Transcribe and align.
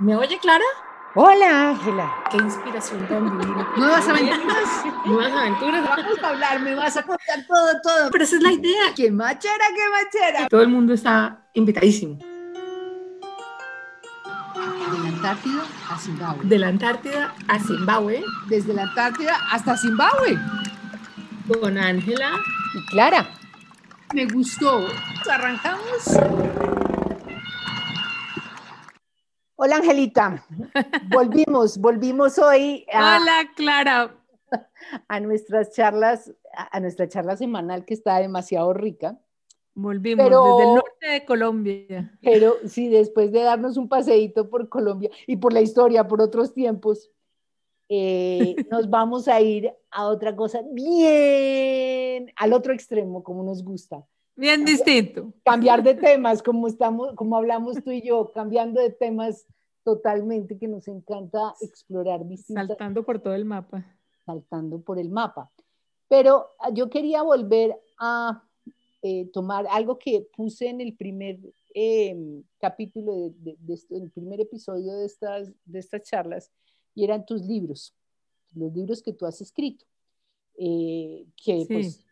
¿Me 0.00 0.16
oye, 0.16 0.38
Clara? 0.38 0.64
Hola, 1.14 1.70
Ángela. 1.70 2.12
Qué 2.30 2.38
inspiración 2.38 3.06
tan 3.06 3.38
divina. 3.38 3.68
Nuevas 3.76 4.08
aventuras. 4.08 4.84
Nuevas 5.06 5.32
aventuras. 5.32 5.88
Vamos 5.88 6.18
a 6.22 6.28
hablar, 6.28 6.60
me 6.60 6.74
vas 6.74 6.96
a 6.96 7.02
contar 7.02 7.46
todo, 7.46 7.80
todo. 7.82 8.10
Pero 8.10 8.24
esa 8.24 8.36
es 8.36 8.42
la 8.42 8.52
idea. 8.52 8.82
¡Qué 8.96 9.12
machera, 9.12 9.64
qué 9.76 9.82
machera! 9.90 10.48
Todo 10.48 10.62
el 10.62 10.68
mundo 10.68 10.92
está 10.92 11.46
invitadísimo. 11.52 12.18
De 14.58 14.98
la 14.98 15.08
Antártida 15.08 15.62
a 15.88 15.98
Zimbabue. 15.98 16.44
De 16.44 16.58
la 16.58 16.68
Antártida 16.68 17.34
a 17.46 17.58
Zimbabue. 17.60 18.24
Desde 18.48 18.74
la 18.74 18.82
Antártida 18.82 19.36
hasta 19.52 19.76
Zimbabue. 19.76 20.36
Con 21.60 21.78
Ángela. 21.78 22.30
Y 22.74 22.86
Clara. 22.86 23.28
Me 24.12 24.26
gustó. 24.26 24.88
Arrancamos. 25.30 26.73
Hola, 29.64 29.76
Angelita. 29.76 30.44
Volvimos, 31.10 31.78
volvimos 31.78 32.38
hoy 32.38 32.84
a, 32.92 33.16
Hola, 33.16 33.50
Clara. 33.56 34.14
A 35.08 35.20
nuestras 35.20 35.70
charlas, 35.70 36.30
a 36.52 36.80
nuestra 36.80 37.08
charla 37.08 37.34
semanal 37.38 37.86
que 37.86 37.94
está 37.94 38.18
demasiado 38.18 38.74
rica. 38.74 39.18
Volvimos 39.72 40.26
desde 40.26 40.68
el 40.68 40.74
norte 40.74 41.06
de 41.06 41.24
Colombia. 41.24 42.12
Pero 42.20 42.56
sí, 42.66 42.90
después 42.90 43.32
de 43.32 43.42
darnos 43.42 43.78
un 43.78 43.88
paseíto 43.88 44.50
por 44.50 44.68
Colombia 44.68 45.08
y 45.26 45.38
por 45.38 45.54
la 45.54 45.62
historia, 45.62 46.06
por 46.06 46.20
otros 46.20 46.52
tiempos, 46.52 47.10
eh, 47.88 48.56
nos 48.70 48.90
vamos 48.90 49.28
a 49.28 49.40
ir 49.40 49.72
a 49.90 50.08
otra 50.08 50.36
cosa 50.36 50.60
bien 50.72 52.30
al 52.36 52.52
otro 52.52 52.74
extremo, 52.74 53.24
como 53.24 53.42
nos 53.42 53.64
gusta. 53.64 54.04
Bien 54.36 54.64
distinto. 54.64 55.32
Cambiar 55.44 55.82
de 55.82 55.94
temas, 55.94 56.42
como 56.42 56.66
estamos, 56.66 57.14
como 57.14 57.36
hablamos 57.36 57.82
tú 57.82 57.90
y 57.90 58.02
yo, 58.02 58.32
cambiando 58.32 58.80
de 58.80 58.90
temas 58.90 59.46
totalmente, 59.84 60.58
que 60.58 60.66
nos 60.66 60.88
encanta 60.88 61.54
explorar 61.60 62.26
distintas. 62.26 62.66
Saltando 62.66 63.04
por 63.04 63.20
todo 63.20 63.34
el 63.34 63.44
mapa. 63.44 63.84
Saltando 64.26 64.80
por 64.80 64.98
el 64.98 65.10
mapa. 65.10 65.52
Pero 66.08 66.48
ah, 66.58 66.70
yo 66.70 66.90
quería 66.90 67.22
volver 67.22 67.78
a 67.98 68.42
eh, 69.02 69.26
tomar 69.32 69.66
algo 69.70 69.98
que 69.98 70.26
puse 70.34 70.68
en 70.68 70.80
el 70.80 70.96
primer 70.96 71.38
em, 71.74 72.42
capítulo, 72.58 73.30
de, 73.36 73.56
de, 73.60 73.78
el 73.90 74.10
primer 74.10 74.40
episodio 74.40 74.94
de 74.94 75.06
estas, 75.06 75.52
de 75.64 75.78
estas 75.78 76.02
charlas, 76.02 76.50
y 76.94 77.04
eran 77.04 77.26
tus 77.26 77.42
libros, 77.42 77.94
los 78.54 78.72
libros 78.72 79.02
que 79.02 79.12
tú 79.12 79.26
has 79.26 79.40
escrito. 79.40 79.84
Eh, 80.56 81.26
que 81.36 81.66
pues 81.68 82.03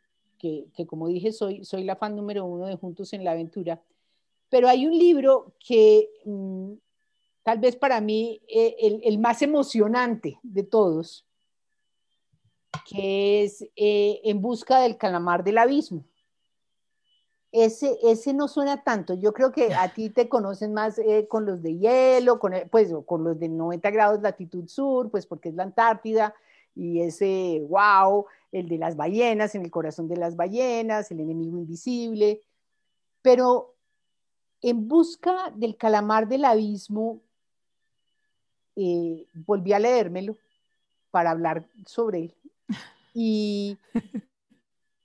que, 0.43 0.87
como 0.87 1.07
dije, 1.07 1.33
soy, 1.33 1.65
soy 1.65 1.85
la 1.85 1.97
fan 1.97 2.17
número 2.17 2.45
uno 2.45 2.67
de 2.67 2.77
Juntos 2.77 3.13
en 3.13 3.25
la 3.25 3.31
Aventura. 3.31 3.81
Pero 4.49 4.69
hay 4.69 4.87
un 4.87 4.99
libro 4.99 5.55
que 5.65 6.11
mm, 6.25 6.73
tal 7.45 7.59
vez 7.61 7.77
para 7.77 8.01
mí 8.01 8.43
eh, 8.49 8.75
el, 8.81 9.01
el, 9.05 9.19
más 9.19 9.41
emocionante 9.41 10.39
de 10.43 10.65
todos, 10.65 11.25
que 12.89 13.45
es 13.45 13.63
eh, 13.77 14.21
En 14.25 14.43
busca 14.43 14.81
del 14.81 14.97
calamar 14.97 15.45
del 15.45 15.59
abismo. 15.59 16.05
Ese, 17.53 17.99
ese 18.03 18.33
no 18.33 18.49
suena 18.49 18.83
tanto. 18.83 19.15
Yo 19.15 19.33
creo 19.35 19.53
que 19.53 19.75
a 19.75 19.93
ti 19.93 20.09
te 20.09 20.29
conocen 20.29 20.73
más 20.73 20.99
eh, 20.99 21.29
con 21.29 21.45
los 21.45 21.63
de 21.63 21.79
hielo, 21.79 22.39
con, 22.39 22.55
pues, 22.71 22.93
con 23.07 23.25
los 23.25 23.39
de 23.39 23.49
90 23.49 23.91
grados 23.91 24.23
latitud 24.23 24.67
sur, 24.69 25.11
pues 25.11 25.27
porque 25.27 25.51
es 25.51 25.55
la 25.55 25.65
Antártida 25.65 26.35
y 26.75 27.01
ese 27.01 27.65
wow, 27.69 28.27
el 28.51 28.69
de 28.69 28.79
las 28.79 28.97
ballenas, 28.97 29.55
en 29.55 29.63
el 29.63 29.71
corazón 29.71 30.09
de 30.09 30.17
las 30.17 30.37
ballenas, 30.37 31.11
el 31.11 31.21
enemigo 31.21 31.59
invisible, 31.59 32.43
pero 33.21 33.75
en 34.61 34.89
busca 34.89 35.53
del 35.55 35.77
calamar 35.77 36.29
del 36.29 36.45
abismo, 36.45 37.21
eh, 38.77 39.27
volví 39.35 39.73
a 39.73 39.79
leérmelo 39.79 40.37
para 41.11 41.31
hablar 41.31 41.67
sobre 41.87 42.19
él. 42.19 42.37
Y, 43.15 43.77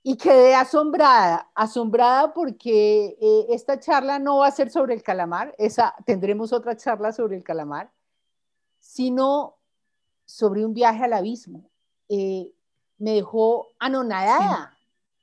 y 0.02 0.16
quedé 0.16 0.54
asombrada, 0.54 1.50
asombrada 1.54 2.32
porque 2.32 3.18
eh, 3.20 3.46
esta 3.50 3.78
charla 3.78 4.18
no 4.18 4.38
va 4.38 4.46
a 4.46 4.52
ser 4.52 4.70
sobre 4.70 4.94
el 4.94 5.02
calamar, 5.02 5.54
esa, 5.58 5.94
tendremos 6.06 6.52
otra 6.52 6.76
charla 6.76 7.12
sobre 7.12 7.36
el 7.36 7.44
calamar, 7.44 7.92
sino 8.78 9.57
sobre 10.28 10.66
un 10.66 10.74
viaje 10.74 11.04
al 11.04 11.14
abismo. 11.14 11.70
Eh, 12.10 12.52
me 12.98 13.14
dejó 13.14 13.68
anonadada 13.78 14.76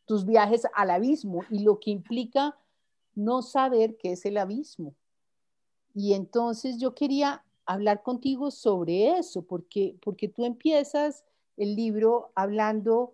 tus 0.06 0.26
viajes 0.26 0.64
al 0.74 0.90
abismo 0.90 1.44
y 1.52 1.60
lo 1.60 1.80
que 1.80 1.92
implica 1.92 2.58
no 3.14 3.44
saber 3.44 3.98
qué 3.98 4.14
es 4.14 4.26
el 4.26 4.38
abismo. 4.38 4.96
Y 5.94 6.14
entonces 6.16 6.80
yo 6.80 6.96
quería 6.96 7.46
hablar 7.68 8.02
contigo 8.02 8.50
sobre 8.50 9.20
eso, 9.20 9.44
porque, 9.44 9.96
porque 10.02 10.28
tú 10.28 10.44
empiezas 10.44 11.24
el 11.56 11.76
libro 11.76 12.32
hablando 12.34 13.14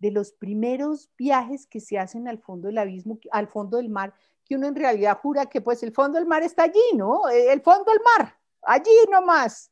de 0.00 0.10
los 0.10 0.32
primeros 0.32 1.08
viajes 1.16 1.66
que 1.66 1.78
se 1.78 1.98
hacen 1.98 2.26
al 2.26 2.38
fondo 2.38 2.66
del 2.66 2.78
abismo, 2.78 3.20
al 3.30 3.46
fondo 3.46 3.76
del 3.76 3.90
mar, 3.90 4.12
que 4.44 4.56
uno 4.56 4.66
en 4.66 4.74
realidad 4.74 5.20
jura 5.22 5.46
que 5.46 5.60
pues 5.60 5.84
el 5.84 5.92
fondo 5.92 6.18
del 6.18 6.26
mar 6.26 6.42
está 6.42 6.64
allí, 6.64 6.96
¿no? 6.96 7.28
El 7.28 7.60
fondo 7.60 7.92
del 7.92 8.00
mar, 8.02 8.36
allí 8.62 8.90
nomás 9.08 9.70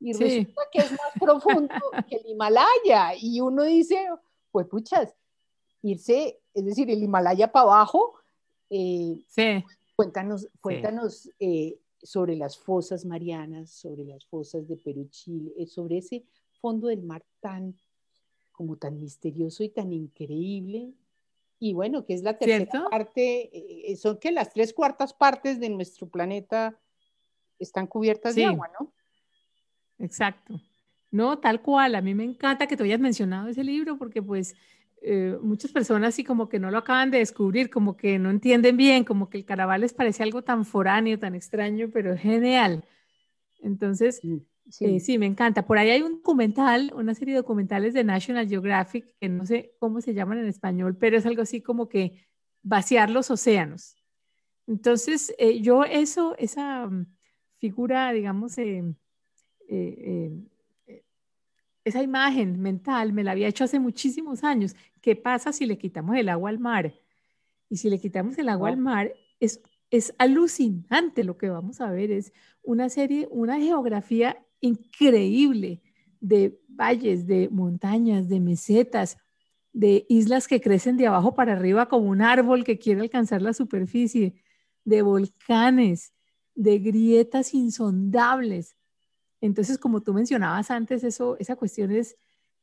y 0.00 0.12
resulta 0.12 0.62
que 0.70 0.78
es 0.80 0.90
más 0.92 1.12
profundo 1.18 1.74
que 2.08 2.16
el 2.16 2.26
Himalaya. 2.26 3.14
Y 3.18 3.40
uno 3.40 3.62
dice, 3.64 4.08
pues 4.50 4.66
puchas, 4.66 5.14
irse, 5.82 6.40
es 6.54 6.64
decir, 6.64 6.90
el 6.90 7.02
Himalaya 7.02 7.50
para 7.50 7.64
abajo. 7.64 8.14
Eh, 8.70 9.22
sí. 9.28 9.64
Cuéntanos, 9.94 10.48
cuéntanos 10.60 11.30
eh, 11.38 11.78
sobre 12.02 12.36
las 12.36 12.58
fosas 12.58 13.04
marianas, 13.04 13.70
sobre 13.70 14.04
las 14.04 14.26
fosas 14.26 14.68
de 14.68 14.76
Perú, 14.76 15.08
Chile, 15.10 15.52
eh, 15.56 15.66
sobre 15.66 15.98
ese 15.98 16.24
fondo 16.60 16.88
del 16.88 17.02
mar 17.02 17.24
tan, 17.40 17.74
como 18.52 18.76
tan 18.76 18.98
misterioso 18.98 19.64
y 19.64 19.70
tan 19.70 19.92
increíble. 19.92 20.92
Y 21.58 21.72
bueno, 21.72 22.04
que 22.04 22.12
es 22.12 22.22
la 22.22 22.36
tercera 22.36 22.90
parte, 22.90 23.96
son 23.98 24.18
que 24.18 24.30
las 24.30 24.52
tres 24.52 24.74
cuartas 24.74 25.14
partes 25.14 25.58
de 25.58 25.70
nuestro 25.70 26.06
planeta 26.06 26.78
están 27.58 27.86
cubiertas 27.86 28.34
de 28.34 28.44
agua, 28.44 28.70
¿no? 28.78 28.92
Exacto. 29.98 30.60
No, 31.10 31.38
tal 31.38 31.62
cual. 31.62 31.94
A 31.94 32.00
mí 32.00 32.14
me 32.14 32.24
encanta 32.24 32.66
que 32.66 32.76
tú 32.76 32.84
hayas 32.84 33.00
mencionado 33.00 33.48
ese 33.48 33.64
libro 33.64 33.96
porque 33.98 34.22
pues 34.22 34.54
eh, 35.02 35.38
muchas 35.42 35.72
personas 35.72 36.14
sí 36.14 36.24
como 36.24 36.48
que 36.48 36.58
no 36.58 36.70
lo 36.70 36.78
acaban 36.78 37.10
de 37.10 37.18
descubrir, 37.18 37.70
como 37.70 37.96
que 37.96 38.18
no 38.18 38.30
entienden 38.30 38.76
bien, 38.76 39.04
como 39.04 39.30
que 39.30 39.38
el 39.38 39.44
carnaval 39.44 39.82
les 39.82 39.94
parece 39.94 40.22
algo 40.22 40.42
tan 40.42 40.64
foráneo, 40.64 41.18
tan 41.18 41.34
extraño, 41.34 41.90
pero 41.92 42.16
genial. 42.16 42.84
Entonces, 43.60 44.20
eh, 44.80 45.00
sí. 45.00 45.18
me 45.18 45.26
encanta. 45.26 45.66
Por 45.66 45.78
ahí 45.78 45.90
hay 45.90 46.02
un 46.02 46.16
documental, 46.16 46.92
una 46.94 47.14
serie 47.14 47.34
de 47.34 47.40
documentales 47.40 47.94
de 47.94 48.04
National 48.04 48.48
Geographic, 48.48 49.14
que 49.20 49.28
no 49.28 49.46
sé 49.46 49.74
cómo 49.78 50.00
se 50.00 50.14
llaman 50.14 50.38
en 50.38 50.46
español, 50.46 50.96
pero 50.98 51.16
es 51.16 51.26
algo 51.26 51.42
así 51.42 51.60
como 51.62 51.88
que 51.88 52.26
vaciar 52.62 53.10
los 53.10 53.30
océanos. 53.30 53.96
Entonces, 54.66 55.34
eh, 55.38 55.60
yo 55.60 55.84
eso, 55.84 56.34
esa 56.38 56.86
mm, 56.86 57.06
figura, 57.58 58.12
digamos, 58.12 58.58
eh, 58.58 58.82
eh, 59.68 60.30
esa 61.86 62.02
imagen 62.02 62.60
mental 62.60 63.12
me 63.12 63.22
la 63.22 63.30
había 63.30 63.46
hecho 63.46 63.62
hace 63.62 63.78
muchísimos 63.78 64.42
años. 64.42 64.74
¿Qué 65.00 65.14
pasa 65.14 65.52
si 65.52 65.66
le 65.66 65.78
quitamos 65.78 66.16
el 66.16 66.28
agua 66.28 66.50
al 66.50 66.58
mar? 66.58 66.92
Y 67.70 67.76
si 67.76 67.88
le 67.88 68.00
quitamos 68.00 68.36
el 68.38 68.48
agua 68.48 68.70
al 68.70 68.76
mar, 68.76 69.12
es, 69.38 69.60
es 69.90 70.12
alucinante 70.18 71.22
lo 71.22 71.38
que 71.38 71.48
vamos 71.48 71.80
a 71.80 71.90
ver. 71.92 72.10
Es 72.10 72.32
una 72.64 72.88
serie, 72.88 73.28
una 73.30 73.60
geografía 73.60 74.44
increíble 74.60 75.80
de 76.20 76.60
valles, 76.68 77.24
de 77.28 77.48
montañas, 77.50 78.28
de 78.28 78.40
mesetas, 78.40 79.16
de 79.72 80.06
islas 80.08 80.48
que 80.48 80.60
crecen 80.60 80.96
de 80.96 81.06
abajo 81.06 81.36
para 81.36 81.52
arriba 81.52 81.86
como 81.86 82.08
un 82.08 82.20
árbol 82.20 82.64
que 82.64 82.78
quiere 82.78 83.02
alcanzar 83.02 83.42
la 83.42 83.52
superficie, 83.52 84.34
de 84.84 85.02
volcanes, 85.02 86.12
de 86.56 86.80
grietas 86.80 87.54
insondables, 87.54 88.76
entonces, 89.40 89.78
como 89.78 90.00
tú 90.00 90.14
mencionabas 90.14 90.70
antes, 90.70 91.04
eso, 91.04 91.36
esa 91.38 91.56
cuestión 91.56 91.90
es, 91.90 92.16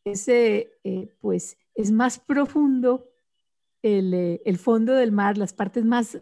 eh, 0.06 1.16
pues, 1.22 1.58
es 1.76 1.92
más 1.92 2.20
profundo 2.20 3.10
eh, 3.84 4.42
el, 4.46 4.58
fondo 4.58 4.94
del 4.94 5.12
mar, 5.12 5.38
las 5.38 5.54
partes 5.54 5.86
más, 5.86 6.18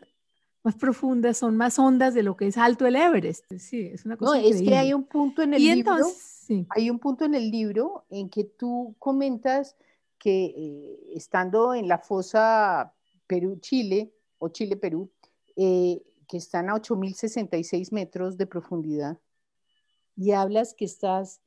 más 0.64 0.76
profundas 0.76 1.38
son 1.38 1.56
más 1.56 1.80
hondas 1.80 2.14
de 2.14 2.24
lo 2.24 2.36
que 2.36 2.48
es 2.48 2.58
alto 2.58 2.86
el 2.86 2.96
Everest. 2.96 3.46
Sí, 3.58 3.90
es 3.94 4.06
una 4.06 4.18
cosa. 4.18 4.32
No, 4.32 4.48
es 4.48 4.62
que 4.62 4.76
hay 4.76 4.94
un 4.94 5.04
punto 5.04 5.42
en 5.42 5.54
el 5.54 5.64
libro. 5.64 5.96
Hay 6.70 6.90
un 6.90 7.00
punto 7.00 7.26
en 7.26 7.36
el 7.36 7.50
libro 7.50 8.06
en 8.10 8.30
que 8.30 8.44
tú 8.44 8.96
comentas 9.00 9.78
que 10.18 10.46
eh, 10.46 11.00
estando 11.16 11.74
en 11.74 11.88
la 11.88 11.98
fosa 11.98 12.94
Perú-Chile 13.26 14.14
o 14.38 14.50
Chile-Perú, 14.50 15.10
que 15.56 16.38
están 16.38 16.70
a 16.70 16.74
8.066 16.74 17.92
metros 17.92 18.38
de 18.38 18.48
profundidad, 18.48 19.18
y 20.16 20.32
hablas 20.32 20.74
que 20.74 20.86
estás 20.86 21.42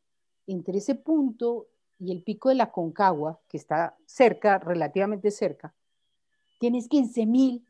entre 0.47 0.79
ese 0.79 0.95
punto 0.95 1.69
y 1.99 2.13
el 2.13 2.23
pico 2.23 2.49
de 2.49 2.55
la 2.57 2.71
Concagua, 2.71 3.41
que 3.49 3.57
está 3.57 3.97
cerca, 4.07 4.59
relativamente 4.59 5.31
cerca, 5.31 5.75
tienes 6.59 6.89
15 6.89 7.27
mil 7.27 7.65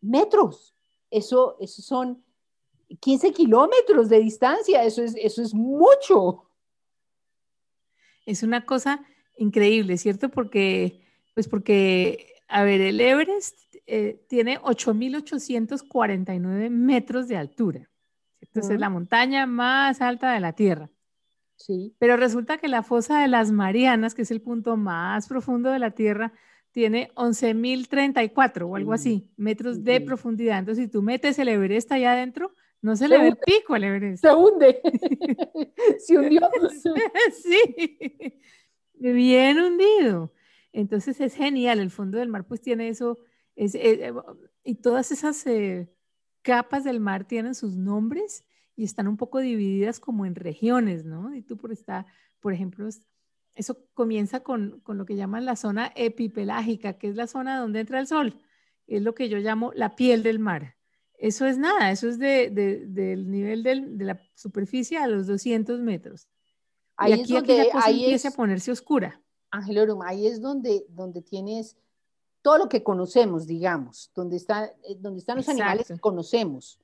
metros. 0.00 0.74
Eso, 1.10 1.56
eso 1.60 1.82
son 1.82 2.24
15 3.00 3.32
kilómetros 3.32 4.08
de 4.08 4.20
distancia, 4.20 4.84
eso 4.84 5.02
es, 5.02 5.14
eso 5.16 5.42
es 5.42 5.52
mucho. 5.54 6.44
Es 8.26 8.42
una 8.42 8.66
cosa 8.66 9.04
increíble, 9.36 9.96
¿cierto? 9.96 10.28
Porque, 10.28 11.06
pues 11.34 11.46
porque, 11.48 12.34
a 12.48 12.64
ver, 12.64 12.80
el 12.80 13.00
Everest 13.00 13.56
eh, 13.86 14.20
tiene 14.28 14.58
8.849 14.60 16.70
metros 16.70 17.28
de 17.28 17.36
altura. 17.36 17.88
Entonces, 18.40 18.74
es 18.74 18.80
la 18.80 18.90
montaña 18.90 19.46
más 19.46 20.00
alta 20.00 20.32
de 20.32 20.40
la 20.40 20.52
Tierra. 20.54 20.90
Sí. 21.56 21.94
Pero 21.98 22.16
resulta 22.16 22.58
que 22.58 22.68
la 22.68 22.82
fosa 22.82 23.20
de 23.20 23.28
las 23.28 23.52
Marianas, 23.52 24.14
que 24.14 24.22
es 24.22 24.30
el 24.30 24.40
punto 24.40 24.76
más 24.76 25.28
profundo 25.28 25.70
de 25.70 25.78
la 25.78 25.90
Tierra, 25.90 26.32
tiene 26.72 27.10
11.034 27.14 28.62
o 28.62 28.76
algo 28.76 28.92
así, 28.92 29.30
metros 29.36 29.84
de 29.84 30.00
profundidad. 30.00 30.58
Entonces, 30.58 30.84
si 30.84 30.90
tú 30.90 31.02
metes 31.02 31.38
el 31.38 31.48
Everest 31.48 31.90
allá 31.92 32.12
adentro, 32.12 32.54
no 32.82 32.96
se, 32.96 33.08
le 33.08 33.18
ve 33.18 33.28
el 33.28 33.36
pico 33.36 33.74
al 33.74 33.84
Everest. 33.84 34.24
Se 34.24 34.34
hunde. 34.34 34.80
se 35.98 36.18
hundió. 36.18 36.48
sí, 37.42 38.40
bien 38.98 39.58
hundido. 39.58 40.32
Entonces 40.72 41.20
es 41.20 41.34
genial. 41.34 41.80
El 41.80 41.90
fondo 41.90 42.18
del 42.18 42.28
mar 42.28 42.46
pues 42.46 42.62
tiene 42.62 42.88
eso. 42.88 43.18
Es, 43.56 43.74
eh, 43.74 44.12
y 44.64 44.76
todas 44.76 45.10
esas 45.12 45.46
eh, 45.46 45.92
capas 46.42 46.84
del 46.84 47.00
mar 47.00 47.24
tienen 47.24 47.54
sus 47.54 47.76
nombres 47.76 48.44
y 48.76 48.84
están 48.84 49.08
un 49.08 49.16
poco 49.16 49.40
divididas 49.40 50.00
como 50.00 50.26
en 50.26 50.34
regiones, 50.34 51.04
¿no? 51.04 51.34
Y 51.34 51.42
tú 51.42 51.56
por 51.56 51.72
esta, 51.72 52.06
por 52.40 52.52
ejemplo, 52.52 52.88
eso 53.54 53.78
comienza 53.94 54.40
con, 54.40 54.80
con 54.80 54.96
lo 54.98 55.04
que 55.04 55.16
llaman 55.16 55.44
la 55.44 55.56
zona 55.56 55.92
epipelágica, 55.96 56.94
que 56.94 57.08
es 57.08 57.16
la 57.16 57.26
zona 57.26 57.58
donde 57.58 57.80
entra 57.80 58.00
el 58.00 58.06
sol. 58.06 58.40
Es 58.86 59.02
lo 59.02 59.14
que 59.14 59.28
yo 59.28 59.38
llamo 59.38 59.72
la 59.74 59.96
piel 59.96 60.22
del 60.22 60.38
mar. 60.38 60.76
Eso 61.18 61.46
es 61.46 61.58
nada, 61.58 61.90
eso 61.90 62.08
es 62.08 62.18
de, 62.18 62.50
del 62.50 63.30
nivel 63.30 63.62
de 63.62 64.04
la 64.04 64.22
superficie 64.34 64.96
a 64.96 65.06
los 65.06 65.26
200 65.26 65.80
metros. 65.80 66.28
Ahí 66.96 67.10
y 67.10 67.14
aquí, 67.14 67.22
es 67.22 67.28
donde, 67.30 67.70
ahí 67.74 68.04
empieza 68.04 68.28
a 68.28 68.32
ponerse 68.32 68.72
oscura. 68.72 69.22
Ángel 69.50 69.86
ahí 70.06 70.26
es 70.26 70.40
donde, 70.40 70.86
donde 70.88 71.20
tienes 71.20 71.76
todo 72.42 72.58
lo 72.58 72.68
que 72.68 72.82
conocemos, 72.82 73.46
digamos, 73.46 74.10
donde, 74.14 74.36
está, 74.36 74.66
eh, 74.88 74.96
donde 74.98 75.20
están 75.20 75.36
los 75.36 75.48
animales 75.48 75.88
que 75.88 75.98
conocemos, 75.98 76.80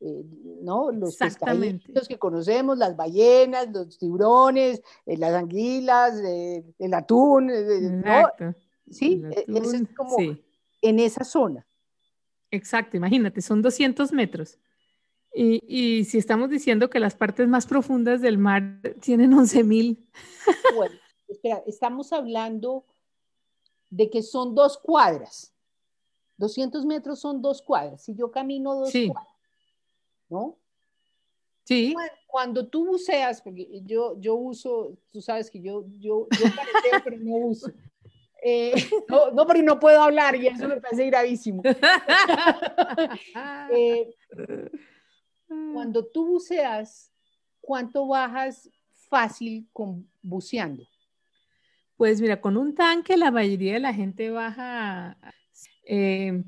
eh, 0.00 0.24
¿no? 0.62 0.90
Los 0.92 1.16
pescaditos 1.16 2.08
que 2.08 2.18
conocemos, 2.18 2.78
las 2.78 2.96
ballenas, 2.96 3.68
los 3.72 3.98
tiburones, 3.98 4.82
eh, 5.06 5.16
las 5.16 5.34
anguilas, 5.34 6.14
el 6.20 6.94
atún, 6.94 7.46
¿no? 7.46 8.54
Sí, 8.90 9.22
e, 9.30 9.44
es 9.46 9.88
como 9.96 10.16
en 10.82 10.98
esa 10.98 11.24
zona. 11.24 11.66
Exacto, 12.50 12.96
imagínate, 12.96 13.40
son 13.40 13.62
200 13.62 14.12
metros. 14.12 14.58
Y, 15.32 16.04
si 16.06 16.18
estamos 16.18 16.50
diciendo 16.50 16.90
que 16.90 16.98
las 16.98 17.14
partes 17.14 17.46
más 17.46 17.64
profundas 17.64 18.20
del 18.20 18.36
mar 18.36 18.80
tienen 19.00 19.32
11 19.32 19.62
mil. 19.64 20.08
Bueno, 20.74 20.94
espera, 21.28 21.62
estamos 21.66 22.12
hablando 22.12 22.84
de 23.90 24.08
que 24.08 24.22
son 24.22 24.54
dos 24.54 24.78
cuadras. 24.78 25.52
200 26.38 26.86
metros 26.86 27.20
son 27.20 27.42
dos 27.42 27.60
cuadras. 27.60 28.02
Si 28.02 28.14
yo 28.14 28.30
camino 28.30 28.74
dos 28.76 28.92
cuadras, 28.92 29.36
¿no? 30.28 30.56
Sí. 31.64 31.94
Cuando, 32.26 32.66
tú 32.66 32.86
buceas, 32.86 33.42
porque 33.42 33.82
yo, 33.84 34.18
yo 34.18 34.34
uso, 34.34 34.96
tú 35.12 35.20
sabes 35.20 35.50
que 35.50 35.60
yo, 35.60 35.84
yo, 35.98 36.26
yo 36.30 36.46
pero 37.04 37.18
no 37.18 37.34
uso. 37.36 37.70
Eh, 38.42 38.72
no, 39.08 39.30
no, 39.32 39.46
porque 39.46 39.62
no 39.62 39.78
puedo 39.78 40.02
hablar 40.02 40.34
y 40.36 40.46
eso 40.46 40.66
me 40.66 40.80
parece 40.80 41.06
gravísimo. 41.06 41.62
Eh, 43.72 44.12
cuando 45.72 46.04
tú 46.04 46.26
buceas, 46.26 47.12
¿cuánto 47.60 48.06
bajas 48.06 48.68
fácil 49.08 49.68
con 49.72 50.08
buceando? 50.22 50.84
Pues 52.00 52.22
mira, 52.22 52.40
con 52.40 52.56
un 52.56 52.74
tanque 52.74 53.18
la 53.18 53.30
mayoría 53.30 53.74
de 53.74 53.80
la 53.80 53.92
gente 53.92 54.30
baja 54.30 55.18
20 55.86 56.46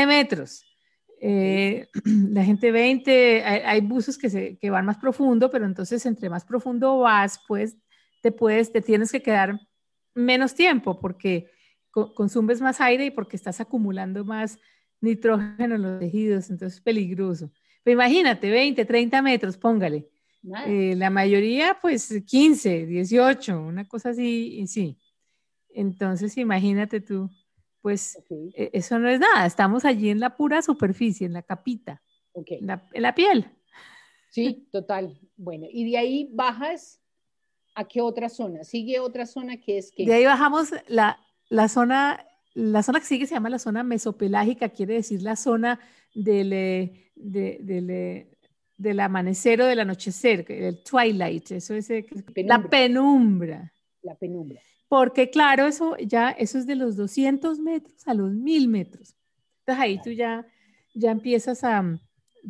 eh, 0.00 0.06
metros. 0.06 0.64
la 1.20 2.44
gente 2.44 2.70
20, 2.70 3.42
hay, 3.42 3.80
buzos 3.80 4.16
que, 4.16 4.30
se, 4.30 4.58
que 4.58 4.70
van 4.70 4.86
más 4.86 4.98
profundo, 4.98 5.50
pero 5.50 5.66
entonces 5.66 6.06
entre 6.06 6.30
más 6.30 6.44
profundo 6.44 6.98
vas, 6.98 7.40
pues 7.48 7.78
te 8.22 8.30
puedes, 8.30 8.70
te 8.70 8.80
tienes 8.80 9.10
que 9.10 9.20
quedar 9.20 9.58
menos 10.14 10.54
tiempo 10.54 11.00
porque 11.00 11.50
consumes 11.90 12.60
más 12.60 12.80
aire 12.80 13.06
y 13.06 13.10
porque 13.10 13.34
estás 13.34 13.60
acumulando 13.60 14.24
más 14.24 14.56
nitrógeno 15.00 15.74
en 15.74 15.82
los 15.82 15.98
tejidos, 15.98 16.48
entonces 16.48 16.78
es 16.78 16.80
peligroso. 16.80 17.50
Pero 17.82 17.94
imagínate, 17.94 18.48
20, 18.48 18.84
30 18.84 19.20
metros, 19.20 19.56
póngale. 19.56 20.08
Eh, 20.66 20.94
la 20.96 21.10
mayoría, 21.10 21.78
pues 21.80 22.22
15, 22.26 22.86
18, 22.86 23.60
una 23.60 23.86
cosa 23.86 24.10
así, 24.10 24.58
y 24.58 24.66
sí. 24.66 24.98
Entonces, 25.68 26.36
imagínate 26.38 27.00
tú, 27.00 27.30
pues 27.82 28.18
e, 28.54 28.70
eso 28.72 28.98
no 28.98 29.08
es 29.08 29.20
nada, 29.20 29.46
estamos 29.46 29.84
allí 29.84 30.10
en 30.10 30.20
la 30.20 30.36
pura 30.36 30.62
superficie, 30.62 31.26
en 31.26 31.34
la 31.34 31.42
capita, 31.42 32.02
en, 32.34 32.66
la, 32.66 33.14
piel. 33.14 33.50
Sí, 34.30 34.68
total. 34.72 35.20
Bueno, 35.36 35.66
y 35.70 35.90
de 35.90 35.98
ahí 35.98 36.30
bajas 36.32 37.00
¿A 37.74 37.84
qué 37.86 38.00
otra 38.00 38.28
zona? 38.28 38.64
Sigue 38.64 39.00
otra 39.00 39.26
zona 39.26 39.58
que 39.58 39.78
es 39.78 39.92
que... 39.92 40.04
De 40.04 40.12
ahí 40.12 40.24
bajamos 40.24 40.70
la, 40.88 41.18
la 41.48 41.68
zona, 41.68 42.26
la 42.54 42.82
zona 42.82 43.00
que 43.00 43.06
sigue 43.06 43.26
se 43.26 43.34
llama 43.34 43.48
la 43.48 43.58
zona 43.58 43.82
mesopelágica, 43.82 44.70
quiere 44.70 44.94
decir 44.94 45.22
la 45.22 45.36
zona 45.36 45.78
del, 46.14 46.52
eh, 46.52 47.10
del, 47.14 47.90
eh, 47.90 48.38
del 48.80 49.00
amanecer 49.00 49.60
o 49.60 49.66
del 49.66 49.80
anochecer, 49.80 50.46
el 50.48 50.82
twilight, 50.82 51.50
eso 51.50 51.74
es 51.74 51.90
eh, 51.90 52.06
la 52.36 52.62
penumbra. 52.62 53.70
La 54.02 54.14
penumbra. 54.14 54.58
Porque 54.88 55.28
claro, 55.28 55.66
eso 55.66 55.98
ya, 55.98 56.30
eso 56.30 56.56
es 56.56 56.66
de 56.66 56.76
los 56.76 56.96
200 56.96 57.58
metros 57.58 58.08
a 58.08 58.14
los 58.14 58.32
1000 58.32 58.68
metros. 58.68 59.14
Entonces 59.60 59.82
ahí 59.82 60.00
tú 60.02 60.10
ya, 60.10 60.46
ya 60.94 61.10
empiezas 61.10 61.62
a, 61.62 62.00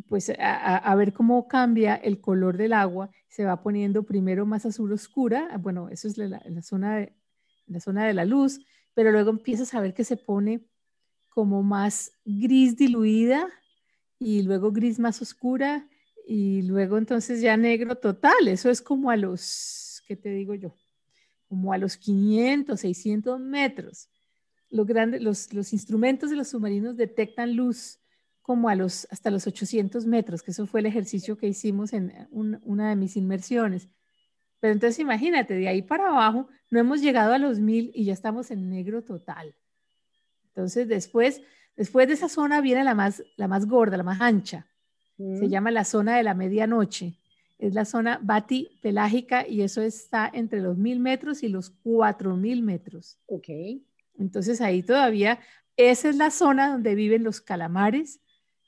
pues 0.07 0.31
a, 0.39 0.95
ver 0.95 1.11
cómo 1.11 1.49
cambia 1.49 1.95
el 1.95 2.21
color 2.21 2.55
del 2.55 2.73
agua, 2.73 3.09
se 3.27 3.43
va 3.43 3.61
poniendo 3.61 4.03
primero 4.03 4.45
más 4.45 4.65
azul 4.65 4.93
oscura, 4.93 5.49
bueno, 5.59 5.89
eso 5.89 6.07
es 6.07 6.17
la, 6.17 6.41
la, 6.45 6.61
zona, 6.61 6.95
de, 6.95 7.13
la 7.67 7.81
zona 7.81 8.07
de 8.07 8.13
la 8.13 8.23
luz, 8.23 8.65
pero 8.93 9.11
luego 9.11 9.31
empiezas 9.31 9.73
a 9.73 9.81
ver 9.81 9.93
que 9.93 10.05
se 10.05 10.15
pone 10.15 10.61
como 11.29 11.61
más 11.61 12.13
gris 12.23 12.77
diluida 12.77 13.49
y 14.17 14.43
luego 14.43 14.71
gris 14.71 14.97
más 14.97 15.21
oscura 15.21 15.89
y 16.33 16.61
luego 16.61 16.97
entonces 16.97 17.41
ya 17.41 17.57
negro 17.57 17.95
total, 17.95 18.47
eso 18.47 18.69
es 18.69 18.81
como 18.81 19.11
a 19.11 19.17
los, 19.17 20.01
¿qué 20.07 20.15
te 20.15 20.29
digo 20.29 20.55
yo? 20.55 20.73
Como 21.49 21.73
a 21.73 21.77
los 21.77 21.97
500, 21.97 22.79
600 22.79 23.37
metros. 23.37 24.07
Los, 24.69 24.87
grandes, 24.87 25.21
los, 25.21 25.51
los 25.51 25.73
instrumentos 25.73 26.29
de 26.29 26.37
los 26.37 26.47
submarinos 26.47 26.95
detectan 26.95 27.57
luz 27.57 27.99
como 28.41 28.69
a 28.69 28.75
los, 28.75 29.09
hasta 29.11 29.29
los 29.29 29.45
800 29.45 30.05
metros, 30.05 30.41
que 30.41 30.51
eso 30.51 30.65
fue 30.67 30.79
el 30.79 30.85
ejercicio 30.85 31.37
que 31.37 31.49
hicimos 31.49 31.91
en 31.91 32.29
una 32.31 32.87
de 32.87 32.95
mis 32.95 33.17
inmersiones. 33.17 33.89
Pero 34.61 34.71
entonces 34.71 34.99
imagínate, 34.99 35.55
de 35.55 35.67
ahí 35.67 35.81
para 35.81 36.07
abajo 36.07 36.47
no 36.69 36.79
hemos 36.79 37.01
llegado 37.01 37.33
a 37.33 37.39
los 37.39 37.59
1000 37.59 37.91
y 37.93 38.05
ya 38.05 38.13
estamos 38.13 38.51
en 38.51 38.69
negro 38.69 39.03
total. 39.03 39.53
Entonces 40.45 40.87
después, 40.87 41.41
después 41.75 42.07
de 42.07 42.13
esa 42.13 42.29
zona 42.29 42.61
viene 42.61 42.85
la 42.85 42.95
más, 42.95 43.21
la 43.35 43.49
más 43.49 43.65
gorda, 43.65 43.97
la 43.97 44.03
más 44.03 44.21
ancha. 44.21 44.70
Se 45.17 45.49
llama 45.49 45.69
la 45.71 45.83
zona 45.83 46.17
de 46.17 46.23
la 46.23 46.33
medianoche. 46.33 47.19
Es 47.59 47.75
la 47.75 47.85
zona 47.85 48.19
bati 48.23 48.79
pelágica 48.81 49.47
y 49.47 49.61
eso 49.61 49.81
está 49.81 50.29
entre 50.33 50.61
los 50.61 50.77
1000 50.77 50.99
metros 50.99 51.43
y 51.43 51.47
los 51.49 51.69
4000 51.69 52.63
metros. 52.63 53.19
Ok. 53.27 53.49
Entonces 54.17 54.61
ahí 54.61 54.81
todavía, 54.81 55.39
esa 55.77 56.09
es 56.09 56.15
la 56.15 56.31
zona 56.31 56.71
donde 56.71 56.95
viven 56.95 57.23
los 57.23 57.39
calamares, 57.39 58.19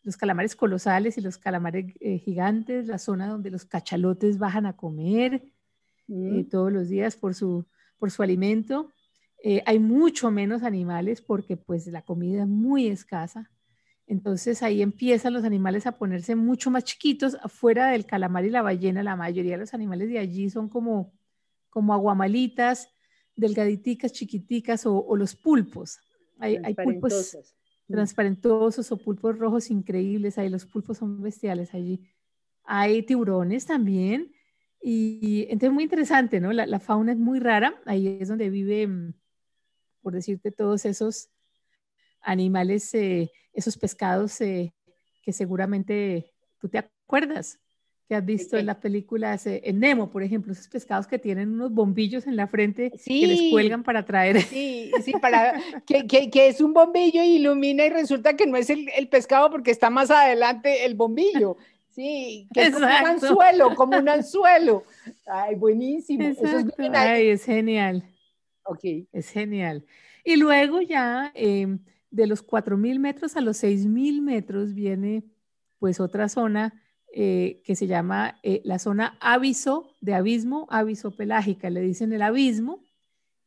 los 0.03 0.17
calamares 0.17 0.55
colosales 0.55 1.17
y 1.17 1.21
los 1.21 1.37
calamares 1.37 1.93
eh, 1.99 2.19
gigantes, 2.19 2.87
la 2.87 2.99
zona 2.99 3.27
donde 3.27 3.49
los 3.49 3.65
cachalotes 3.65 4.37
bajan 4.37 4.65
a 4.65 4.75
comer 4.75 5.35
eh, 6.07 6.43
mm. 6.43 6.49
todos 6.49 6.71
los 6.71 6.89
días 6.89 7.15
por 7.15 7.33
su, 7.33 7.65
por 7.97 8.11
su 8.11 8.21
alimento. 8.21 8.91
Eh, 9.43 9.63
hay 9.65 9.79
mucho 9.79 10.31
menos 10.31 10.63
animales 10.63 11.21
porque 11.21 11.57
pues 11.57 11.87
la 11.87 12.01
comida 12.01 12.43
es 12.43 12.47
muy 12.47 12.87
escasa. 12.87 13.49
Entonces 14.07 14.61
ahí 14.63 14.81
empiezan 14.81 15.33
los 15.33 15.43
animales 15.43 15.87
a 15.87 15.97
ponerse 15.97 16.35
mucho 16.35 16.69
más 16.71 16.83
chiquitos. 16.83 17.37
Afuera 17.41 17.91
del 17.91 18.05
calamar 18.05 18.45
y 18.45 18.49
la 18.49 18.61
ballena, 18.61 19.03
la 19.03 19.15
mayoría 19.15 19.53
de 19.53 19.59
los 19.59 19.73
animales 19.73 20.09
de 20.09 20.19
allí 20.19 20.49
son 20.49 20.69
como, 20.69 21.13
como 21.69 21.93
aguamalitas, 21.93 22.89
delgaditicas, 23.35 24.11
chiquiticas 24.11 24.85
o, 24.85 24.97
o 24.97 25.15
los 25.15 25.35
pulpos. 25.35 25.99
Hay, 26.39 26.57
hay 26.63 26.73
pulpos 26.73 27.37
Mm. 27.87 27.93
transparentosos 27.93 28.91
o 28.91 28.97
pulpos 28.97 29.37
rojos 29.37 29.69
increíbles, 29.69 30.37
ahí 30.37 30.49
los 30.49 30.65
pulpos 30.65 30.97
son 30.97 31.21
bestiales 31.21 31.73
allí. 31.73 32.01
Hay 32.63 33.03
tiburones 33.03 33.65
también, 33.65 34.31
y 34.81 35.43
entonces 35.49 35.73
muy 35.73 35.83
interesante, 35.83 36.39
¿no? 36.39 36.51
La, 36.53 36.79
fauna 36.79 37.11
es 37.13 37.17
muy 37.17 37.39
rara, 37.39 37.81
ahí 37.85 38.17
es 38.19 38.27
donde 38.29 38.49
vive, 38.49 38.87
mm, 38.87 39.13
por 40.01 40.13
decirte, 40.13 40.51
todos 40.51 40.85
esos 40.85 41.29
animales, 42.23 42.93
eh, 42.93 43.31
esos 43.53 43.77
pescados 43.77 44.39
eh, 44.41 44.73
que 45.21 45.31
seguramente 45.31 46.31
tú 46.59 46.69
te 46.69 46.77
acuerdas? 46.77 47.59
Que 48.07 48.15
has 48.15 48.25
visto 48.25 48.57
en 48.57 48.65
las 48.65 48.77
películas, 48.77 49.47
eh, 49.47 49.61
en 49.63 49.79
Nemo, 49.79 50.09
por 50.09 50.23
ejemplo, 50.23 50.51
esos 50.51 50.67
pescados 50.67 51.07
que 51.07 51.17
tienen 51.17 51.51
unos 51.51 51.71
bombillos 51.71 52.27
en 52.27 52.35
la 52.35 52.47
frente 52.47 52.91
que 52.91 53.27
les 53.27 53.51
cuelgan 53.51 53.83
para 53.83 54.03
traer. 54.03 54.41
Sí, 54.41 54.91
sí, 55.03 55.13
para 55.21 55.53
que, 55.87 56.05
que, 56.05 56.29
que, 56.29 56.47
es 56.49 56.59
un 56.59 56.73
bombillo 56.73 57.23
y 57.23 57.37
ilumina 57.37 57.85
y 57.85 57.89
resulta 57.89 58.35
que 58.35 58.45
no 58.45 58.57
es 58.57 58.69
el, 58.69 58.89
el 58.97 59.07
pescado 59.07 59.49
porque 59.49 59.71
está 59.71 59.89
más 59.89 60.11
adelante 60.11 60.85
el 60.85 60.95
bombillo. 60.95 61.57
Sí, 61.95 62.47
que 62.53 62.63
es 62.63 62.73
como 62.73 62.87
un 62.87 62.91
anzuelo, 62.91 63.75
como 63.75 63.97
un 63.97 64.09
anzuelo. 64.09 64.83
Ay, 65.27 65.55
buenísimo. 65.55 66.27
Eso 66.27 66.45
es, 66.45 66.65
Ay, 66.91 67.29
es 67.29 67.45
genial. 67.45 68.03
Ok. 68.63 68.83
Es 69.11 69.29
genial. 69.29 69.85
Y 70.23 70.37
luego 70.37 70.81
ya 70.81 71.31
em, 71.35 71.79
de 72.13 72.27
los 72.27 72.45
4.000 72.45 72.99
metros 72.99 73.35
a 73.35 73.41
los 73.41 73.63
6.000 73.63 74.21
metros 74.21 74.75
viene 74.75 75.25
pues 75.79 75.99
otra 75.99 76.29
zona 76.29 76.79
eh, 77.11 77.61
que 77.65 77.75
se 77.75 77.87
llama 77.87 78.39
eh, 78.43 78.61
la 78.63 78.77
zona 78.77 79.17
aviso, 79.19 79.97
de 79.99 80.13
abismo, 80.13 80.67
aviso 80.69 81.15
pelágica, 81.15 81.71
le 81.71 81.81
dicen 81.81 82.13
el 82.13 82.21
abismo. 82.21 82.83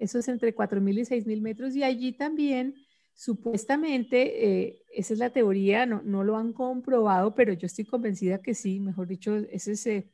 Eso 0.00 0.18
es 0.18 0.26
entre 0.28 0.54
4.000 0.54 0.98
y 0.98 1.04
6.000 1.04 1.40
metros 1.40 1.76
y 1.76 1.84
allí 1.84 2.12
también 2.12 2.74
supuestamente, 3.14 4.46
eh, 4.66 4.82
esa 4.92 5.14
es 5.14 5.20
la 5.20 5.30
teoría, 5.30 5.86
no, 5.86 6.02
no, 6.04 6.24
lo 6.24 6.36
han 6.36 6.52
comprobado, 6.52 7.34
pero 7.34 7.52
yo 7.52 7.66
estoy 7.66 7.84
convencida 7.86 8.42
que 8.42 8.54
sí, 8.54 8.80
mejor 8.80 9.06
dicho, 9.06 9.36
esa 9.36 9.70
es 9.70 10.04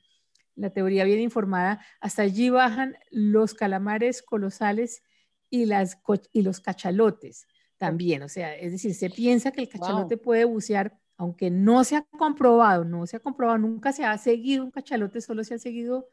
la 0.55 0.71
teoría 0.71 1.05
bien 1.05 1.21
informada. 1.21 1.85
Hasta 2.01 2.23
allí 2.23 2.51
bajan 2.51 2.97
los 3.11 3.55
calamares 3.55 4.23
colosales 4.23 5.03
y, 5.49 5.67
los 6.43 6.61
cachalotes 6.61 7.47
también. 7.83 8.23
O 8.23 8.29
sea, 8.29 8.55
es 8.57 8.71
decir, 8.71 8.95
se 8.95 9.11
piensa 9.11 9.51
que 9.51 9.63
el 9.63 9.69
cachalote 9.69 10.17
puede 10.17 10.45
bucear, 10.45 10.97
aunque 11.17 11.51
no 11.51 11.83
se 11.83 11.97
ha 11.97 12.03
comprobado, 12.03 12.85
no 12.85 13.07
se 13.09 13.17
ha 13.17 13.21
comprobado, 13.21 13.59
nunca 13.59 13.93
se 13.93 14.05
ha 14.05 14.17
seguido 14.19 14.65
un 14.65 14.71
cachalote, 14.71 15.21
solo 15.21 15.43
se 15.43 15.55
ha 15.55 15.59
seguido 15.59 16.09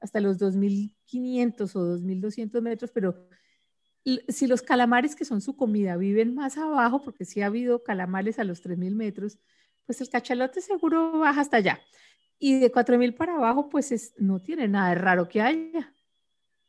hasta 0.00 0.20
los 0.20 0.38
2.500 0.38 1.76
o 1.76 1.98
2.200 1.98 2.60
metros, 2.60 2.90
pero 2.92 3.26
si 4.28 4.46
los 4.46 4.60
calamares 4.60 5.16
que 5.16 5.24
son 5.24 5.40
su 5.40 5.56
comida 5.56 5.96
viven 5.96 6.34
más 6.34 6.58
abajo, 6.58 7.02
porque 7.02 7.24
sí 7.24 7.40
ha 7.40 7.46
habido 7.46 7.82
calamares 7.82 8.38
a 8.38 8.44
los 8.44 8.62
3.000 8.62 8.94
metros, 8.94 9.38
pues 9.86 10.02
el 10.02 10.10
cachalote 10.10 10.60
seguro 10.60 11.18
baja 11.20 11.40
hasta 11.40 11.56
allá. 11.56 11.80
Y 12.38 12.58
de 12.58 12.70
4.000 12.70 13.14
para 13.14 13.36
abajo, 13.36 13.70
pues 13.70 13.92
es, 13.92 14.12
no 14.18 14.40
tiene 14.40 14.68
nada 14.68 14.90
de 14.90 14.96
raro 14.96 15.26
que 15.26 15.40
haya. 15.40 15.94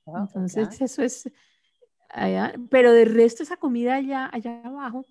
Ah, 0.07 0.25
Entonces, 0.27 0.79
eso 0.79 1.01
es, 1.01 1.29
pero 2.69 2.93
de 2.93 3.05
resto 3.05 3.43
esa 3.43 3.57
comida 3.57 3.95
allá, 3.95 4.29
allá 4.31 4.61
abajo, 4.63 5.05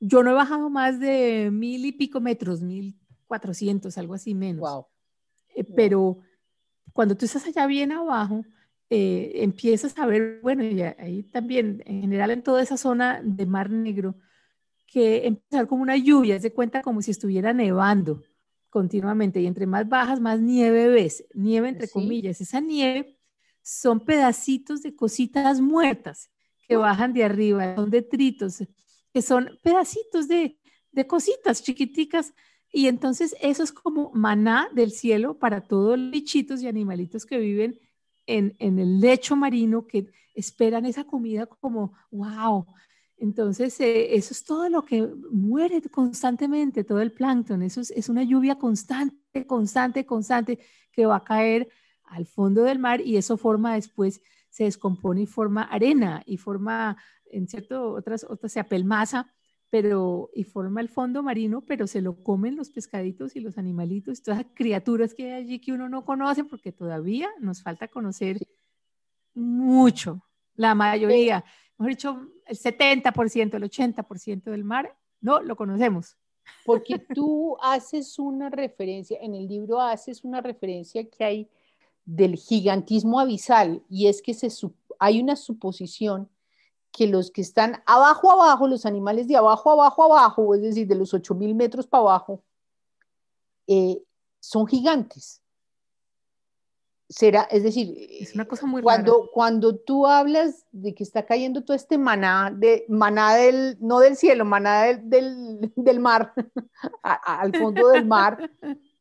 yo 0.00 0.22
no 0.22 0.30
he 0.30 0.34
bajado 0.34 0.68
más 0.68 0.98
de 0.98 1.50
mil 1.52 1.84
y 1.84 1.92
pico 1.92 2.20
metros, 2.20 2.60
mil 2.60 2.98
cuatrocientos, 3.26 3.96
algo 3.98 4.14
así 4.14 4.34
menos. 4.34 4.86
Eh, 5.54 5.64
pero 5.64 6.18
cuando 6.92 7.16
tú 7.16 7.24
estás 7.24 7.46
allá 7.46 7.66
bien 7.66 7.92
abajo, 7.92 8.44
eh, 8.90 9.32
empiezas 9.36 9.96
a 9.98 10.06
ver, 10.06 10.40
bueno, 10.42 10.64
y 10.64 10.82
ahí 10.82 11.22
también, 11.22 11.82
en 11.86 12.02
general 12.02 12.30
en 12.30 12.42
toda 12.42 12.62
esa 12.62 12.76
zona 12.76 13.22
de 13.22 13.46
Mar 13.46 13.70
Negro, 13.70 14.16
que 14.86 15.26
empieza 15.26 15.66
como 15.66 15.82
una 15.82 15.96
lluvia, 15.96 16.38
se 16.38 16.52
cuenta 16.52 16.82
como 16.82 17.00
si 17.00 17.10
estuviera 17.12 17.54
nevando 17.54 18.22
continuamente, 18.68 19.40
y 19.40 19.46
entre 19.46 19.66
más 19.66 19.88
bajas, 19.88 20.20
más 20.20 20.40
nieve 20.40 20.88
ves, 20.88 21.24
nieve 21.32 21.68
entre 21.68 21.88
comillas. 21.88 22.40
Esa 22.40 22.60
nieve 22.60 23.18
son 23.62 24.00
pedacitos 24.00 24.82
de 24.82 24.94
cositas 24.94 25.60
muertas 25.60 26.30
que 26.68 26.76
bajan 26.76 27.12
de 27.12 27.24
arriba, 27.24 27.76
son 27.76 27.90
detritos, 27.90 28.64
que 29.12 29.22
son 29.22 29.58
pedacitos 29.62 30.28
de, 30.28 30.58
de 30.90 31.06
cositas 31.06 31.62
chiquiticas. 31.62 32.34
Y 32.72 32.86
entonces 32.86 33.36
eso 33.40 33.62
es 33.62 33.72
como 33.72 34.10
maná 34.14 34.68
del 34.72 34.92
cielo 34.92 35.38
para 35.38 35.60
todos 35.60 35.98
los 35.98 36.10
bichitos 36.10 36.62
y 36.62 36.68
animalitos 36.68 37.26
que 37.26 37.38
viven 37.38 37.78
en, 38.26 38.56
en, 38.58 38.78
el 38.78 39.00
lecho 39.00 39.36
marino, 39.36 39.86
que 39.86 40.06
esperan 40.34 40.86
esa 40.86 41.04
comida 41.04 41.46
como, 41.46 41.92
wow. 42.10 42.66
Entonces, 43.18 43.78
eh, 43.80 44.16
eso 44.16 44.32
es 44.32 44.42
todo 44.42 44.68
lo 44.68 44.84
que 44.84 45.06
muere 45.30 45.82
constantemente, 45.82 46.82
todo 46.82 47.00
el 47.00 47.12
plancton. 47.12 47.62
Eso 47.62 47.80
es, 47.80 47.90
es 47.90 48.08
una 48.08 48.22
lluvia 48.22 48.56
constante, 48.56 49.46
constante, 49.46 50.06
constante, 50.06 50.58
que 50.90 51.06
va 51.06 51.16
a 51.16 51.24
caer 51.24 51.68
al 52.12 52.26
fondo 52.26 52.62
del 52.62 52.78
mar 52.78 53.00
y 53.00 53.16
eso 53.16 53.36
forma 53.36 53.74
después, 53.74 54.20
se 54.48 54.64
descompone 54.64 55.22
y 55.22 55.26
forma 55.26 55.62
arena 55.62 56.22
y 56.26 56.36
forma, 56.36 56.96
en 57.30 57.48
cierto, 57.48 57.92
otras, 57.92 58.24
otras 58.28 58.52
se 58.52 58.60
apelmaza, 58.60 59.32
pero 59.70 60.30
y 60.34 60.44
forma 60.44 60.82
el 60.82 60.90
fondo 60.90 61.22
marino, 61.22 61.62
pero 61.62 61.86
se 61.86 62.02
lo 62.02 62.22
comen 62.22 62.56
los 62.56 62.68
pescaditos 62.68 63.34
y 63.34 63.40
los 63.40 63.56
animalitos, 63.56 64.22
todas 64.22 64.44
las 64.44 64.52
criaturas 64.54 65.14
que 65.14 65.32
hay 65.32 65.44
allí 65.44 65.58
que 65.58 65.72
uno 65.72 65.88
no 65.88 66.04
conoce 66.04 66.44
porque 66.44 66.72
todavía 66.72 67.30
nos 67.40 67.62
falta 67.62 67.88
conocer 67.88 68.36
mucho, 69.34 70.22
la 70.54 70.74
mayoría, 70.74 71.42
mejor 71.78 71.90
dicho, 71.90 72.28
el 72.46 72.58
70%, 72.58 73.54
el 73.54 73.62
80% 73.62 74.42
del 74.44 74.64
mar, 74.64 74.94
no 75.22 75.40
lo 75.40 75.56
conocemos. 75.56 76.18
Porque 76.66 76.98
tú 76.98 77.56
haces 77.62 78.18
una 78.18 78.50
referencia, 78.50 79.18
en 79.22 79.34
el 79.34 79.48
libro 79.48 79.80
haces 79.80 80.22
una 80.24 80.42
referencia 80.42 81.08
que 81.08 81.24
hay 81.24 81.50
del 82.04 82.36
gigantismo 82.36 83.20
abisal 83.20 83.82
y 83.88 84.08
es 84.08 84.22
que 84.22 84.34
se, 84.34 84.48
hay 84.98 85.20
una 85.20 85.36
suposición 85.36 86.28
que 86.92 87.06
los 87.06 87.30
que 87.30 87.40
están 87.40 87.82
abajo, 87.86 88.30
abajo, 88.30 88.68
los 88.68 88.84
animales 88.84 89.26
de 89.26 89.36
abajo, 89.36 89.70
abajo, 89.70 90.04
abajo, 90.04 90.54
es 90.54 90.62
decir, 90.62 90.86
de 90.86 90.94
los 90.94 91.14
8.000 91.14 91.54
metros 91.54 91.86
para 91.86 92.02
abajo, 92.02 92.42
eh, 93.66 94.02
son 94.40 94.66
gigantes. 94.66 95.40
Será, 97.08 97.42
es 97.50 97.62
decir, 97.62 97.94
es 98.20 98.34
una 98.34 98.46
cosa 98.46 98.66
muy 98.66 98.82
cuando, 98.82 99.30
cuando 99.32 99.76
tú 99.76 100.06
hablas 100.06 100.64
de 100.72 100.94
que 100.94 101.02
está 101.02 101.26
cayendo 101.26 101.62
todo 101.62 101.76
este 101.76 101.98
maná, 101.98 102.50
de, 102.54 102.86
maná 102.88 103.34
del, 103.34 103.76
no 103.80 103.98
del 103.98 104.16
cielo, 104.16 104.44
maná 104.44 104.84
del, 104.84 105.72
del, 105.76 106.00
mar, 106.00 106.32
al 107.02 107.54
fondo 107.54 107.88
del 107.88 108.06
mar, 108.06 108.50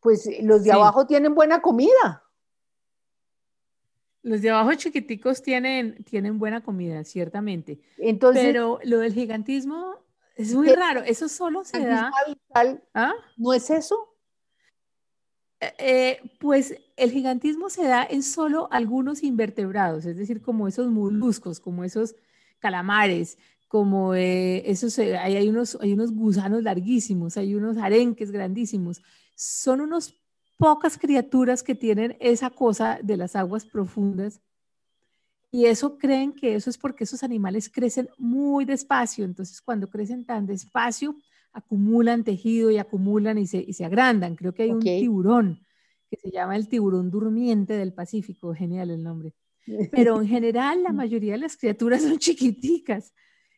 pues 0.00 0.26
eh, 0.26 0.40
los 0.42 0.64
de 0.64 0.72
abajo 0.72 1.06
tienen 1.06 1.34
buena 1.34 1.60
comida. 1.60 2.24
Los 4.22 4.42
de 4.42 4.50
abajo 4.50 4.74
chiquiticos 4.74 5.42
tienen, 5.42 6.04
tienen 6.04 6.38
buena 6.38 6.62
comida, 6.62 7.04
ciertamente. 7.04 7.80
Entonces, 7.98 8.44
Pero 8.44 8.78
lo 8.84 8.98
del 8.98 9.14
gigantismo 9.14 9.96
es 10.36 10.54
muy 10.54 10.68
raro. 10.68 11.02
Eso 11.02 11.28
solo 11.28 11.64
se 11.64 11.84
da. 11.84 12.12
¿Ah? 12.94 13.12
¿No 13.36 13.52
es 13.52 13.70
eso? 13.70 14.14
Eh, 15.60 15.72
eh, 15.78 16.20
pues 16.38 16.76
el 16.96 17.10
gigantismo 17.10 17.70
se 17.70 17.84
da 17.84 18.06
en 18.08 18.22
solo 18.22 18.68
algunos 18.70 19.22
invertebrados, 19.22 20.04
es 20.06 20.16
decir, 20.16 20.40
como 20.40 20.68
esos 20.68 20.88
moluscos, 20.88 21.58
como 21.58 21.82
esos 21.82 22.14
calamares, 22.60 23.38
como 23.66 24.14
esos, 24.14 24.98
hay, 24.98 25.36
hay, 25.36 25.48
unos, 25.48 25.76
hay 25.80 25.92
unos 25.92 26.12
gusanos 26.12 26.62
larguísimos, 26.62 27.36
hay 27.36 27.54
unos 27.54 27.76
arenques 27.76 28.30
grandísimos 28.30 29.02
son 29.38 29.80
unos 29.80 30.20
pocas 30.56 30.98
criaturas 30.98 31.62
que 31.62 31.76
tienen 31.76 32.16
esa 32.18 32.50
cosa 32.50 32.98
de 33.00 33.16
las 33.16 33.36
aguas 33.36 33.64
profundas 33.64 34.40
y 35.52 35.66
eso 35.66 35.96
creen 35.96 36.32
que 36.32 36.56
eso 36.56 36.68
es 36.68 36.76
porque 36.76 37.04
esos 37.04 37.22
animales 37.22 37.70
crecen 37.70 38.08
muy 38.18 38.64
despacio, 38.64 39.24
entonces 39.24 39.62
cuando 39.62 39.88
crecen 39.88 40.26
tan 40.26 40.44
despacio 40.44 41.16
acumulan 41.52 42.24
tejido 42.24 42.70
y 42.70 42.78
acumulan 42.78 43.38
y 43.38 43.46
se, 43.46 43.64
y 43.66 43.72
se 43.72 43.84
agrandan. 43.84 44.34
Creo 44.36 44.52
que 44.52 44.64
hay 44.64 44.70
un 44.70 44.80
tiburón 44.80 45.64
que 46.10 46.16
se 46.16 46.30
llama 46.30 46.56
el 46.56 46.68
tiburón 46.68 47.10
durmiente 47.10 47.74
del 47.74 47.94
Pacífico, 47.94 48.54
genial 48.54 48.90
el 48.90 49.02
nombre. 49.02 49.34
Pero 49.92 50.20
en 50.20 50.28
general 50.28 50.82
la 50.82 50.92
mayoría 50.92 51.32
de 51.32 51.38
las 51.38 51.56
criaturas 51.56 52.02
son 52.02 52.18
chiquiticas, 52.18 53.14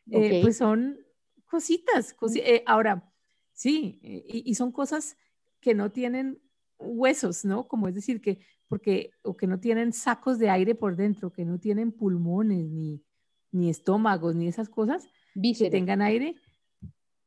eh, 0.09 0.41
pues 0.43 0.57
son 0.57 0.97
cositas. 1.45 2.15
Eh, 2.35 2.63
ahora, 2.67 3.11
sí, 3.53 3.99
eh, 4.03 4.23
y, 4.27 4.51
y, 4.51 4.55
son 4.55 4.71
cosas 4.71 5.17
que 5.61 5.73
no 5.73 5.91
tienen 5.91 6.41
huesos, 6.79 7.45
¿no? 7.45 7.67
Como 7.67 7.87
es 7.87 7.95
decir, 7.95 8.21
que, 8.21 8.39
porque, 8.67 9.11
o 9.21 9.37
que 9.37 9.47
no 9.47 9.59
tienen 9.59 9.93
sacos 9.93 10.39
de 10.39 10.49
aire 10.49 10.75
por 10.75 10.95
dentro, 10.95 11.31
que 11.31 11.45
no 11.45 11.59
tienen 11.59 11.91
pulmones, 11.91 12.69
ni, 12.69 13.01
ni 13.51 13.69
estómagos, 13.69 14.35
ni 14.35 14.47
esas 14.47 14.69
cosas, 14.69 15.07
que 15.57 15.69
tengan 15.69 16.01
aire, 16.01 16.35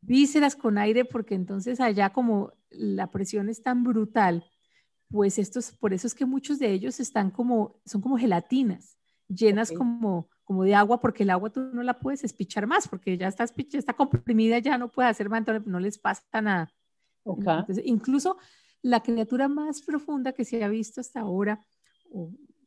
vísceras 0.00 0.57
con 0.57 0.76
aire, 0.76 1.05
porque 1.05 1.35
entonces 1.35 1.81
allá 1.81 2.12
como 2.12 2.53
la 2.71 3.11
presión 3.11 3.49
es 3.49 3.62
tan 3.62 3.85
brutal, 3.85 4.45
pues 5.09 5.38
estos, 5.38 5.73
por 5.73 5.95
eso 5.95 6.07
es 6.07 6.14
que 6.14 6.26
muchos 6.26 6.59
de 6.59 6.73
ellos 6.73 6.99
están 6.99 7.31
como, 7.31 7.81
son 7.87 8.00
como 8.00 8.19
gelatinas, 8.19 8.99
llenas 9.29 9.71
como, 9.71 10.29
como 10.43 10.64
de 10.64 10.75
agua, 10.75 11.00
porque 11.00 11.23
el 11.23 11.31
agua 11.31 11.50
tú 11.50 11.61
no 11.73 11.83
la 11.83 12.00
puedes 12.00 12.25
espichar 12.25 12.67
más, 12.67 12.88
porque 12.88 13.17
ya 13.17 13.29
está, 13.29 13.45
está 13.45 13.93
comprimida, 13.95 14.59
ya 14.59 14.76
no 14.76 14.91
puede 14.91 15.09
hacer 15.09 15.31
más, 15.31 15.45
no 15.64 15.79
les 15.79 15.99
pasa 15.99 16.43
nada 16.43 16.73
incluso 17.85 18.37
la 18.83 19.02
criatura 19.02 19.49
más 19.49 19.83
profunda 19.83 20.33
que 20.33 20.45
se 20.45 20.62
ha 20.62 20.69
visto 20.69 21.00
hasta 21.00 21.21
ahora, 21.21 21.64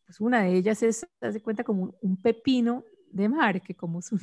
pues 0.06 0.20
una 0.20 0.44
de 0.44 0.56
ellas 0.56 0.82
es, 0.84 1.08
se 1.20 1.42
cuenta 1.42 1.64
como 1.64 1.96
un 2.02 2.22
pepino 2.22 2.84
de 3.12 3.30
mar, 3.30 3.62
que 3.62 3.76
como 3.76 4.02
su, 4.02 4.18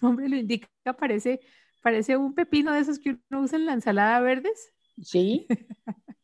nombre 0.00 0.28
lo 0.28 0.36
indica, 0.36 0.68
parece, 0.98 1.40
parece 1.82 2.16
un 2.16 2.34
pepino 2.34 2.72
de 2.72 2.80
esos 2.80 2.98
que 2.98 3.18
uno 3.30 3.42
usa 3.42 3.58
en 3.58 3.66
la 3.66 3.72
ensalada 3.72 4.20
verdes. 4.20 4.72
Sí. 5.02 5.46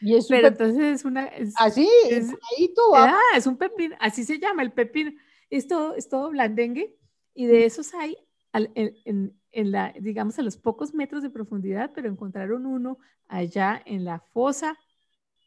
Y 0.00 0.14
es 0.14 0.28
Pero 0.28 0.46
entonces 0.46 1.00
es 1.00 1.04
una... 1.04 1.28
así, 1.56 1.88
es, 2.08 2.28
ahí 2.28 2.72
tú 2.72 2.94
ah, 2.94 3.18
es 3.34 3.48
un 3.48 3.56
pepino, 3.56 3.96
así 3.98 4.22
se 4.22 4.38
llama 4.38 4.62
el 4.62 4.70
pepino. 4.72 5.10
Es 5.50 5.66
todo, 5.66 5.94
es 5.96 6.08
todo 6.08 6.30
blandengue 6.30 6.96
y 7.34 7.46
de 7.46 7.64
esos 7.64 7.92
hay 7.94 8.16
en, 8.52 9.34
en, 9.52 9.70
la, 9.70 9.94
digamos, 10.00 10.38
a 10.38 10.42
los 10.42 10.56
pocos 10.56 10.94
metros 10.94 11.22
de 11.22 11.30
profundidad, 11.30 11.92
pero 11.94 12.08
encontraron 12.08 12.66
uno 12.66 12.98
allá 13.28 13.80
en 13.84 14.04
la 14.04 14.20
fosa 14.20 14.78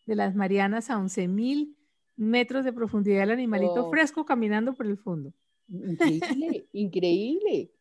de 0.05 0.15
las 0.15 0.36
Marianas 0.36 0.89
a 0.89 0.98
11.000 0.98 1.75
metros 2.15 2.65
de 2.65 2.74
profundidad, 2.74 3.24
el 3.24 3.31
animalito 3.31 3.88
oh. 3.88 3.89
fresco 3.89 4.25
caminando 4.25 4.74
por 4.74 4.86
el 4.86 4.98
fondo. 4.98 5.34
Increíble, 5.67 6.67
increíble, 6.74 7.72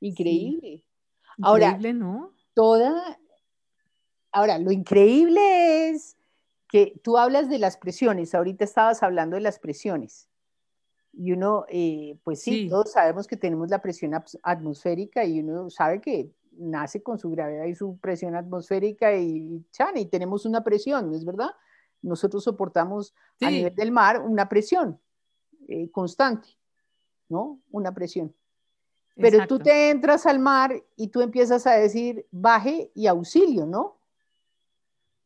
increíble. 0.00 0.84
Ahora, 1.42 1.68
increíble, 1.68 1.92
¿no? 1.94 2.32
Toda, 2.54 3.18
ahora, 4.30 4.58
lo 4.58 4.70
increíble 4.70 5.90
es 5.90 6.16
que 6.68 6.98
tú 7.02 7.18
hablas 7.18 7.48
de 7.50 7.58
las 7.58 7.76
presiones, 7.76 8.34
ahorita 8.34 8.64
estabas 8.64 9.02
hablando 9.02 9.36
de 9.36 9.42
las 9.42 9.58
presiones. 9.58 10.28
Y 11.12 11.32
uno, 11.32 11.66
eh, 11.68 12.16
pues 12.24 12.40
sí, 12.40 12.68
todos 12.68 12.92
sabemos 12.92 13.26
que 13.26 13.36
tenemos 13.36 13.68
la 13.70 13.82
presión 13.82 14.12
atmosférica 14.42 15.24
y 15.24 15.40
uno 15.40 15.68
sabe 15.68 16.00
que 16.00 16.30
nace 16.52 17.02
con 17.02 17.18
su 17.18 17.30
gravedad 17.30 17.64
y 17.64 17.74
su 17.74 17.98
presión 17.98 18.34
atmosférica 18.34 19.14
y, 19.14 19.64
chan, 19.70 19.96
y 19.96 20.06
tenemos 20.06 20.46
una 20.46 20.64
presión, 20.64 21.10
¿no 21.10 21.16
es 21.16 21.24
verdad? 21.24 21.50
Nosotros 22.00 22.44
soportamos 22.44 23.14
a 23.40 23.50
nivel 23.50 23.74
del 23.74 23.92
mar 23.92 24.20
una 24.20 24.48
presión 24.48 24.98
eh, 25.68 25.90
constante, 25.90 26.48
¿no? 27.28 27.60
Una 27.70 27.92
presión. 27.92 28.34
Pero 29.14 29.46
tú 29.46 29.58
te 29.58 29.90
entras 29.90 30.26
al 30.26 30.38
mar 30.38 30.82
y 30.96 31.08
tú 31.08 31.20
empiezas 31.20 31.66
a 31.66 31.72
decir 31.72 32.26
baje 32.30 32.90
y 32.94 33.06
auxilio, 33.06 33.66
¿no? 33.66 33.98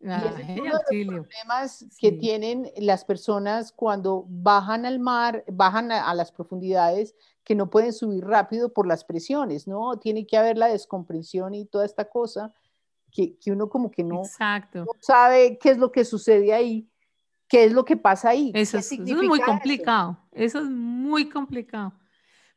Ah, 0.05 0.35
y 0.47 0.61
uno 0.61 0.79
de 0.91 1.05
los 1.05 1.27
problemas 1.27 1.87
que 1.99 2.13
tienen 2.13 2.71
las 2.77 3.05
personas 3.05 3.73
cuando 3.73 4.27
bajan 4.29 4.85
al 4.85 4.99
mar, 4.99 5.45
bajan 5.49 5.91
a, 5.91 6.13
las 6.15 6.33
profundidades, 6.33 7.15
que 7.43 7.55
no 7.55 7.71
pueden 7.71 7.93
subir 7.93 8.25
rápido 8.25 8.73
por 8.73 8.87
las 8.87 9.05
presiones, 9.05 9.67
¿no? 9.67 9.99
Tiene 9.99 10.27
que 10.27 10.37
haber 10.37 10.59
la 10.59 10.69
descomprensión 10.69 11.55
y 11.55 11.65
toda 11.65 11.87
esta 11.87 12.05
cosa 12.11 12.53
que, 13.11 13.39
que 13.39 13.51
uno 13.51 13.69
como 13.69 13.91
que 13.91 14.05
no, 14.05 14.23
no, 14.75 14.87
sabe 15.01 15.59
qué 15.59 15.71
es 15.71 15.79
lo 15.79 15.91
que 15.91 16.05
sucede 16.05 16.53
ahí, 16.53 16.89
qué 17.49 17.65
es 17.65 17.73
lo 17.73 17.85
que 17.85 17.97
pasa 17.97 18.31
ahí. 18.31 18.53
Eso, 18.55 18.79
es, 18.79 18.99
muy 18.99 19.41
complicado, 19.41 20.19
eso? 20.33 20.59
es 20.59 20.67
muy 20.67 21.29
complicado. 21.31 21.95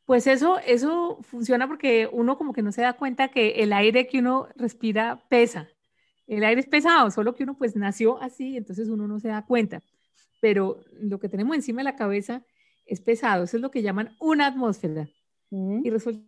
Pues 0.03 0.27
eso, 0.27 0.57
eso 0.65 1.19
funciona 1.21 1.67
porque 1.67 2.09
uno 2.11 2.37
como 2.37 2.51
que 2.51 2.63
no 2.63 2.71
se 2.71 2.81
da 2.81 2.93
cuenta 2.93 3.29
que 3.29 3.61
el 3.63 3.71
aire 3.71 4.07
que 4.07 4.19
uno 4.19 4.49
respira 4.55 5.23
pesa. 5.29 5.69
El 6.29 6.43
aire 6.43 6.61
es 6.61 6.67
pesado, 6.67 7.09
solo 7.09 7.33
que 7.33 7.43
uno 7.43 7.57
pues 7.57 7.75
nació 7.75 8.21
así, 8.21 8.55
entonces 8.55 8.87
uno 8.87 9.07
no 9.07 9.19
se 9.19 9.29
da 9.29 9.45
cuenta. 9.45 9.81
Pero 10.39 10.79
lo 11.01 11.19
que 11.19 11.27
tenemos 11.27 11.55
encima 11.55 11.79
de 11.79 11.85
la 11.85 11.95
cabeza 11.95 12.43
es 12.85 13.01
pesado, 13.01 13.45
eso 13.45 13.57
es 13.57 13.61
lo 13.61 13.71
que 13.71 13.81
llaman 13.81 14.15
una 14.19 14.45
atmósfera. 14.45 15.09
Mm. 15.49 15.81
Y 15.83 15.89
resulta 15.89 16.21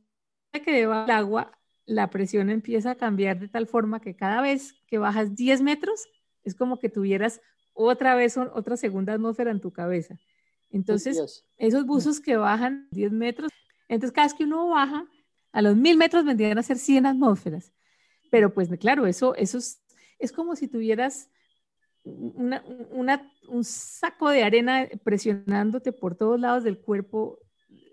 que 0.66 0.72
debajo 0.72 1.02
del 1.02 1.12
agua 1.12 1.58
la 1.86 2.10
presión 2.10 2.50
empieza 2.50 2.92
a 2.92 2.96
cambiar 2.96 3.40
de 3.40 3.48
tal 3.48 3.68
forma 3.68 4.00
que 4.00 4.16
cada 4.16 4.42
vez 4.42 4.74
que 4.88 4.98
bajas 4.98 5.36
10 5.36 5.62
metros 5.62 6.08
es 6.44 6.56
como 6.56 6.80
que 6.80 6.90
tuvieras 6.90 7.40
otra 7.74 8.16
vez 8.16 8.38
otra 8.38 8.78
segunda 8.78 9.14
atmósfera 9.14 9.52
en 9.52 9.62
tu 9.62 9.72
cabeza. 9.72 10.18
Entonces, 10.72 11.46
esos 11.58 11.86
buzos 11.86 12.20
que 12.20 12.38
bajan 12.38 12.88
10 12.92 13.12
metros, 13.12 13.52
entonces 13.88 14.16
cada 14.16 14.26
vez 14.26 14.34
que 14.34 14.46
uno 14.46 14.70
baja, 14.70 15.06
a 15.52 15.62
los 15.62 15.76
1000 15.76 15.98
metros 15.98 16.26
vendrían 16.26 16.58
a 16.58 16.64
ser 16.64 16.78
100 16.78 17.06
atmósferas. 17.06 17.72
Pero 18.32 18.54
pues 18.54 18.70
claro, 18.80 19.06
eso, 19.06 19.36
eso 19.36 19.60
es 20.22 20.32
como 20.32 20.56
si 20.56 20.68
tuvieras 20.68 21.30
un 22.04 23.64
saco 23.64 24.30
de 24.30 24.44
arena 24.44 24.88
presionándote 25.04 25.92
por 25.92 26.16
todos 26.16 26.40
lados 26.40 26.64
del 26.64 26.80
cuerpo 26.80 27.40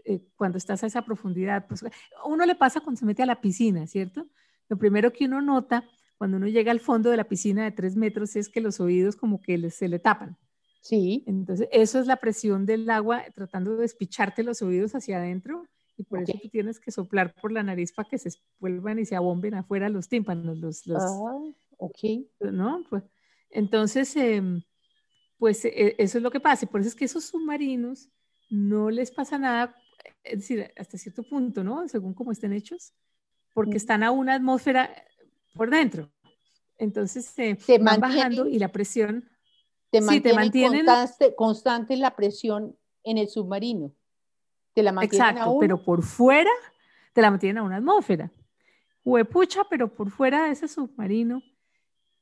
eh, 0.05 0.23
cuando 0.37 0.57
estás 0.57 0.83
a 0.83 0.87
esa 0.87 1.03
profundidad. 1.03 1.67
Pues, 1.67 1.85
uno 2.25 2.47
le 2.47 2.55
pasa 2.55 2.81
cuando 2.81 2.99
se 2.99 3.05
mete 3.05 3.23
a 3.23 3.27
la 3.27 3.41
piscina, 3.41 3.87
¿cierto? 3.87 4.27
Lo 4.69 4.79
primero 4.79 5.13
que 5.13 5.27
uno 5.27 5.43
nota 5.43 5.85
cuando 6.17 6.37
uno 6.37 6.49
llega 6.49 6.73
al 6.73 6.81
fondo 6.81 7.11
de 7.11 7.17
la 7.17 7.29
piscina 7.29 7.65
de 7.65 7.71
tres 7.71 7.95
metros 7.95 8.35
es 8.35 8.49
que 8.49 8.61
los 8.61 8.81
oídos 8.81 9.17
como 9.17 9.41
que 9.41 9.71
se 9.71 9.89
le 9.89 9.99
tapan. 9.99 10.37
Sí. 10.81 11.25
Entonces, 11.27 11.69
eso 11.71 12.01
es 12.01 12.07
la 12.07 12.17
presión 12.17 12.67
del 12.67 12.89
agua 12.91 13.23
tratando 13.35 13.77
de 13.77 13.83
despicharte 13.83 14.43
los 14.43 14.63
oídos 14.63 14.95
hacia 14.95 15.19
adentro 15.19 15.65
y 15.97 16.05
por 16.05 16.23
eso 16.23 16.33
tú 16.41 16.49
tienes 16.49 16.81
que 16.81 16.91
soplar 16.91 17.35
por 17.41 17.53
la 17.53 17.63
nariz 17.63 17.93
para 17.93 18.09
que 18.09 18.19
se 18.19 18.31
vuelvan 18.59 18.99
y 18.99 19.05
se 19.05 19.17
abomben 19.17 19.55
afuera 19.55 19.89
los 19.89 20.09
tímpanos, 20.09 20.59
los, 20.59 20.87
los, 20.87 21.03
ah. 21.03 21.39
Ok. 21.79 21.99
¿No? 22.41 22.85
Pues, 22.89 23.03
entonces, 23.51 24.15
em, 24.17 24.63
pues 25.39 25.65
e, 25.65 25.95
eso 25.99 26.19
es 26.19 26.23
lo 26.23 26.31
que 26.31 26.41
pasa. 26.41 26.67
Por 26.67 26.81
eso 26.81 26.89
es 26.89 26.95
que 26.95 27.07
esos 27.07 27.25
submarinos 27.25 28.11
no 28.51 28.91
les 28.91 29.11
pasa 29.11 29.39
nada, 29.39 29.75
es 30.25 30.41
decir, 30.41 30.71
hasta 30.77 30.99
cierto 30.99 31.23
punto, 31.23 31.65
¿no? 31.65 31.89
Según 31.89 32.15
cómo 32.15 32.33
estén 32.33 32.53
hechos, 32.53 32.93
porque 33.55 33.77
están 33.77 34.03
a 34.03 34.11
una 34.11 34.35
atmósfera 34.35 34.91
por 35.55 35.71
dentro. 35.71 36.11
Entonces 36.77 37.27
se 37.27 37.57
van 37.79 38.01
bajando 38.01 38.47
y 38.47 38.59
la 38.59 38.69
presión. 38.69 39.29
Te 39.91 40.01
mantienen, 40.01 40.87
constante, 41.37 41.97
la 41.97 42.15
presión 42.15 42.77
en 43.05 43.19
el 43.19 43.29
submarino. 43.29 43.93
Te 44.75 44.83
la 44.83 44.93
mantienen 44.93 45.29
Exacto, 45.29 45.57
pero 45.59 45.83
por 45.83 46.03
fuera 46.03 46.51
te 47.13 47.23
la 47.23 47.31
mantienen 47.31 47.59
a 47.59 47.63
una 47.63 47.77
atmósfera. 47.77 48.31
Huepucha, 49.05 49.65
pero 49.71 49.93
por 49.93 50.11
fuera 50.11 50.45
de 50.45 50.53
ese 50.53 50.69
submarino 50.69 51.43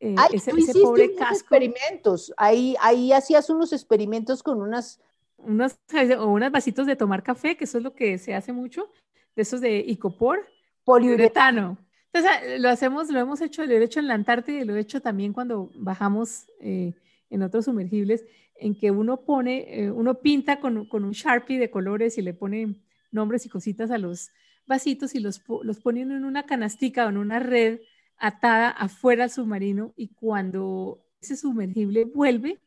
eh, 0.01 0.15
ese, 0.33 0.53
pobre 0.83 1.15
casco. 1.15 1.35
experimentos, 1.35 2.33
ahí, 2.37 2.77
ahí 2.81 3.13
hacías 3.13 3.51
unos 3.51 3.73
experimentos 3.73 4.43
con 4.43 4.61
unas... 4.61 5.01
Unos, 5.39 5.77
o 6.19 6.27
unos 6.27 6.51
vasitos 6.51 6.87
de 6.87 6.97
tomar 6.97 7.23
café, 7.23 7.57
que 7.57 7.65
eso 7.65 7.79
es 7.79 7.85
lo 7.85 7.95
que 7.95 8.19
se 8.19 8.35
hace 8.35 8.53
mucho, 8.53 8.91
de 9.35 9.43
esos 9.43 9.61
de 9.61 9.79
icopor, 9.79 10.47
poliuretano. 10.85 11.79
Entonces, 12.13 12.61
lo 12.61 12.71
hacemos, 12.71 13.11
lo 13.11 13.21
hemos 13.21 13.41
hecho, 13.43 13.65
lo 13.65 13.73
he 13.73 13.85
hecho 13.85 14.01
en 14.01 14.07
la 14.07 14.15
Antártida 14.15 14.61
y 14.61 14.65
lo 14.65 14.75
he 14.75 14.81
hecho 14.81 15.01
también 15.03 15.35
cuando 15.35 15.71
bajamos 15.75 16.47
eh, 16.61 16.95
en 17.29 17.43
otros 17.43 17.67
sumergibles, 17.67 18.25
en 18.59 18.75
que 18.79 18.91
uno 18.91 19.19
pone, 19.19 19.83
eh, 19.83 19.91
uno 19.91 20.15
pinta 20.15 20.59
con, 20.61 20.87
con, 20.87 21.05
un 21.05 21.13
Sharpie 21.13 21.59
de 21.59 21.71
colores 21.71 22.17
y 22.17 22.23
le 22.23 22.33
pone 22.33 22.77
nombres 23.11 23.45
y 23.45 23.51
cositas 23.51 23.91
a 23.91 23.99
los 23.99 24.31
vasitos 24.67 25.15
y 25.15 25.21
los, 25.21 25.43
los 25.63 25.79
pone 25.81 26.03
en 26.03 26.25
una 26.25 26.47
canastica 26.47 27.07
o 27.07 27.11
en 27.11 27.19
una 27.19 27.39
red 27.39 27.81
atada 28.19 28.71
afuera 28.71 29.25
al 29.25 29.31
submarino 29.31 29.93
y 29.97 30.09
cuando 30.09 31.05
ese 31.21 31.37
sumergible 31.37 32.05
vuelve 32.05 32.61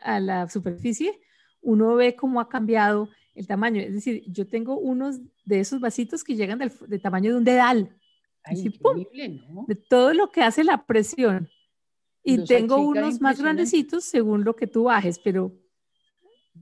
a 0.00 0.20
la 0.20 0.48
superficie, 0.48 1.20
uno 1.62 1.94
ve 1.96 2.14
cómo 2.14 2.40
ha 2.40 2.48
cambiado 2.48 3.08
el 3.34 3.46
tamaño. 3.46 3.80
Es 3.80 3.92
decir, 3.92 4.22
yo 4.26 4.46
tengo 4.46 4.78
unos 4.78 5.20
de 5.44 5.60
esos 5.60 5.80
vasitos 5.80 6.24
que 6.24 6.36
llegan 6.36 6.58
del, 6.58 7.00
tamaño 7.00 7.32
de 7.32 7.36
un 7.36 7.44
dedal. 7.44 7.96
De 9.66 9.74
todo 9.74 10.14
lo 10.14 10.30
que 10.30 10.42
hace 10.42 10.64
la 10.64 10.86
presión. 10.86 11.48
Y 12.22 12.44
tengo 12.44 12.78
unos 12.78 13.20
más 13.20 13.40
grandecitos 13.40 14.04
según 14.04 14.44
lo 14.44 14.56
que 14.56 14.66
tú 14.66 14.84
bajes, 14.84 15.18
pero 15.18 15.52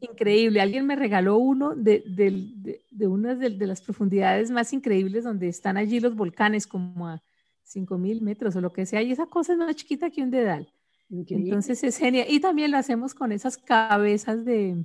increíble. 0.01 0.61
Alguien 0.61 0.87
me 0.87 0.97
regaló 0.97 1.39
uno 1.39 1.75
de, 1.75 2.05
de, 2.07 2.81
de, 2.91 3.07
unas 3.07 3.39
de, 3.39 3.51
las 3.67 3.81
profundidades 3.81 4.51
más 4.51 4.73
increíbles 4.73 5.25
donde 5.25 5.49
están 5.49 5.77
allí 5.77 6.01
los 6.01 6.15
volcanes 6.15 6.67
como 6.67 7.09
a 7.09 7.23
5000 7.75 8.23
metros 8.23 8.57
o 8.57 8.61
lo 8.61 8.73
que 8.73 8.87
sea, 8.87 9.03
y 9.03 9.13
esa 9.13 9.27
cosa 9.27 9.53
es 9.53 9.59
más 9.59 9.75
chiquita 9.77 10.11
que 10.11 10.23
un 10.23 10.31
dedal. 10.31 10.73
Entonces 11.11 11.85
es 11.85 11.99
genial. 11.99 12.27
Y 12.29 12.41
también 12.41 12.71
lo 12.71 12.79
hacemos 12.79 13.15
con 13.15 13.33
esas 13.33 13.57
cabezas 13.59 14.45
de, 14.45 14.85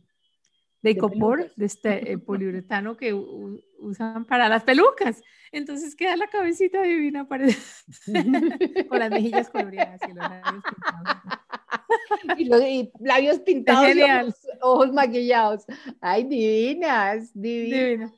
de 0.81 0.91
icopor, 0.91 1.53
de, 1.55 1.65
este 1.65 2.11
eh, 2.11 2.17
poliuretano 2.25 2.97
que 2.97 3.13
usan 3.13 4.25
para 4.25 4.49
las 4.49 4.63
pelucas. 4.63 5.21
Entonces 5.51 5.95
queda 5.95 6.15
la 6.15 6.27
cabecita 6.27 6.81
divina 6.81 7.27
para... 7.27 7.47
con 8.89 8.99
las 8.99 9.09
mejillas 9.09 9.49
coloreadas 9.49 10.01
y 10.07 10.13
los 10.13 10.19
labios 10.29 10.63
pintados. 10.69 12.37
y, 12.37 12.45
los, 12.45 12.61
labios 12.99 13.39
pintados, 13.39 14.35
ojos, 14.61 14.93
maquillados. 14.93 15.65
Ay, 16.01 16.23
divinas, 16.25 17.31
divinas. 17.33 18.11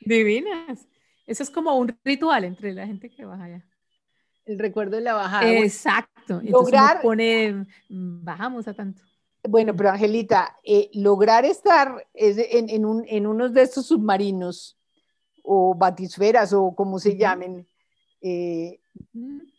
Divinas. 0.00 0.88
Eso 1.26 1.42
es 1.42 1.50
como 1.50 1.76
un 1.76 1.96
ritual 2.04 2.44
entre 2.44 2.72
la 2.72 2.86
gente 2.86 3.10
que 3.10 3.24
baja 3.24 3.44
allá 3.44 3.64
el 4.46 4.58
recuerdo 4.58 4.96
de 4.96 5.02
la 5.02 5.14
bajada. 5.14 5.50
Exacto. 5.50 6.40
lograr, 6.42 7.02
pone, 7.02 7.66
mm, 7.88 8.24
bajamos 8.24 8.66
a 8.68 8.74
tanto. 8.74 9.02
Bueno, 9.48 9.76
pero 9.76 9.90
Angelita, 9.90 10.56
eh, 10.64 10.90
lograr 10.94 11.44
estar 11.44 12.06
en, 12.14 12.68
en, 12.68 12.84
un, 12.84 13.04
en 13.06 13.26
unos 13.26 13.52
de 13.52 13.62
estos 13.62 13.86
submarinos 13.86 14.76
o 15.42 15.74
batisferas 15.74 16.52
o 16.52 16.74
como 16.74 16.98
se 16.98 17.16
llamen, 17.16 17.66
eh, 18.20 18.80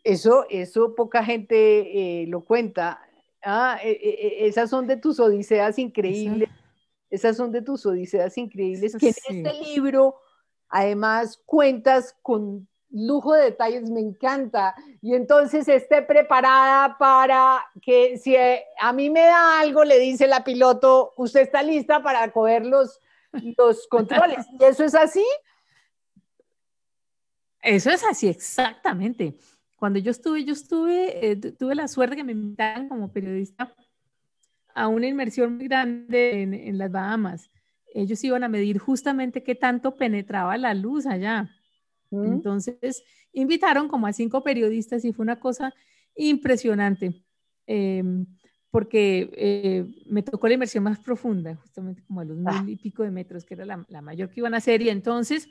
eso, 0.04 0.45
eso 0.50 0.93
poca 0.93 1.23
gente 1.23 2.23
eh, 2.23 2.28
lo 2.28 2.43
cuenta. 2.43 3.02
Ah, 3.43 3.80
esas 3.84 4.69
son 4.69 4.88
de 4.88 4.97
tus 4.97 5.19
odiseas 5.19 5.80
increíbles. 5.80 6.50
Esas 7.10 7.38
son 7.38 7.52
de 7.54 7.62
tus 7.62 7.86
odiseas 7.86 8.38
increíbles. 8.38 8.97
Que 8.97 9.13
en 9.30 9.45
este 9.45 9.63
libro, 9.63 10.15
además, 10.67 11.41
cuentas 11.45 12.13
con 12.21 12.67
lujo 13.05 13.33
de 13.33 13.43
detalles, 13.43 13.89
me 13.89 13.99
encanta. 13.99 14.75
Y 15.01 15.13
entonces 15.13 15.67
esté 15.67 16.01
preparada 16.01 16.97
para 16.97 17.65
que 17.81 18.17
si 18.17 18.36
a 18.79 18.93
mí 18.93 19.10
me 19.10 19.21
da 19.21 19.60
algo, 19.60 19.83
le 19.83 19.99
dice 19.99 20.27
la 20.27 20.43
piloto, 20.43 21.13
usted 21.17 21.41
está 21.41 21.62
lista 21.62 22.01
para 22.01 22.31
coger 22.31 22.65
los, 22.65 22.99
los 23.57 23.88
controles. 23.89 24.45
¿Y 24.60 24.63
eso 24.63 24.83
es 24.83 24.95
así? 24.95 25.25
Eso 27.62 27.91
es 27.91 28.03
así, 28.03 28.27
exactamente. 28.27 29.38
Cuando 29.75 29.99
yo 29.99 30.12
estuve, 30.12 30.43
yo 30.43 30.53
estuve, 30.53 31.31
eh, 31.31 31.36
tuve 31.36 31.75
la 31.75 31.88
suerte 31.88 32.15
que 32.15 32.23
me 32.23 32.31
invitaran 32.31 32.89
como 32.89 33.12
periodista 33.12 33.75
a 34.73 34.88
una 34.88 35.07
inmersión 35.07 35.57
muy 35.57 35.67
grande 35.67 36.43
en, 36.43 36.77
las 36.77 36.91
Bahamas. 36.91 37.49
Ellos 37.93 38.23
iban 38.23 38.43
a 38.43 38.47
medir 38.47 38.77
justamente 38.77 39.43
qué 39.43 39.55
tanto 39.55 39.95
penetraba 39.95 40.57
la 40.57 40.73
luz 40.73 41.05
allá. 41.05 41.49
Mm. 42.12 42.34
Entonces, 42.34 43.04
invitaron 43.34 43.88
como 43.88 44.08
a 44.08 44.13
cinco 44.13 44.43
periodistas 44.43 45.06
y 45.06 45.13
fue 45.13 45.24
una 45.24 45.39
cosa 45.39 45.74
impresionante, 46.15 47.24
em, 47.65 48.26
porque 48.72 49.30
eh, 49.34 49.86
me 50.10 50.24
tocó 50.24 50.48
la 50.48 50.56
inmersión 50.56 50.84
más 50.84 51.00
profunda, 51.00 51.56
justamente 51.56 52.04
como 52.04 52.22
a 52.22 52.26
los 52.26 52.38
mil 52.38 52.48
ah. 52.48 52.65
y 52.67 52.76
pico 52.76 53.04
de 53.04 53.12
metros, 53.12 53.46
que 53.46 53.54
era 53.54 53.65
la, 53.65 53.86
la, 53.89 54.02
mayor 54.02 54.30
que 54.30 54.39
iban 54.39 54.54
a 54.54 54.58
hacer, 54.58 54.82
y 54.82 54.89
entonces 54.89 55.48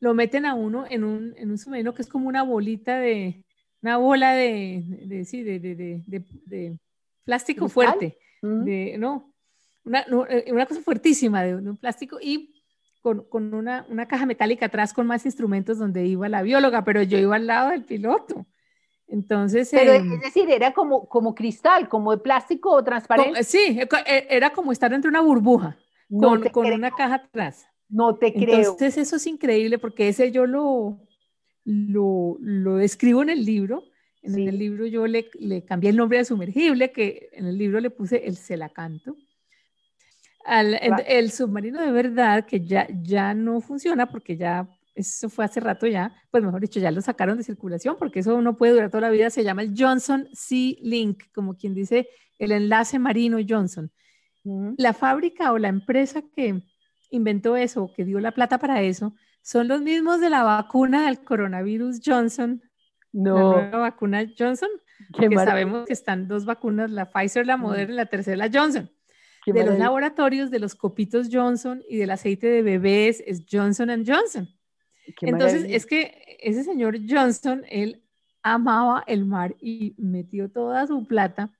lo 0.00 0.14
meten 0.14 0.46
a 0.46 0.54
uno 0.54 0.84
en 0.88 1.04
un, 1.04 1.34
en 1.36 1.50
un 1.50 1.58
submarino 1.58 1.94
que 1.94 2.02
es 2.02 2.08
como 2.08 2.28
una 2.28 2.42
bolita 2.42 2.98
de, 2.98 3.44
una 3.82 3.96
bola 3.96 4.32
de, 4.32 4.84
de, 5.06 5.24
sí, 5.24 5.42
de, 5.42 5.58
de 5.58 6.78
plástico 7.28 7.68
fuerte, 7.68 8.16
de, 8.40 8.96
no, 8.98 9.34
una, 9.84 10.06
eh, 10.30 10.50
una, 10.50 10.64
cosa 10.64 10.80
fuertísima 10.80 11.42
de, 11.42 11.56
un 11.56 11.76
plástico 11.76 12.18
y 12.22 12.57
con, 13.00 13.24
con 13.28 13.54
una, 13.54 13.86
una, 13.88 14.06
caja 14.06 14.26
metálica 14.26 14.66
atrás 14.66 14.92
con 14.92 15.06
más 15.06 15.24
instrumentos 15.24 15.78
donde 15.78 16.06
iba 16.06 16.28
la 16.28 16.42
bióloga, 16.42 16.84
pero 16.84 17.02
yo 17.02 17.18
iba 17.18 17.36
al 17.36 17.46
lado 17.46 17.70
del 17.70 17.84
piloto. 17.84 18.46
Entonces, 19.06 19.70
pero 19.70 19.92
em, 19.92 20.12
es 20.12 20.20
decir, 20.20 20.50
era 20.50 20.72
como, 20.72 21.08
como 21.08 21.34
cristal, 21.34 21.88
como 21.88 22.10
de 22.10 22.18
plástico 22.18 22.70
o 22.70 22.84
transparente. 22.84 23.42
sí, 23.42 23.80
e, 24.06 24.26
era 24.28 24.50
como 24.50 24.70
estar 24.70 24.92
entre 24.92 25.08
una 25.08 25.22
burbuja 25.22 25.78
con, 26.10 26.42
con 26.50 26.72
una 26.72 26.90
caja 26.90 27.14
atrás. 27.14 27.66
No 27.88 28.16
te 28.16 28.34
creo. 28.34 28.58
Entonces, 28.58 28.98
eso 28.98 29.16
es 29.16 29.26
increíble 29.26 29.78
porque 29.78 30.08
ese 30.08 30.30
yo 30.30 30.46
lo, 30.46 31.00
lo, 31.64 32.36
lo 32.40 32.76
describo 32.76 33.22
en 33.22 33.30
el 33.30 33.44
libro. 33.44 33.84
En 34.20 34.34
el 34.46 34.58
libro 34.58 34.84
yo 34.84 35.06
le, 35.06 35.30
le, 35.38 35.64
cambié 35.64 35.88
el 35.88 35.96
nombre 35.96 36.18
de 36.18 36.24
sumergible, 36.26 36.92
que 36.92 37.30
en 37.32 37.46
el 37.46 37.56
libro 37.56 37.80
le 37.80 37.88
puse 37.88 38.26
el 38.26 38.36
celacanto. 38.36 39.16
Al, 40.44 40.74
el, 41.06 41.30
submarino 41.30 41.80
de 41.80 41.92
verdad, 41.92 42.46
que 42.46 42.64
ya, 42.64 42.86
ya 43.02 43.34
no 43.34 43.60
funciona 43.60 44.06
porque 44.06 44.36
ya, 44.36 44.68
eso 44.94 45.28
fue 45.28 45.44
hace 45.44 45.60
rato 45.60 45.86
ya, 45.86 46.14
pues 46.30 46.42
mejor 46.42 46.60
dicho, 46.60 46.80
ya 46.80 46.90
lo 46.90 47.02
sacaron 47.02 47.36
de 47.36 47.44
circulación 47.44 47.96
porque 47.98 48.20
eso 48.20 48.40
no 48.40 48.56
puede 48.56 48.72
durar 48.72 48.90
toda 48.90 49.02
la 49.02 49.10
vida, 49.10 49.30
se 49.30 49.44
llama 49.44 49.62
el 49.62 49.74
Johnson 49.76 50.28
Sea 50.32 50.74
Link, 50.80 51.24
como 51.34 51.56
quien 51.56 51.74
dice 51.74 52.08
el 52.38 52.52
enlace 52.52 52.98
marino 52.98 53.38
Johnson. 53.46 53.90
La 54.78 54.94
fábrica 54.94 55.52
o 55.52 55.58
la 55.58 55.68
empresa 55.68 56.22
que, 56.34 56.62
inventó 57.10 57.56
eso, 57.56 57.92
que 57.94 58.04
dio 58.04 58.20
la 58.20 58.32
plata 58.32 58.58
para 58.58 58.82
eso, 58.82 59.14
son 59.42 59.68
los 59.68 59.80
mismos 59.80 60.20
de 60.20 60.30
la 60.30 60.42
vacuna 60.42 61.06
del 61.06 61.22
coronavirus 61.24 62.00
Johnson. 62.04 62.62
No. 63.12 63.56
La 63.56 63.62
nueva 63.62 63.78
vacuna 63.78 64.26
Johnson, 64.38 64.68
que 65.18 65.34
sabemos 65.34 65.86
que 65.86 65.92
están 65.92 66.28
dos 66.28 66.44
vacunas, 66.44 66.90
la 66.90 67.10
Pfizer, 67.10 67.46
la 67.46 67.56
Moderna 67.56 67.94
y 67.94 67.96
la 67.96 68.06
tercera, 68.06 68.36
la 68.36 68.50
Johnson. 68.52 68.90
De 69.52 69.64
los 69.64 69.78
laboratorios 69.78 70.50
de 70.50 70.58
los 70.58 70.74
copitos 70.74 71.28
Johnson 71.30 71.82
y 71.88 71.96
del 71.96 72.10
aceite 72.10 72.46
de 72.46 72.62
bebés 72.62 73.22
es 73.26 73.44
Johnson 73.50 74.04
Johnson. 74.06 74.48
Entonces, 75.20 75.64
es 75.68 75.86
que 75.86 76.38
ese 76.40 76.64
señor 76.64 76.98
Johnson, 77.08 77.64
él 77.68 78.02
amaba 78.42 79.04
el 79.06 79.24
mar 79.24 79.56
y 79.60 79.94
metió 79.98 80.50
toda 80.50 80.86
su 80.86 81.06
plata 81.06 81.52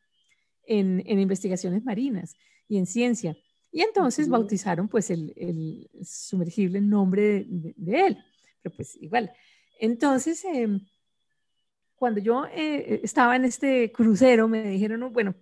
en, 0.67 1.03
en 1.07 1.19
investigaciones 1.19 1.85
marinas 1.85 2.37
y 2.69 2.79
en 2.79 2.87
ciencia. 2.87 3.37
Y 3.71 3.83
entonces 3.83 4.29
bautizaron 4.29 4.89
pues 4.89 5.11
el, 5.11 5.33
el 5.37 5.89
sumergible 6.05 6.79
en 6.79 6.89
nombre 6.89 7.45
de, 7.49 8.07
él. 8.07 8.19
Pero 8.63 8.75
pues 8.75 8.97
igual. 8.97 9.31
Entonces, 9.79 10.45
em, 10.45 10.81
cuando 11.97 12.21
yo 12.21 12.47
eh, 12.47 13.01
estaba 13.03 13.37
en 13.37 13.45
este 13.45 13.93
crucero, 13.93 14.49
me 14.49 14.63
dijeron, 14.63 15.13
bueno, 15.13 15.35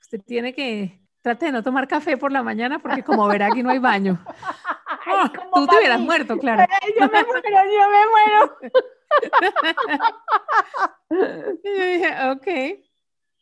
usted 0.00 0.20
tiene 0.20 0.54
que, 0.54 1.00
trate 1.22 1.46
de 1.46 1.52
no 1.52 1.62
tomar 1.62 1.88
café 1.88 2.16
por 2.16 2.32
la 2.32 2.42
mañana 2.42 2.80
porque 2.80 3.02
como 3.02 3.26
verá 3.28 3.46
aquí 3.46 3.62
no 3.62 3.70
hay 3.70 3.78
baño. 3.78 4.22
Ah, 5.04 5.32
tú 5.54 5.66
te 5.66 5.76
hubieras 5.78 6.00
muerto, 6.00 6.38
claro. 6.38 6.64
Yo 6.98 7.08
me 7.08 7.24
muero, 7.24 7.42
yo 7.50 7.84
me 7.90 8.02
muero. 8.12 8.56
y 11.64 11.78
yo 11.78 11.84
dije, 11.86 12.10
ok. 12.30 12.48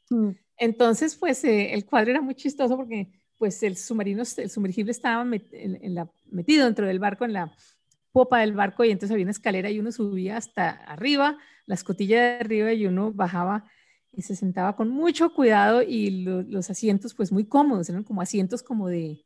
Mm. 0.08 0.30
Entonces, 0.56 1.16
pues 1.16 1.44
eh, 1.44 1.74
el 1.74 1.84
cuadro 1.84 2.10
era 2.12 2.20
muy 2.22 2.34
chistoso 2.34 2.76
porque 2.76 3.08
pues 3.36 3.62
el 3.62 3.76
submarino, 3.76 4.22
el 4.36 4.50
sumergible 4.50 4.90
estaba 4.90 5.22
en, 5.22 5.94
la, 5.94 6.10
metido 6.30 6.66
dentro 6.66 6.86
del 6.86 6.98
barco, 6.98 7.24
en 7.24 7.32
la 7.32 7.50
popa 8.12 8.40
del 8.40 8.52
barco, 8.52 8.84
y 8.84 8.90
entonces 8.90 9.12
había 9.12 9.24
una 9.24 9.30
escalera 9.30 9.70
y 9.70 9.78
uno 9.78 9.92
subía 9.92 10.36
hasta 10.36 10.70
arriba, 10.70 11.38
la 11.64 11.74
escotilla 11.74 12.20
de 12.20 12.40
arriba, 12.40 12.72
y 12.72 12.86
uno 12.86 13.12
bajaba 13.12 13.64
y 14.12 14.22
se 14.22 14.36
sentaba 14.36 14.76
con 14.76 14.88
mucho 14.88 15.32
cuidado 15.32 15.82
y 15.82 16.10
los 16.10 16.70
asientos 16.70 17.14
pues 17.14 17.32
muy 17.32 17.44
cómodos, 17.44 17.88
eran 17.88 18.04
como 18.04 18.22
asientos 18.22 18.62
como 18.62 18.88
de, 18.88 19.24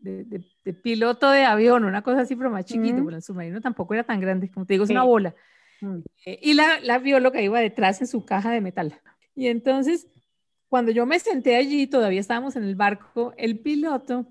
de, 0.00 0.72
piloto 0.82 1.30
de 1.30 1.44
avión, 1.44 1.84
una 1.84 2.02
cosa 2.02 2.22
así, 2.22 2.36
pero 2.36 2.50
más 2.50 2.64
chiquito, 2.64 3.08
el 3.08 3.22
submarino 3.22 3.60
tampoco 3.60 3.94
era 3.94 4.04
tan 4.04 4.20
grande, 4.20 4.50
como 4.50 4.66
te 4.66 4.74
digo, 4.74 4.84
es 4.84 4.90
una 4.90 5.04
bola. 5.04 5.34
Mm. 5.80 5.98
Eh, 6.26 6.38
y 6.42 6.54
la, 6.54 6.80
la 6.80 6.98
bióloga 6.98 7.40
iba 7.40 7.60
detrás 7.60 8.00
en 8.00 8.06
su 8.06 8.24
caja 8.24 8.50
de 8.50 8.60
metal. 8.60 9.00
Y 9.34 9.46
entonces 9.46 10.08
cuando 10.72 10.90
yo 10.90 11.04
me 11.04 11.18
senté 11.18 11.56
allí, 11.56 11.86
todavía 11.86 12.18
estábamos 12.18 12.56
en 12.56 12.64
el 12.64 12.76
barco, 12.76 13.34
el 13.36 13.58
piloto, 13.58 14.26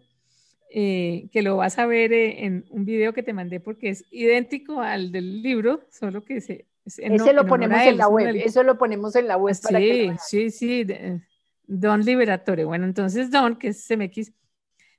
eh, 0.71 1.29
que 1.31 1.43
lo 1.43 1.57
vas 1.57 1.77
a 1.77 1.85
ver 1.85 2.11
eh, 2.13 2.45
en 2.45 2.65
un 2.71 2.83
video 2.83 3.13
que 3.13 3.21
te 3.21 3.31
mandé 3.31 3.59
porque 3.59 3.89
es 3.89 4.05
idéntico 4.09 4.81
al 4.81 5.11
del 5.11 5.43
libro, 5.43 5.85
solo 5.91 6.23
que 6.23 6.41
se... 6.41 6.65
Ese 6.99 7.33
lo 7.33 7.45
ponemos 7.45 7.79
en 7.81 7.97
la 7.97 8.07
web, 8.07 8.35
eso 8.35 8.63
lo 8.63 8.77
ponemos 8.77 9.15
en 9.15 9.27
la 9.27 9.37
web. 9.37 9.55
Para 9.61 9.79
sí, 9.79 10.11
sí, 10.27 10.51
sí, 10.51 10.87
Don 11.65 12.01
Liberatore. 12.01 12.65
Bueno, 12.65 12.85
entonces 12.85 13.31
Don, 13.31 13.55
que 13.55 13.69
es 13.69 13.87
CMX, 13.87 14.31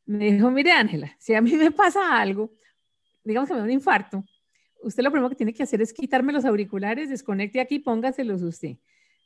me 0.07 0.33
dijo, 0.33 0.51
mire 0.51 0.73
Ángela, 0.73 1.15
si 1.19 1.35
a 1.35 1.41
mí 1.41 1.55
me 1.55 1.71
pasa 1.71 2.19
algo, 2.19 2.53
digamos 3.25 3.49
que 3.49 3.55
me 3.55 3.61
da 3.61 3.65
un 3.65 3.71
infarto, 3.71 4.25
usted 4.83 5.03
lo 5.03 5.11
primero 5.11 5.31
que 5.31 5.37
tiene 5.37 5.55
que 5.55 5.63
hacer 5.63 5.81
es 5.83 5.93
quitarme 5.93 6.33
los 6.33 6.45
auriculares, 6.45 7.09
desconecte 7.09 7.61
aquí, 7.61 7.79
póngaselos 7.79 8.43
usted. 8.43 8.77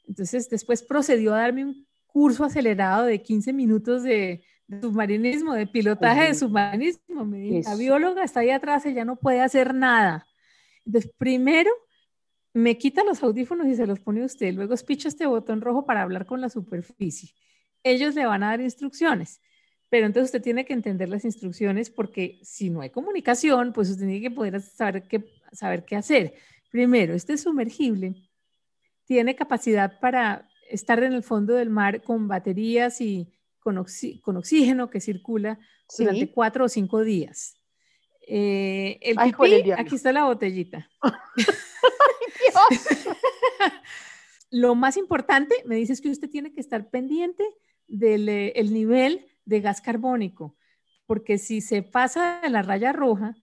Entonces 0.06 0.48
después 0.48 0.82
procedió 0.82 1.34
a 1.34 1.38
darme 1.38 1.64
un 1.64 1.86
curso 2.06 2.44
acelerado 2.44 3.04
de 3.04 3.22
15 3.22 3.52
minutos 3.52 4.02
de, 4.02 4.42
submarinismo, 4.80 5.54
de 5.54 5.66
pilotaje 5.66 6.28
de 6.28 6.34
submarinismo. 6.34 7.24
Me 7.24 7.38
dijo, 7.38 7.70
la 7.70 7.76
bióloga 7.76 8.24
está 8.24 8.40
ahí 8.40 8.50
atrás, 8.50 8.86
ella 8.86 9.04
no 9.04 9.16
puede 9.16 9.40
hacer 9.40 9.74
nada. 9.74 10.26
Entonces, 10.84 11.12
primero 11.18 11.70
me 12.56 12.78
quita 12.78 13.04
los 13.04 13.22
audífonos 13.22 13.66
y 13.66 13.74
se 13.74 13.86
los 13.86 14.00
pone 14.00 14.24
usted, 14.24 14.54
luego 14.54 14.72
espicha 14.72 15.08
este 15.08 15.26
botón 15.26 15.60
rojo 15.60 15.84
para 15.84 16.00
hablar 16.00 16.24
con 16.24 16.40
la 16.40 16.48
superficie. 16.48 17.34
Ellos 17.82 18.14
le 18.14 18.24
van 18.24 18.42
a 18.42 18.48
dar 18.48 18.62
instrucciones, 18.62 19.42
pero 19.90 20.06
entonces 20.06 20.28
usted 20.28 20.42
tiene 20.42 20.64
que 20.64 20.72
entender 20.72 21.10
las 21.10 21.26
instrucciones 21.26 21.90
porque 21.90 22.38
si 22.42 22.70
no 22.70 22.80
hay 22.80 22.88
comunicación, 22.88 23.74
pues 23.74 23.90
usted 23.90 24.06
tiene 24.06 24.22
que 24.22 24.30
poder 24.30 24.62
saber 24.62 25.06
qué, 25.06 25.22
saber 25.52 25.84
qué 25.84 25.96
hacer. 25.96 26.32
Primero, 26.70 27.12
este 27.12 27.36
sumergible 27.36 28.14
tiene 29.04 29.36
capacidad 29.36 30.00
para 30.00 30.48
estar 30.70 31.02
en 31.02 31.12
el 31.12 31.22
fondo 31.22 31.52
del 31.52 31.68
mar 31.68 32.02
con 32.02 32.26
baterías 32.26 33.02
y 33.02 33.34
con, 33.58 33.84
con 34.22 34.36
oxígeno 34.38 34.88
que 34.88 35.02
circula 35.02 35.58
durante 35.98 36.32
cuatro 36.32 36.64
o 36.64 36.68
cinco 36.70 37.04
días. 37.04 37.60
Eh, 38.26 38.98
el 39.02 39.16
pipí, 39.16 39.70
aquí 39.70 39.94
está 39.94 40.12
la 40.12 40.24
botellita. 40.24 40.88
Lo 44.50 44.74
más 44.74 44.96
importante, 44.96 45.54
me 45.64 45.76
dices 45.76 46.00
que 46.00 46.10
usted 46.10 46.28
tiene 46.28 46.52
que 46.52 46.60
estar 46.60 46.90
pendiente 46.90 47.44
del 47.86 48.28
eh, 48.28 48.52
el 48.56 48.72
nivel 48.72 49.26
de 49.44 49.60
gas 49.60 49.80
carbónico, 49.80 50.56
porque 51.06 51.38
si 51.38 51.60
se 51.60 51.82
pasa 51.82 52.40
de 52.42 52.50
la 52.50 52.62
raya 52.62 52.92
roja, 52.92 53.36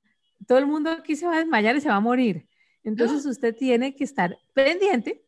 todo 0.48 0.58
el 0.58 0.66
mundo 0.66 0.90
aquí 0.90 1.16
se 1.16 1.26
va 1.26 1.36
a 1.36 1.40
desmayar 1.40 1.76
y 1.76 1.82
se 1.82 1.90
va 1.90 1.96
a 1.96 2.02
morir. 2.02 2.48
Entonces 2.84 3.26
usted 3.26 3.56
tiene 3.56 3.96
que 3.96 4.04
estar 4.04 4.38
pendiente 4.54 5.26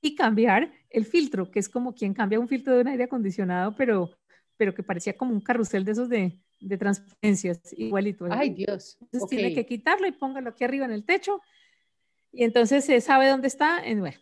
y 0.00 0.14
cambiar 0.14 0.72
el 0.88 1.04
filtro, 1.04 1.50
que 1.50 1.58
es 1.58 1.68
como 1.68 1.94
quien 1.94 2.14
cambia 2.14 2.40
un 2.40 2.48
filtro 2.48 2.74
de 2.74 2.80
un 2.80 2.88
aire 2.88 3.04
acondicionado, 3.04 3.74
pero, 3.74 4.16
pero 4.56 4.74
que 4.74 4.82
parecía 4.82 5.16
como 5.16 5.32
un 5.32 5.40
carrusel 5.40 5.84
de 5.84 5.92
esos 5.92 6.08
de, 6.08 6.38
de 6.60 6.78
transparencias, 6.78 7.60
igualito. 7.76 8.26
Ay, 8.30 8.50
Dios. 8.50 8.98
Entonces 9.00 9.28
tiene 9.28 9.54
que 9.54 9.66
quitarlo 9.66 10.06
y 10.06 10.12
póngalo 10.12 10.50
aquí 10.50 10.64
arriba 10.64 10.84
en 10.84 10.92
el 10.92 11.04
techo. 11.04 11.40
Y 12.32 12.44
entonces 12.44 12.84
se 12.84 13.00
sabe 13.00 13.28
dónde 13.28 13.48
está. 13.48 13.84
En, 13.84 14.00
bueno. 14.00 14.18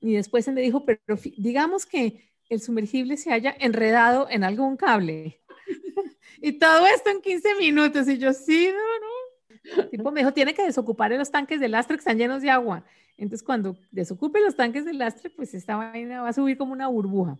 Y 0.00 0.14
después 0.14 0.46
me 0.48 0.60
dijo, 0.60 0.84
pero 0.84 1.00
digamos 1.36 1.86
que 1.86 2.30
el 2.48 2.60
sumergible 2.60 3.16
se 3.16 3.32
haya 3.32 3.54
enredado 3.58 4.28
en 4.30 4.44
algún 4.44 4.76
cable. 4.76 5.40
y 6.40 6.52
todo 6.52 6.86
esto 6.86 7.10
en 7.10 7.20
15 7.20 7.54
minutos. 7.56 8.08
Y 8.08 8.18
yo, 8.18 8.32
sí, 8.32 8.68
no, 8.68 9.00
no. 9.00 9.82
El 9.82 9.90
tipo 9.90 10.10
me 10.12 10.20
dijo, 10.20 10.32
tiene 10.32 10.54
que 10.54 10.62
desocupar 10.62 11.10
los 11.12 11.30
tanques 11.30 11.60
de 11.60 11.68
lastre 11.68 11.96
que 11.96 12.00
están 12.00 12.18
llenos 12.18 12.42
de 12.42 12.50
agua. 12.50 12.84
Entonces, 13.16 13.44
cuando 13.44 13.76
desocupe 13.90 14.40
los 14.40 14.54
tanques 14.54 14.84
de 14.84 14.92
lastre, 14.92 15.30
pues 15.30 15.54
esta 15.54 15.76
vaina 15.76 16.22
va 16.22 16.28
a 16.28 16.32
subir 16.32 16.56
como 16.56 16.72
una 16.72 16.88
burbuja. 16.88 17.38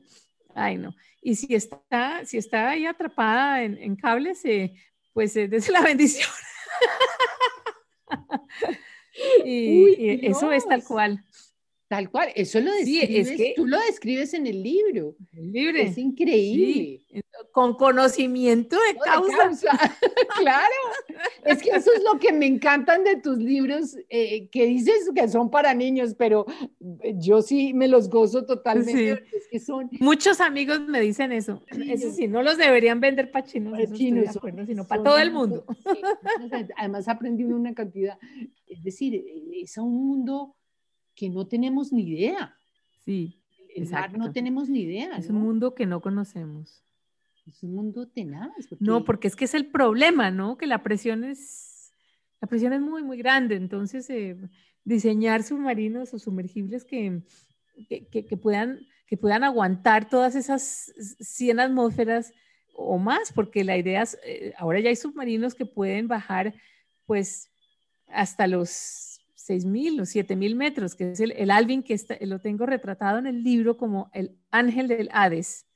Ay, 0.56 0.78
no. 0.78 0.94
Y 1.20 1.34
si 1.36 1.54
está, 1.54 2.24
si 2.24 2.38
está 2.38 2.70
ahí 2.70 2.86
atrapada 2.86 3.62
en, 3.62 3.94
cables, 3.94 4.42
eh, 4.44 4.74
pues 5.12 5.36
eh, 5.36 5.48
desde 5.48 5.70
la 5.70 5.82
bendición. 5.82 6.30
y, 9.44 10.26
eso 10.26 10.50
es 10.50 10.66
tal 10.66 10.82
cual. 10.82 11.22
Tal 11.88 12.10
cual, 12.10 12.30
eso 12.34 12.60
lo 12.60 12.72
describes, 12.72 13.28
es 13.28 13.36
que, 13.36 13.52
tú 13.54 13.64
lo 13.64 13.78
describes 13.78 14.34
en 14.34 14.48
el 14.48 14.60
libro. 14.60 15.14
El 15.32 15.76
Es 15.76 15.96
increíble. 15.96 17.04
Con 17.52 17.74
conocimiento 17.74 18.76
de 18.76 18.98
causa. 18.98 19.70
claro, 20.36 20.74
es 21.44 21.62
que 21.62 21.70
eso 21.70 21.92
es 21.94 22.02
lo 22.02 22.18
que 22.18 22.32
me 22.32 22.46
encantan 22.46 23.04
de 23.04 23.16
tus 23.16 23.38
libros, 23.38 23.96
eh, 24.08 24.48
que 24.48 24.66
dices 24.66 25.10
que 25.14 25.28
son 25.28 25.48
para 25.48 25.74
niños, 25.74 26.16
pero 26.18 26.44
yo 27.14 27.40
sí 27.40 27.72
me 27.72 27.86
los 27.86 28.10
gozo 28.10 28.44
totalmente. 28.44 29.22
que 29.48 29.60
son... 29.60 29.88
Muchos 30.00 30.40
amigos 30.40 30.80
me 30.80 31.00
dicen 31.00 31.30
eso. 31.30 31.62
Eso 31.68 32.10
sí, 32.10 32.26
no 32.26 32.42
los 32.42 32.56
deberían 32.58 33.00
vender 33.00 33.30
para 33.30 33.46
chinos, 33.46 33.78
sino 34.66 34.88
para 34.88 35.02
todo 35.04 35.18
el 35.18 35.30
mundo. 35.30 35.64
Además 36.76 37.06
aprendí 37.06 37.44
una 37.44 37.74
cantidad, 37.74 38.18
es 38.66 38.82
decir, 38.82 39.24
es 39.52 39.78
un 39.78 39.92
mundo 39.92 40.55
que 41.16 41.30
no 41.30 41.48
tenemos 41.48 41.92
ni 41.92 42.02
idea. 42.02 42.56
Sí. 43.04 43.40
El 43.74 43.88
mar 43.90 44.16
no 44.16 44.32
tenemos 44.32 44.68
ni 44.68 44.82
idea. 44.82 45.16
Es 45.16 45.28
un 45.28 45.36
mundo 45.36 45.74
que 45.74 45.86
no 45.86 46.00
conocemos. 46.00 46.84
Es 47.46 47.62
un 47.62 47.74
mundo 47.74 48.06
tenaz. 48.06 48.52
No, 48.78 49.04
porque 49.04 49.28
es 49.28 49.36
que 49.36 49.46
es 49.46 49.54
el 49.54 49.66
problema, 49.66 50.30
¿no? 50.30 50.56
Que 50.56 50.66
la 50.66 50.82
presión 50.82 51.24
es, 51.24 51.92
la 52.40 52.48
presión 52.48 52.72
es 52.72 52.80
muy, 52.80 53.02
muy 53.02 53.18
grande. 53.18 53.56
Entonces, 53.56 54.08
eh, 54.10 54.36
diseñar 54.84 55.42
submarinos 55.42 56.14
o 56.14 56.18
sumergibles 56.18 56.84
que, 56.84 57.22
que, 57.88 58.36
puedan, 58.36 58.80
que 59.06 59.16
puedan 59.16 59.44
aguantar 59.44 60.08
todas 60.08 60.34
esas 60.34 60.92
100 61.20 61.60
atmósferas 61.60 62.32
o 62.74 62.98
más, 62.98 63.32
porque 63.32 63.64
la 63.64 63.76
idea 63.76 64.02
es, 64.02 64.18
eh, 64.24 64.52
ahora 64.58 64.80
ya 64.80 64.90
hay 64.90 64.96
submarinos 64.96 65.54
que 65.54 65.66
pueden 65.66 66.08
bajar, 66.08 66.54
pues, 67.06 67.50
hasta 68.08 68.46
los 68.46 69.15
6.000 69.46 70.00
o 70.00 70.04
7.000 70.04 70.54
metros, 70.54 70.94
que 70.94 71.12
es 71.12 71.20
el, 71.20 71.32
el 71.32 71.50
Alvin 71.50 71.82
que 71.82 71.94
está, 71.94 72.16
lo 72.20 72.40
tengo 72.40 72.66
retratado 72.66 73.18
en 73.18 73.26
el 73.26 73.44
libro 73.44 73.76
como 73.76 74.10
el 74.12 74.36
ángel 74.50 74.88
del 74.88 75.08
Hades. 75.12 75.66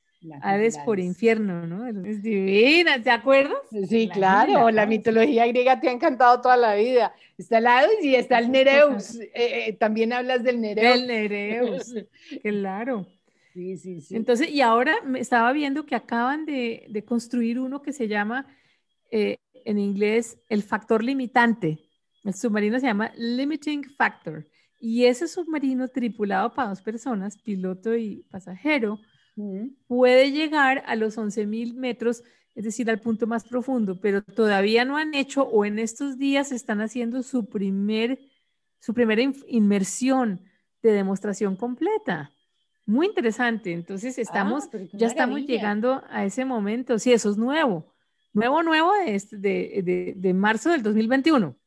Hades 0.43 0.77
por 0.79 1.01
infierno, 1.01 1.67
¿no? 1.67 1.87
Es 1.87 2.23
divina, 2.23 3.03
¿te 3.03 3.11
acuerdas? 3.11 3.57
Sí, 3.89 4.07
claro, 4.13 4.71
la 4.71 4.85
mitología 4.85 5.47
griega 5.47 5.81
te 5.81 5.89
ha 5.89 5.93
encantado 5.93 6.43
toda 6.43 6.59
la 6.59 6.75
vida. 6.75 7.15
Está 7.39 7.57
el 7.57 7.67
Hades 7.67 8.05
y 8.05 8.15
está 8.15 8.39
el 8.39 8.51
Nereus. 8.51 9.15
Eh, 9.19 9.31
eh, 9.35 9.73
también 9.79 10.13
hablas 10.13 10.43
del 10.43 10.61
Nereus. 10.61 10.95
El 10.95 11.07
Nereus, 11.07 11.95
claro. 12.43 13.07
Sí, 13.55 13.79
sí, 13.79 14.01
sí. 14.03 14.15
Entonces, 14.15 14.51
y 14.51 14.61
ahora 14.61 14.97
me 15.05 15.21
estaba 15.21 15.53
viendo 15.53 15.87
que 15.87 15.95
acaban 15.95 16.45
de, 16.45 16.85
de 16.91 17.05
construir 17.05 17.59
uno 17.59 17.81
que 17.81 17.95
se 17.95 18.07
llama 18.07 18.47
eh, 19.11 19.39
en 19.65 19.79
inglés 19.79 20.39
el 20.49 20.63
factor 20.63 21.03
limitante. 21.03 21.79
El 22.25 22.35
submarino 22.35 22.79
se 22.79 22.87
llama 22.87 23.13
Limiting 23.17 23.85
Factor 23.97 24.47
y 24.79 25.05
ese 25.05 25.29
submarino 25.29 25.89
tripulado 25.89 26.55
para 26.55 26.71
dos 26.71 26.83
personas, 26.83 27.37
piloto 27.39 27.95
y 27.97 28.25
pasajero, 28.31 28.99
puede 29.87 30.33
llegar 30.33 30.83
a 30.87 30.97
los 30.97 31.17
11.000 31.17 31.75
metros, 31.75 32.23
es 32.55 32.65
decir, 32.65 32.91
al 32.91 33.01
punto 33.01 33.27
más 33.27 33.45
profundo, 33.45 34.01
pero 34.01 34.23
todavía 34.23 34.85
no 34.85 34.97
han 34.97 35.15
hecho 35.15 35.43
o 35.45 35.65
en 35.65 35.79
estos 35.79 36.19
días 36.19 36.53
están 36.53 36.81
haciendo 36.81 37.23
su, 37.23 37.49
primer, 37.49 38.19
su 38.81 38.93
primera 38.93 39.23
inmersión 39.49 40.43
de 40.83 40.93
demostración 40.93 41.57
completa. 41.57 42.33
Muy 42.87 43.07
interesante. 43.07 43.73
Entonces 43.73 44.19
ah, 44.19 44.23
estamos, 44.23 44.69
ya 44.93 45.07
estamos 45.07 45.41
llegando 45.43 46.03
a 46.11 46.25
ese 46.25 46.45
momento. 46.45 46.99
Sí, 46.99 47.13
eso 47.13 47.31
es 47.31 47.37
nuevo. 47.37 47.95
Nuevo, 48.33 48.63
nuevo 48.63 48.93
de, 48.95 49.15
este, 49.15 49.37
de, 49.37 49.83
de, 49.85 50.15
de 50.17 50.35
marzo 50.35 50.71
del 50.71 50.83
2021. 50.83 51.60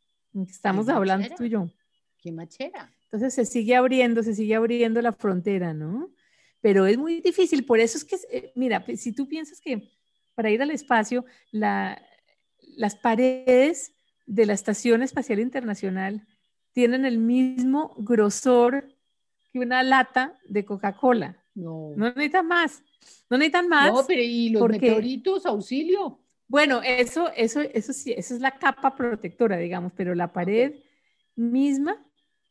Estamos 0.48 0.90
hablando 0.90 1.28
tú 1.36 1.44
y 1.44 1.50
yo. 1.50 1.70
Qué 2.18 2.32
machera. 2.32 2.92
Entonces 3.06 3.34
se 3.34 3.46
sigue 3.46 3.76
abriendo, 3.76 4.24
se 4.24 4.34
sigue 4.34 4.56
abriendo 4.56 5.02
la 5.02 5.14
frontera, 5.14 5.74
¿no? 5.74 6.12
Pero 6.62 6.86
es 6.86 6.98
muy 6.98 7.22
difícil, 7.22 7.66
por 7.66 7.80
eso 7.80 7.98
es 7.98 8.06
que, 8.06 8.16
eh, 8.32 8.52
mira, 8.56 8.84
si 8.96 9.12
tú 9.12 9.28
piensas 9.28 9.60
que 9.60 9.92
para 10.34 10.50
ir 10.50 10.62
al 10.62 10.72
espacio, 10.72 11.26
la, 11.52 12.02
las 12.78 12.96
paredes 12.96 13.94
de 14.26 14.46
la 14.46 14.54
Estación 14.54 15.04
Espacial 15.04 15.40
Internacional 15.40 16.26
tienen 16.72 17.06
el 17.06 17.20
mismo 17.20 17.94
grosor 17.98 18.88
que 19.52 19.60
una 19.60 19.84
lata 19.84 20.40
de 20.48 20.66
Coca-Cola. 20.66 21.38
No. 21.54 21.92
No 21.96 22.08
necesitan 22.08 22.48
más. 22.48 22.82
No 23.30 23.38
necesitan 23.38 23.68
más. 23.68 23.94
No, 23.94 24.06
pero 24.08 24.22
¿y 24.22 24.50
los 24.50 24.68
meteoritos, 24.68 25.46
auxilio? 25.46 26.23
Bueno, 26.54 26.84
eso, 26.84 27.32
eso, 27.36 27.62
eso 27.62 27.94
sí, 27.94 28.14
esa 28.16 28.36
es 28.36 28.40
la 28.40 28.60
capa 28.60 28.96
protectora, 28.96 29.58
digamos, 29.58 29.92
pero 29.96 30.14
la 30.14 30.32
pared 30.32 30.76
misma, 31.36 31.98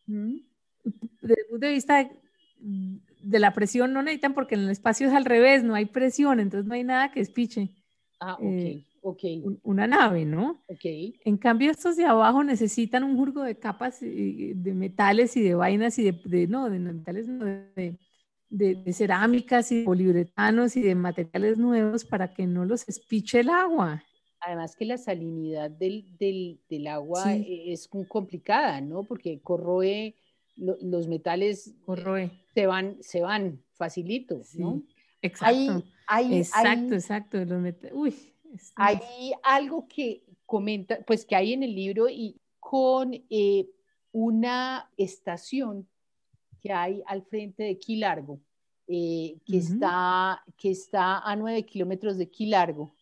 desde 0.07 1.41
el 1.41 1.47
punto 1.49 1.67
de 1.67 1.73
vista 1.73 2.11
de, 2.59 3.39
la 3.39 3.53
presión, 3.55 3.93
no 3.93 4.03
necesitan 4.03 4.35
porque 4.35 4.57
en 4.57 4.63
el 4.63 4.71
espacio 4.71 5.07
es 5.07 5.15
al 5.15 5.25
revés, 5.25 5.63
no 5.63 5.77
hay 5.77 5.85
presión, 5.85 6.41
entonces 6.41 6.67
no 6.67 6.75
hay 6.75 6.83
nada 6.83 7.13
que 7.13 7.21
espiche. 7.21 7.77
Ah, 8.19 8.35
ok. 8.35 8.43
Eh, 8.43 8.85
okay. 9.03 9.45
una 9.63 9.87
nave, 9.87 10.25
¿no? 10.25 10.65
Ok. 10.67 10.85
En 11.25 11.37
cambio, 11.37 11.71
estos 11.71 11.97
de 11.97 12.05
abajo 12.05 12.43
necesitan 12.43 13.05
un 13.05 13.17
jurgo 13.17 13.45
de 13.45 13.57
capas 13.57 14.01
de 14.01 14.73
metales 14.75 15.37
y 15.37 15.43
de 15.43 15.55
vainas 15.55 15.97
y 16.01 16.11
de, 16.11 16.49
no, 16.49 16.69
de 16.69 16.81
metales, 16.81 17.29
no, 17.29 17.45
de, 17.45 17.71
de, 17.77 17.99
cerámicas 18.93 19.73
y 19.73 19.83
poliuretanos 19.85 20.77
y 20.77 20.83
de 20.83 20.95
materiales 20.95 21.57
nuevos 21.59 22.05
para 22.05 22.33
que 22.33 22.47
no 22.47 22.65
los 22.65 22.89
espiche 22.89 23.41
el 23.41 23.49
agua. 23.49 24.03
Además 24.41 24.75
que 24.75 24.85
la 24.85 24.99
salinidad 24.99 25.71
del, 25.71 26.09
agua 26.89 27.35
e, 27.35 27.73
es 27.73 27.89
complicada, 28.09 28.81
¿no? 28.81 29.05
Porque 29.05 29.41
corroe 29.41 30.17
los 30.57 31.09
metales, 31.09 31.75
corroe. 31.85 32.31
Se 32.55 32.67
van, 32.67 32.97
se 33.01 33.21
van 33.23 33.63
facilito, 33.73 34.43
¿no? 34.55 34.83
Exacto. 35.23 35.85
Hay, 36.07 36.39
exacto, 36.39 36.95
exacto. 36.95 37.39
Uy, 37.93 38.15
hay 38.77 39.01
algo 39.43 39.87
que 39.89 40.25
comenta, 40.45 41.01
pues 41.07 41.25
que 41.25 41.37
hay 41.37 41.53
en 41.53 41.63
el 41.63 41.75
libro 41.75 42.09
y 42.09 42.37
con 42.59 43.15
eh, 43.15 43.71
una 44.11 44.91
estación 44.97 45.89
que 46.63 46.73
hay 46.73 47.03
al 47.07 47.23
frente 47.25 47.65
de 47.65 47.79
Quilargo, 47.79 48.41
eh, 48.87 49.39
que, 49.45 49.59
está, 49.59 50.43
que 50.57 50.71
está 50.71 51.19
a 51.19 51.35
nueve 51.35 51.67
kilómetros 51.67 52.17
de 52.17 52.31
Quilargo, 52.31 52.95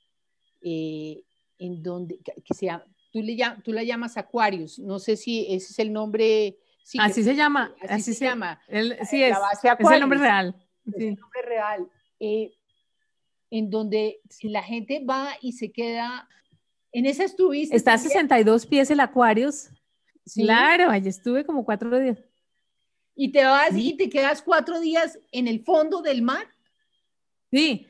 eh, 0.63 1.23
en 1.59 1.83
donde, 1.83 2.19
que 2.19 2.55
se 2.55 2.69
tú, 3.13 3.21
le, 3.21 3.37
tú 3.63 3.73
la 3.73 3.83
llamas 3.83 4.17
Aquarius, 4.17 4.79
no 4.79 4.99
sé 4.99 5.17
si 5.17 5.47
ese 5.53 5.73
es 5.73 5.79
el 5.79 5.93
nombre. 5.93 6.57
así 6.99 7.23
se 7.23 7.37
llama, 7.37 7.75
así, 7.89 8.15
se, 8.15 8.25
llama. 8.25 8.61
sí, 8.69 9.23
es, 9.23 9.37
es 9.79 9.91
el 9.91 10.01
nombre 10.01 10.19
real. 10.19 10.57
Es 10.87 11.03
el 11.03 11.17
nombre 11.17 11.43
real. 11.43 11.91
Eh, 12.19 12.55
en 13.51 13.69
donde 13.69 14.21
la 14.43 14.63
gente 14.63 15.05
va 15.05 15.33
y 15.43 15.53
se 15.53 15.71
queda. 15.71 16.29
En 16.93 17.07
esa 17.07 17.25
estuviste. 17.25 17.77
Está 17.77 17.95
a 17.95 17.99
62 17.99 18.67
pies 18.67 18.91
el 18.91 19.01
Aquarius. 19.01 19.71
Claro, 20.35 20.91
allí 20.91 21.09
estuve 21.09 21.45
como 21.45 21.65
cuatro 21.65 21.99
días 21.99 22.19
y 23.21 23.33
te 23.33 23.45
vas 23.45 23.77
y 23.77 23.99
te 23.99 24.09
quedas 24.09 24.41
cuatro 24.41 24.81
días 24.81 25.19
en 25.31 25.47
el 25.47 25.63
fondo 25.63 26.01
del 26.01 26.23
mar. 26.23 26.47
Sí, 27.51 27.87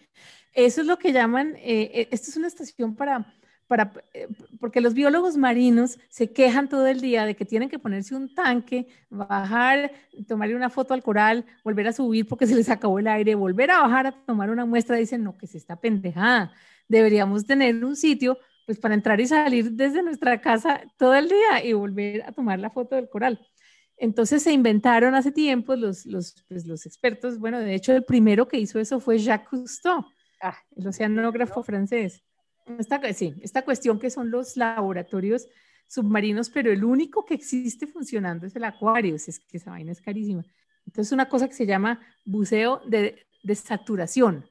eso 0.53 0.81
es 0.81 0.89
lo 0.89 0.99
que 0.99 1.13
llaman, 1.13 1.55
eh, 1.59 1.89
eh 1.95 2.09
esto 2.11 2.31
es 2.31 2.37
una 2.37 2.49
estación 2.49 2.97
para, 2.97 3.33
para, 3.69 3.93
eh, 4.13 4.27
porque 4.59 4.81
los 4.81 4.93
biólogos 4.93 5.37
marinos 5.37 6.01
se 6.09 6.33
quejan 6.33 6.69
todo 6.69 6.85
el 6.89 7.01
día 7.01 7.27
de 7.27 7.37
que 7.37 7.45
tienen 7.45 7.69
que 7.69 7.79
ponerse 7.79 8.17
un 8.17 8.35
tanque, 8.35 8.89
bajar, 9.09 9.93
tomarle 10.27 10.57
una 10.57 10.69
foto 10.69 10.95
al 10.95 11.03
coral, 11.05 11.47
volver 11.63 11.87
a 11.87 11.93
subir 11.93 12.27
porque 12.27 12.49
se 12.49 12.57
les 12.57 12.69
acabó 12.69 12.99
el 12.99 13.07
aire, 13.07 13.37
volver 13.37 13.71
a 13.71 13.83
bajar 13.83 14.09
a 14.09 14.25
tomar 14.27 14.51
una 14.51 14.67
muestra, 14.67 14.97
dicen, 14.97 15.23
no, 15.23 15.39
que 15.39 15.47
se 15.47 15.59
está 15.59 15.77
pendejada, 15.77 16.53
deberíamos 16.89 17.47
tener 17.47 17.85
un 17.85 17.95
sitio 17.95 18.37
pues 18.67 18.81
para 18.81 18.95
entrar 18.95 19.21
y 19.21 19.29
salir 19.29 19.71
desde 19.71 20.03
nuestra 20.03 20.41
casa 20.41 20.83
todo 20.99 21.15
el 21.15 21.29
día 21.29 21.65
y 21.65 21.73
volver 21.73 22.23
a 22.23 22.33
tomar 22.33 22.59
la 22.59 22.71
foto 22.71 22.97
del 22.97 23.09
coral. 23.09 23.39
Entonces 24.03 24.43
se 24.43 24.51
inventaron 24.51 25.15
hace 25.15 25.31
tiempo 25.31 25.77
los, 25.77 26.07
los, 26.07 26.35
pues, 26.49 26.67
los 26.67 26.87
expertos, 26.87 27.39
bueno, 27.39 27.59
de 27.59 27.75
hecho 27.75 27.93
el 27.93 28.03
primero 28.03 28.49
que 28.49 28.59
hizo 28.59 28.81
eso 28.81 28.99
fue 28.99 29.19
Jacques 29.19 29.51
Cousteau, 29.51 30.07
ah, 30.41 30.57
el 30.75 30.89
oceanógrafo 30.89 31.63
francés. 31.63 32.23
Esta, 32.79 33.13
sí, 33.13 33.35
esta 33.43 33.63
cuestión 33.63 33.99
que 33.99 34.09
son 34.09 34.31
los 34.31 34.57
laboratorios 34.57 35.49
submarinos, 35.87 36.49
pero 36.49 36.73
el 36.73 36.83
único 36.83 37.27
que 37.27 37.35
existe 37.35 37.87
funcionando 37.87 38.47
es 38.47 38.57
el 38.57 38.65
acuario, 38.65 39.17
es 39.17 39.39
que 39.39 39.59
esa 39.59 39.73
vaina 39.73 39.93
es 39.93 40.01
carísima. 40.01 40.45
Entonces 40.87 41.13
una 41.13 41.29
cosa 41.29 41.47
que 41.47 41.55
se 41.55 41.67
llama 41.67 42.01
buceo 42.25 42.81
de, 42.87 43.27
de 43.43 43.55
saturación. 43.55 44.47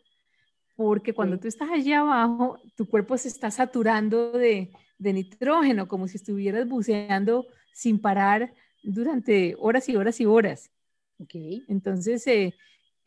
porque 0.75 1.13
cuando 1.13 1.39
tú 1.39 1.47
estás 1.47 1.71
allá 1.71 2.01
abajo, 2.01 2.59
tu 2.77 2.87
cuerpo 2.87 3.17
se 3.17 3.29
está 3.29 3.49
saturando 3.49 4.31
de, 4.31 4.71
de 4.99 5.13
nitrógeno, 5.13 5.87
como 5.87 6.07
si 6.07 6.17
estuvieras 6.17 6.67
buceando 6.67 7.47
sin 7.73 7.99
parar 7.99 8.53
durante 8.83 9.55
horas 9.59 9.89
y 9.89 9.95
horas 9.95 10.19
y 10.19 10.25
horas. 10.25 10.71
Okay. 11.19 11.65
Entonces, 11.67 12.25
eh, 12.27 12.55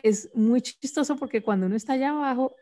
es 0.03 0.31
muy 0.35 0.61
chistoso 0.61 1.17
porque 1.17 1.43
cuando 1.43 1.67
uno 1.67 1.77
está 1.77 1.95
allá 1.95 2.11
abajo, 2.11 2.55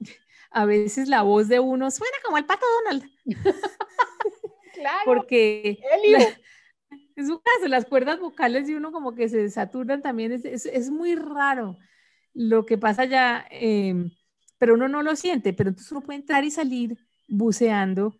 a 0.50 0.64
veces 0.64 1.08
la 1.08 1.22
voz 1.22 1.48
de 1.48 1.60
uno 1.60 1.90
suena 1.90 2.16
como 2.24 2.38
el 2.38 2.44
pato 2.44 2.66
Donald. 2.84 3.10
claro. 4.74 5.02
Porque 5.04 5.78
en 7.16 7.26
su 7.26 7.40
caso, 7.40 7.68
las 7.68 7.86
cuerdas 7.86 8.20
vocales 8.20 8.66
de 8.66 8.76
uno 8.76 8.92
como 8.92 9.14
que 9.14 9.28
se 9.28 9.48
saturan 9.50 10.02
también, 10.02 10.32
es, 10.32 10.66
es, 10.66 10.90
muy 10.90 11.14
raro 11.14 11.78
lo 12.34 12.66
que 12.66 12.76
pasa 12.76 13.02
allá, 13.02 13.46
em, 13.50 14.10
pero 14.58 14.74
uno 14.74 14.88
no 14.88 15.02
lo 15.02 15.16
siente, 15.16 15.52
pero 15.52 15.70
entonces 15.70 15.90
uno 15.92 16.02
puede 16.02 16.18
entrar 16.18 16.44
y 16.44 16.50
salir 16.50 16.98
buceando. 17.28 18.18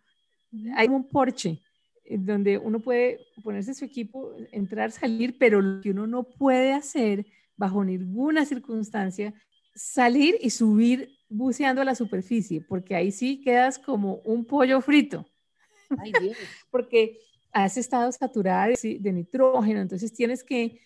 Hay 0.74 0.88
un 0.88 1.06
porche 1.08 1.62
donde 2.10 2.58
uno 2.58 2.80
puede 2.80 3.20
ponerse 3.42 3.74
su 3.74 3.84
equipo, 3.84 4.34
entrar, 4.52 4.90
salir, 4.92 5.36
pero 5.38 5.60
lo 5.60 5.80
que 5.80 5.90
uno 5.90 6.06
no 6.06 6.24
puede 6.24 6.72
hacer 6.72 7.26
bajo 7.56 7.84
ninguna 7.84 8.44
circunstancia, 8.44 9.34
salir 9.74 10.36
y 10.40 10.50
subir 10.50 11.16
buceando 11.28 11.82
a 11.82 11.84
la 11.84 11.94
superficie, 11.94 12.60
porque 12.60 12.94
ahí 12.94 13.10
sí 13.10 13.40
quedas 13.40 13.78
como 13.78 14.16
un 14.24 14.44
pollo 14.44 14.80
frito. 14.80 15.26
Ay, 15.98 16.12
Dios. 16.20 16.36
porque 16.70 17.18
has 17.52 17.76
estado 17.76 18.10
saturada 18.12 18.68
de, 18.68 19.12
nitrógeno, 19.12 19.80
entonces 19.80 20.12
tienes 20.12 20.44
que, 20.44 20.80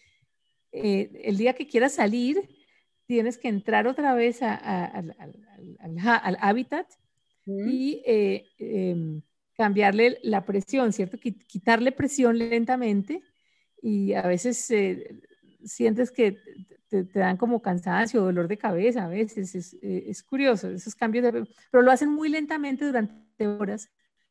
eh, 0.72 1.10
el 1.24 1.36
día 1.36 1.54
que 1.54 1.66
quieras 1.66 1.94
salir, 1.94 2.48
tienes 3.06 3.38
que 3.38 3.48
entrar 3.48 3.88
otra 3.88 4.14
vez 4.14 4.40
al, 4.42 5.16
hábitat 6.38 6.86
y 7.44 8.02
eh, 8.06 8.46
em, 8.58 9.20
cambiarle 9.60 10.18
la 10.22 10.46
presión, 10.46 10.90
¿cierto? 10.90 11.18
Quitarle 11.18 11.92
presión 11.92 12.38
lentamente 12.38 13.20
y 13.82 14.14
a 14.14 14.22
veces 14.22 14.70
eh, 14.70 15.20
sientes 15.62 16.10
que 16.10 16.38
te, 16.88 17.04
dan 17.04 17.36
como 17.36 17.60
cansancio, 17.60 18.22
dolor 18.22 18.48
de 18.48 18.56
cabeza 18.56 19.04
a 19.04 19.08
veces, 19.08 19.54
es, 19.54 19.76
eh, 19.82 20.10
curioso, 20.26 20.70
esos 20.70 20.94
cambios, 20.94 21.24
de, 21.24 21.46
pero 21.70 21.82
lo 21.82 21.92
hacen 21.92 22.08
muy 22.08 22.30
lentamente 22.30 22.86
durante 22.86 23.46
horas. 23.46 23.90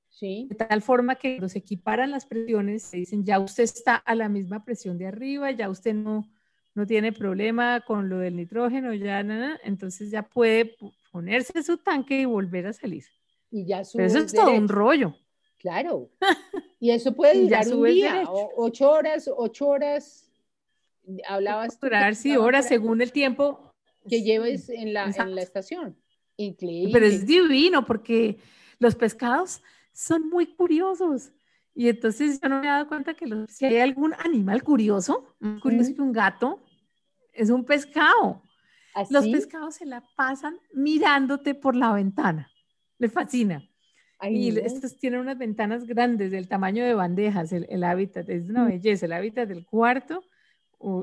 Sí. 0.10 0.48
De 0.50 0.56
tal 0.56 0.82
forma 0.82 1.14
que 1.14 1.36
cuando 1.36 1.50
se 1.50 1.60
equiparan 1.60 2.10
las 2.10 2.26
presiones, 2.26 2.82
se 2.82 2.98
dicen, 2.98 3.24
ya 3.24 3.38
usted 3.38 3.66
está 3.66 3.98
a 3.98 4.16
la 4.16 4.30
misma 4.30 4.66
presión 4.66 4.98
de 4.98 5.06
arriba, 5.06 5.52
ya 5.52 5.70
usted 5.70 5.94
no, 5.94 6.28
no 6.74 6.88
tiene 6.88 7.12
problema 7.12 7.82
con 7.82 8.10
lo 8.10 8.18
del 8.18 8.36
nitrógeno, 8.36 8.96
ya 8.96 9.22
nada, 9.22 9.60
entonces 9.64 10.10
ya 10.10 10.24
puede 10.24 10.76
ponerse 11.12 11.62
su 11.62 11.78
tanque 11.78 12.20
y 12.20 12.26
volver 12.26 12.66
a 12.66 12.74
salir. 12.74 13.04
Y 13.52 13.66
ya 13.66 13.82
Pero 13.94 14.06
eso 14.06 14.20
es 14.20 14.34
todo 14.34 14.52
un 14.52 14.68
rollo. 14.68 15.16
Claro. 15.58 16.10
Y 16.80 16.92
eso 16.92 17.14
puede 17.14 17.40
durar 17.42 17.68
un 17.74 17.86
día, 17.86 18.24
ocho 18.28 18.92
horas, 18.92 19.30
ocho 19.36 19.68
horas. 19.68 20.26
Hablabas. 21.28 21.80
durar, 21.80 22.16
sí, 22.16 22.38
horas 22.38 22.68
según 22.68 23.02
el 23.02 23.12
tiempo. 23.12 23.74
Que 24.08 24.22
lleves 24.22 24.70
en 24.70 24.94
la, 24.94 25.06
en 25.06 25.36
la 25.36 25.42
estación. 25.42 25.98
Increíble. 26.38 26.92
Pero 26.94 27.06
es 27.06 27.26
divino 27.26 27.86
porque 27.86 28.38
los 28.78 28.96
pescados 28.96 29.62
son 29.92 30.30
muy 30.30 30.56
curiosos. 30.56 31.32
Y 31.76 31.90
entonces 31.90 32.40
yo 32.42 32.50
no 32.50 32.60
me 32.60 32.68
he 32.68 32.70
dado 32.70 32.88
cuenta 32.88 33.14
que 33.14 33.26
si 33.48 33.66
hay 33.66 33.78
algún 33.78 34.14
animal 34.14 34.64
curioso, 34.64 35.36
más 35.40 35.62
curioso 35.62 35.94
que 35.96 36.02
un 36.02 36.12
gato, 36.12 36.64
es 37.34 37.50
un 37.50 37.66
pescado. 37.66 38.44
Los 39.10 39.28
pescados 39.28 39.76
se 39.76 39.86
la 39.86 40.04
pasan 40.16 40.60
mirándote 40.74 41.56
por 41.56 41.76
la 41.76 41.94
ventana. 41.94 42.50
Le 43.00 43.10
fascina 43.10 43.68
y 44.28 44.58
estos 44.60 44.98
tienen 44.98 45.22
unas 45.22 45.38
ventanas 45.38 45.86
grandes 45.86 46.32
del 46.32 46.48
tamaño 46.48 46.84
de 46.84 46.94
bandejas, 46.94 47.54
el, 47.54 47.84
hábitat, 47.84 48.28
es 48.30 48.50
una 48.50 48.66
mm. 48.66 48.68
belleza, 48.68 49.06
el 49.06 49.14
hábitat 49.14 49.48
del 49.48 49.66
cuarto 49.66 50.24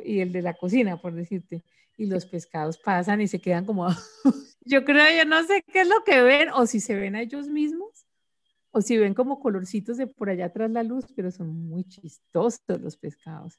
y 0.05 0.21
el 0.21 0.33
de 0.33 0.43
la 0.43 0.55
cocina, 0.55 1.01
por 1.01 1.15
decirte. 1.15 1.65
Y 1.97 2.07
los 2.07 2.27
pescados 2.27 2.77
pasan 2.77 3.23
y 3.23 3.29
se 3.29 3.41
quedan 3.41 3.65
como, 3.65 3.87
yo 4.61 4.85
creo, 4.85 5.17
yo 5.17 5.25
no 5.25 5.43
sé 5.45 5.65
qué 5.73 5.83
es 5.83 5.89
lo 5.89 6.05
que 6.05 6.21
ven, 6.21 6.51
o 6.51 6.67
si 6.67 6.81
se 6.81 6.95
ven 6.95 7.17
a 7.17 7.23
ellos 7.23 7.49
mismos, 7.49 8.07
o 8.71 8.83
si 8.83 8.99
ven 8.99 9.15
como 9.15 9.41
colorcitos 9.41 9.97
de 9.97 10.07
por 10.07 10.29
allá 10.29 10.47
atrás 10.47 10.71
la 10.71 10.83
luz, 10.83 11.07
pero 11.17 11.31
son 11.31 11.69
muy 11.69 11.85
chistosos 11.85 12.61
los 12.83 12.99
pescados. 12.99 13.59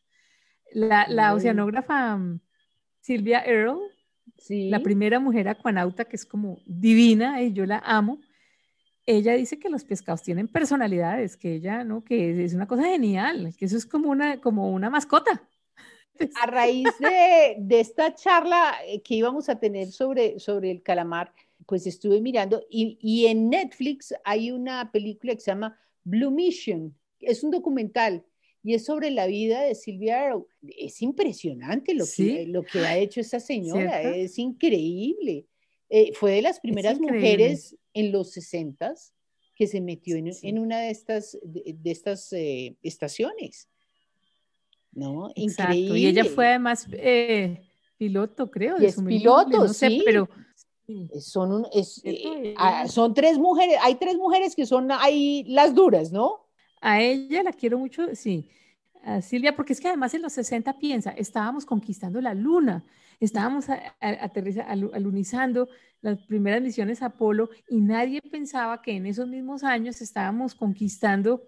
La, 0.71 1.07
la 1.07 1.33
oceanógrafa 1.33 2.15
mm, 2.15 2.39
Silvia 3.01 3.43
Earle, 3.43 3.79
sí. 4.37 4.69
la 4.69 4.81
primera 4.81 5.19
mujer 5.19 5.47
acuanauta 5.47 6.05
que 6.05 6.15
es 6.15 6.25
como 6.25 6.59
divina, 6.67 7.41
y 7.41 7.53
yo 7.53 7.65
la 7.65 7.79
amo, 7.79 8.19
ella 9.07 9.33
dice 9.33 9.57
que 9.57 9.69
los 9.69 9.85
pescados 9.85 10.21
tienen 10.21 10.47
personalidades, 10.47 11.37
que 11.37 11.55
ella, 11.55 11.83
¿no? 11.83 12.03
Que 12.03 12.43
es 12.43 12.53
una 12.53 12.67
cosa 12.67 12.83
genial, 12.83 13.55
que 13.57 13.65
eso 13.65 13.77
es 13.77 13.85
como 13.85 14.09
una, 14.09 14.39
como 14.41 14.71
una 14.71 14.89
mascota. 14.89 15.49
A 16.41 16.45
raíz 16.45 16.87
de, 16.99 17.55
de 17.57 17.79
esta 17.79 18.13
charla 18.13 18.75
eh, 18.85 19.01
que 19.01 19.15
íbamos 19.15 19.49
a 19.49 19.59
tener 19.59 19.91
sobre, 19.91 20.39
sobre 20.39 20.71
el 20.71 20.83
calamar, 20.83 21.33
pues 21.65 21.87
estuve 21.87 22.21
mirando 22.21 22.61
y, 22.69 22.97
y, 23.01 23.27
en 23.27 23.49
Netflix 23.49 24.13
hay 24.23 24.51
una 24.51 24.91
película 24.91 25.33
que 25.33 25.41
se 25.41 25.51
llama 25.51 25.79
Blue 26.03 26.31
Mission, 26.31 26.95
es 27.19 27.43
un 27.43 27.51
documental 27.51 28.25
y 28.63 28.73
es 28.73 28.85
sobre 28.85 29.11
la 29.11 29.27
vida 29.27 29.61
de 29.61 29.75
Silvia 29.75 30.23
Arrow. 30.23 30.47
Es 30.77 31.01
impresionante 31.01 31.93
lo, 31.93 32.05
que, 32.05 32.45
lo 32.47 32.63
que 32.63 32.79
ha 32.79 32.97
hecho 32.97 33.21
esta 33.21 33.39
señora, 33.39 34.01
es 34.01 34.37
increíble. 34.37 35.45
Eh, 35.89 36.13
fue 36.13 36.33
de 36.33 36.41
las 36.41 36.59
primeras 36.59 36.99
mujeres 36.99 37.75
en 37.93 38.11
los 38.11 38.31
60 38.31 38.93
que 39.55 39.67
se 39.67 39.81
metió 39.81 40.15
en, 40.17 40.59
una 40.59 40.79
de 40.79 40.91
estas, 40.91 41.37
de, 41.41 41.75
estas 41.85 42.31
eh, 42.33 42.75
estaciones. 42.83 43.67
¿No? 44.91 45.31
Increíble. 45.35 45.99
Y 45.99 46.07
ella 46.07 46.25
fue 46.25 46.47
además 46.47 46.87
eh, 46.91 47.61
piloto, 47.97 48.49
creo. 48.51 48.77
es 48.77 49.01
piloto, 49.01 49.67
sí. 49.67 50.01
pero 50.05 50.29
son, 51.19 51.65
eh, 51.73 52.53
ah, 52.57 52.87
son 52.87 53.13
tres 53.13 53.37
mujeres, 53.37 53.77
hay 53.81 53.95
tres 53.95 54.15
mujeres 54.15 54.55
que 54.55 54.65
son 54.65 54.91
ahí 54.91 55.43
las 55.47 55.75
duras, 55.75 56.11
¿no? 56.11 56.47
A 56.79 57.01
ella 57.01 57.43
la 57.43 57.51
quiero 57.51 57.77
mucho, 57.77 58.15
sí. 58.15 58.49
A 59.03 59.21
Silvia, 59.21 59.55
porque 59.55 59.73
es 59.73 59.81
que 59.81 59.87
además 59.87 60.13
en 60.13 60.21
los 60.21 60.33
60 60.33 60.77
piensa, 60.79 61.11
estábamos 61.11 61.65
conquistando 61.65 62.21
la 62.21 62.33
luna, 62.33 62.85
estábamos 63.19 63.65
alunizando 64.93 65.69
las 66.01 66.21
primeras 66.23 66.61
misiones 66.61 67.01
Apolo 67.01 67.49
y 67.69 67.81
nadie 67.81 68.21
pensaba 68.21 68.81
que 68.81 68.91
en 68.91 69.05
esos 69.05 69.27
mismos 69.27 69.63
años 69.63 70.01
estábamos 70.01 70.55
conquistando 70.55 71.43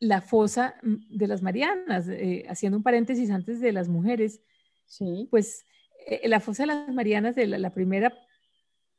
la 0.00 0.20
fosa 0.20 0.74
mm, 0.82 1.16
de 1.16 1.26
las 1.28 1.42
Marianas, 1.42 2.08
eh, 2.08 2.44
haciendo 2.48 2.76
un 2.76 2.82
paréntesis 2.82 3.30
antes 3.30 3.60
de 3.60 3.72
las 3.72 3.88
mujeres. 3.88 4.42
Sí. 4.86 5.28
Pues 5.30 5.64
eh, 6.06 6.28
la 6.28 6.40
fosa 6.40 6.64
de 6.64 6.66
las 6.68 6.92
Marianas, 6.92 7.36
de 7.36 7.46
la, 7.46 7.70
primera, 7.72 8.12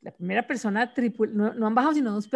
la 0.00 0.12
primera 0.12 0.46
persona, 0.46 0.92
no, 1.32 1.52
no, 1.52 1.66
han 1.66 1.74
bajado 1.74 1.94
sino 1.94 2.12
dos, 2.12 2.30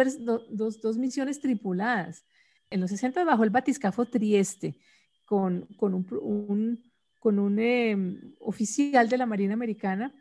dos, 0.51 0.81
dos, 0.81 0.97
misiones 0.97 1.39
tripuladas. 1.39 2.25
En 2.69 2.81
los 2.81 2.91
60 2.91 3.23
bajó 3.23 3.43
el 3.43 3.49
batiscafo 3.49 4.05
Trieste 4.05 4.77
con, 5.25 5.65
con 5.77 5.95
un, 5.95 6.88
con 7.19 7.37
un 7.37 7.59
em, 7.59 8.33
oficial 8.39 9.09
de 9.09 9.17
la 9.17 9.25
Marina 9.25 9.53
Americana 9.53 10.13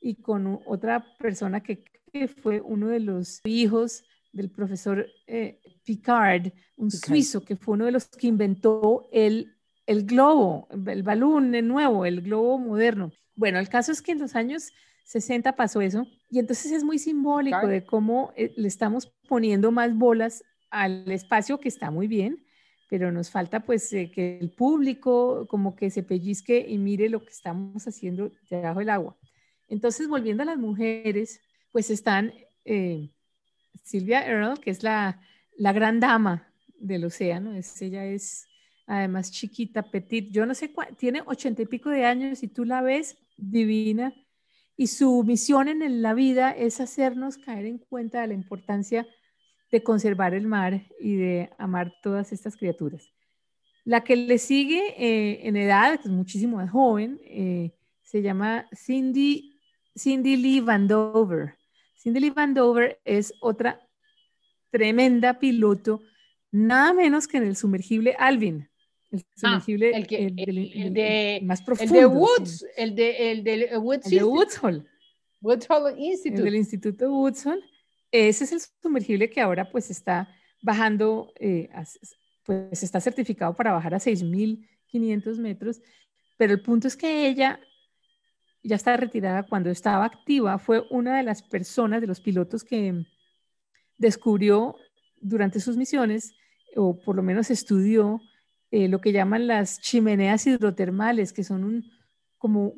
y 0.00 0.16
con 0.16 0.60
otra 0.66 1.04
persona 1.18 1.62
que, 1.62 1.84
fue 2.42 2.60
uno 2.60 2.90
de 2.90 3.00
los 3.00 3.40
hijos 3.44 4.04
del 4.32 4.48
profesor 4.48 5.04
eh, 5.26 5.60
Picard, 5.84 6.52
un 6.76 6.92
suizo 6.92 7.44
que 7.44 7.56
fue 7.56 7.74
uno 7.74 7.86
de 7.86 7.90
los 7.90 8.06
que 8.06 8.28
inventó 8.28 9.08
el, 9.12 9.56
el 9.84 10.06
globo, 10.06 10.68
el 10.86 11.02
balón 11.02 11.50
nuevo, 11.66 12.06
el 12.06 12.20
globo 12.22 12.56
moderno. 12.58 13.10
Bueno, 13.34 13.58
el 13.58 13.68
caso 13.68 13.90
es 13.90 14.00
que 14.00 14.12
en 14.12 14.20
los 14.20 14.36
años 14.36 14.72
60 15.06 15.56
pasó 15.56 15.80
eso 15.80 16.06
y 16.30 16.38
entonces 16.38 16.70
es 16.70 16.84
muy 16.84 16.98
simbólico 16.98 17.66
de 17.66 17.84
cómo 17.84 18.32
eh, 18.36 18.52
le 18.56 18.68
estamos 18.68 19.12
poniendo 19.28 19.72
más 19.72 19.96
bolas 19.96 20.44
al 20.70 21.10
espacio 21.10 21.58
que 21.58 21.68
está 21.68 21.90
muy 21.90 22.06
bien, 22.06 22.43
pero 22.88 23.10
nos 23.10 23.30
falta 23.30 23.60
pues 23.60 23.92
eh, 23.92 24.10
que 24.10 24.38
el 24.38 24.50
público 24.50 25.46
como 25.48 25.74
que 25.74 25.90
se 25.90 26.02
pellizque 26.02 26.64
y 26.68 26.78
mire 26.78 27.08
lo 27.08 27.24
que 27.24 27.30
estamos 27.30 27.86
haciendo 27.86 28.30
debajo 28.50 28.80
del 28.80 28.90
agua. 28.90 29.16
Entonces, 29.68 30.08
volviendo 30.08 30.42
a 30.42 30.46
las 30.46 30.58
mujeres, 30.58 31.40
pues 31.72 31.90
están 31.90 32.32
eh, 32.64 33.10
Silvia 33.82 34.26
Earle, 34.26 34.60
que 34.60 34.70
es 34.70 34.82
la, 34.82 35.20
la 35.56 35.72
gran 35.72 36.00
dama 36.00 36.52
del 36.78 37.04
océano, 37.04 37.54
es, 37.54 37.80
ella 37.82 38.04
es 38.04 38.46
además 38.86 39.30
chiquita, 39.30 39.82
petit, 39.90 40.30
yo 40.30 40.44
no 40.44 40.54
sé 40.54 40.72
cuál, 40.72 40.94
tiene 40.96 41.22
ochenta 41.24 41.62
y 41.62 41.66
pico 41.66 41.88
de 41.88 42.04
años 42.04 42.42
y 42.42 42.48
tú 42.48 42.64
la 42.64 42.82
ves 42.82 43.16
divina 43.36 44.12
y 44.76 44.88
su 44.88 45.22
misión 45.24 45.68
en 45.68 46.02
la 46.02 46.14
vida 46.14 46.50
es 46.50 46.80
hacernos 46.80 47.38
caer 47.38 47.66
en 47.66 47.78
cuenta 47.78 48.20
de 48.20 48.28
la 48.28 48.34
importancia 48.34 49.02
de 49.02 49.08
conservar 49.82 50.34
el 50.34 50.46
mar 50.46 50.86
y 51.00 51.16
de 51.16 51.50
amar 51.58 51.92
todas 52.02 52.32
estas 52.32 52.56
criaturas. 52.56 53.10
La 53.84 54.02
que 54.02 54.16
le 54.16 54.38
sigue 54.38 54.94
eh, 54.96 55.40
en 55.46 55.56
edad, 55.56 56.00
que 56.00 56.08
es 56.08 56.14
muchísimo 56.14 56.56
más 56.56 56.70
joven, 56.70 57.20
eh, 57.24 57.72
se 58.02 58.22
llama 58.22 58.66
Cindy 58.74 59.54
Cindy 59.96 60.36
Lee 60.36 60.60
Vandover. 60.60 61.54
Cindy 61.96 62.20
Lee 62.20 62.30
Vandover 62.30 63.00
es 63.04 63.34
otra 63.40 63.80
tremenda 64.70 65.38
piloto, 65.38 66.00
nada 66.50 66.92
menos 66.92 67.28
que 67.28 67.36
en 67.36 67.44
el 67.44 67.56
sumergible 67.56 68.16
Alvin. 68.18 68.68
El 69.10 69.20
ah, 69.20 69.32
sumergible 69.36 69.92
el, 69.96 70.92
de, 70.92 71.40
más 71.44 71.62
profundo. 71.62 71.94
El 71.94 72.00
de 72.00 72.06
Woods, 72.06 72.66
el 72.76 72.94
de, 72.94 73.30
el 73.30 73.44
de 73.44 73.78
Woods, 73.78 74.10
de 74.10 74.24
Woods 74.24 74.58
Hole. 74.62 74.84
Woods 75.40 75.66
Hole 75.70 75.94
Institute. 75.96 76.38
El 76.38 76.44
del 76.44 76.56
Instituto 76.56 77.12
Woods 77.12 77.46
Hole. 77.46 77.62
Ese 78.14 78.44
es 78.44 78.52
el 78.52 78.60
sumergible 78.80 79.28
que 79.28 79.40
ahora 79.40 79.68
pues 79.68 79.90
está 79.90 80.28
bajando, 80.62 81.32
eh, 81.34 81.68
pues 82.44 82.84
está 82.84 83.00
certificado 83.00 83.56
para 83.56 83.72
bajar 83.72 83.92
a 83.92 83.98
6.500 83.98 85.38
metros, 85.38 85.82
pero 86.36 86.52
el 86.52 86.62
punto 86.62 86.86
es 86.86 86.96
que 86.96 87.26
ella 87.26 87.58
ya 88.62 88.76
está 88.76 88.96
retirada, 88.96 89.42
cuando 89.42 89.68
estaba 89.68 90.04
activa, 90.04 90.60
fue 90.60 90.84
una 90.90 91.16
de 91.16 91.24
las 91.24 91.42
personas, 91.42 92.00
de 92.00 92.06
los 92.06 92.20
pilotos 92.20 92.62
que 92.62 93.04
descubrió 93.98 94.76
durante 95.20 95.58
sus 95.58 95.76
misiones, 95.76 96.36
o 96.76 96.96
por 97.00 97.16
lo 97.16 97.22
menos 97.24 97.50
estudió, 97.50 98.20
eh, 98.70 98.86
lo 98.86 99.00
que 99.00 99.10
llaman 99.10 99.48
las 99.48 99.80
chimeneas 99.80 100.46
hidrotermales, 100.46 101.32
que 101.32 101.42
son 101.42 101.64
un, 101.64 101.84
como, 102.38 102.74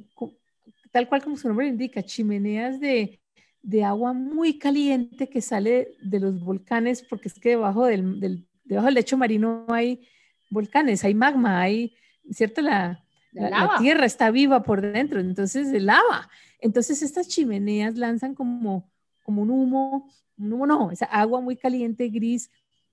tal 0.93 1.11
cual 1.11 1.23
como 1.23 1.37
su 1.37 1.47
nombre 1.47 1.67
indica, 1.67 2.03
chimeneas 2.03 2.81
de, 2.81 3.21
de, 3.67 3.85
agua 3.85 4.13
muy 4.13 4.59
caliente 4.59 5.29
que 5.29 5.41
sale 5.41 5.97
de 6.03 6.21
los 6.21 6.41
volcanes, 6.41 7.03
porque 7.03 7.29
es 7.29 7.35
que 7.35 7.51
debajo 7.51 7.85
del, 7.85 8.21
del, 8.21 8.47
debajo 8.65 8.87
del 8.87 8.95
lecho 8.95 9.17
marino 9.17 9.67
hay 9.69 10.07
volcanes, 10.51 11.05
hay 11.05 11.15
magma, 11.15 11.61
hay, 11.61 11.95
¿cierto? 12.31 12.63
La, 12.63 13.05
la, 13.33 13.77
tierra 13.79 14.07
está 14.07 14.31
viva 14.31 14.63
por 14.63 14.81
dentro, 14.81 15.21
entonces 15.21 15.71
de 15.71 15.81
lava. 15.81 16.29
Entonces 16.61 17.03
estas 17.03 17.29
chimeneas 17.29 17.97
lanzan 17.97 18.35
como, 18.35 18.91
como 19.23 19.43
un 19.43 19.51
humo, 19.51 20.11
un 20.39 20.53
humo 20.53 20.67
no, 20.67 20.91
esa 20.91 21.07
agua 21.07 21.41
muy 21.41 21.57
caliente, 21.57 22.09
gris, 22.09 22.51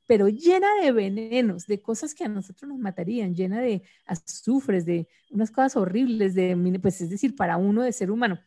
pero 0.08 0.28
llena 0.28 0.68
de 0.82 0.92
venenos, 0.92 1.66
de 1.66 1.82
cosas 1.82 2.14
que 2.14 2.26
a 2.26 2.30
nosotros 2.30 2.70
nos 2.70 2.80
matarían, 2.80 3.36
llena 3.36 3.62
de 3.62 3.84
azufres, 4.06 4.86
de 4.86 5.08
unas 5.32 5.50
cosas 5.50 5.78
horribles, 5.78 6.36
de, 6.36 6.80
pues 6.82 7.00
es 7.02 7.10
decir, 7.10 7.36
para 7.36 7.58
uno 7.58 7.84
de 7.84 7.94
ser 7.94 8.12
humano. 8.12 8.40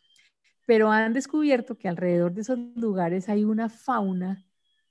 Pero 0.66 0.90
han 0.90 1.12
descubierto 1.12 1.78
que 1.78 1.88
alrededor 1.88 2.34
de 2.34 2.42
esos 2.42 2.58
lugares 2.74 3.28
hay 3.28 3.44
una 3.44 3.68
fauna 3.68 4.44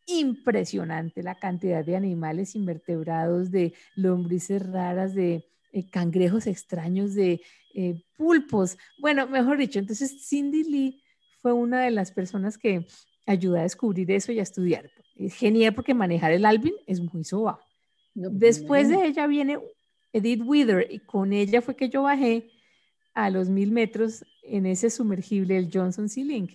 impresionante, 0.07 1.23
la 1.23 1.36
cantidad 1.36 1.84
de 1.84 1.95
animales 1.95 2.55
invertebrados, 2.55 3.51
de 3.51 3.73
lombrices 3.95 4.65
raras, 4.65 5.13
de 5.13 5.47
eh, 5.71 5.89
cangrejos 5.89 6.47
extraños, 6.47 7.13
de 7.15 7.41
eh, 7.73 8.01
pulpos. 8.17 8.78
Bueno, 8.99 9.28
mejor 9.28 9.57
dicho, 9.57 9.80
entonces 9.80 10.28
Cindy 10.28 10.63
Lee 10.63 11.03
fue 11.41 11.53
una 11.53 11.82
de 11.84 11.91
las 11.91 12.11
personas 12.11 12.57
que 12.57 12.88
ayudó 13.26 13.57
a 13.57 13.63
descubrir 13.63 14.09
eso 14.11 14.32
y 14.32 14.39
a 14.39 14.43
estudiar. 14.43 14.89
Es 15.15 15.34
genial 15.36 15.73
porque 15.73 15.93
manejar 15.93 16.32
el 16.32 16.45
Alvin 16.45 16.76
es 16.88 17.01
muy. 17.01 17.23
Pues, 17.23 17.57
Después 18.13 18.89
de 18.89 19.05
ella 19.05 19.28
viene 19.28 19.59
Edith 20.13 20.41
Wither 20.45 20.88
y 20.89 20.99
con 20.99 21.34
ella 21.34 21.61
fue 21.61 21.76
que 21.76 21.89
yo 21.89 22.03
bajé 22.03 22.49
a 23.16 23.30
los 23.30 23.49
mil 23.49 23.72
metros 23.72 24.26
en 24.43 24.66
ese 24.68 24.89
sumergible, 24.91 25.57
el 25.57 25.72
Johnson 25.74 26.09
Sea 26.09 26.26
Link. 26.26 26.51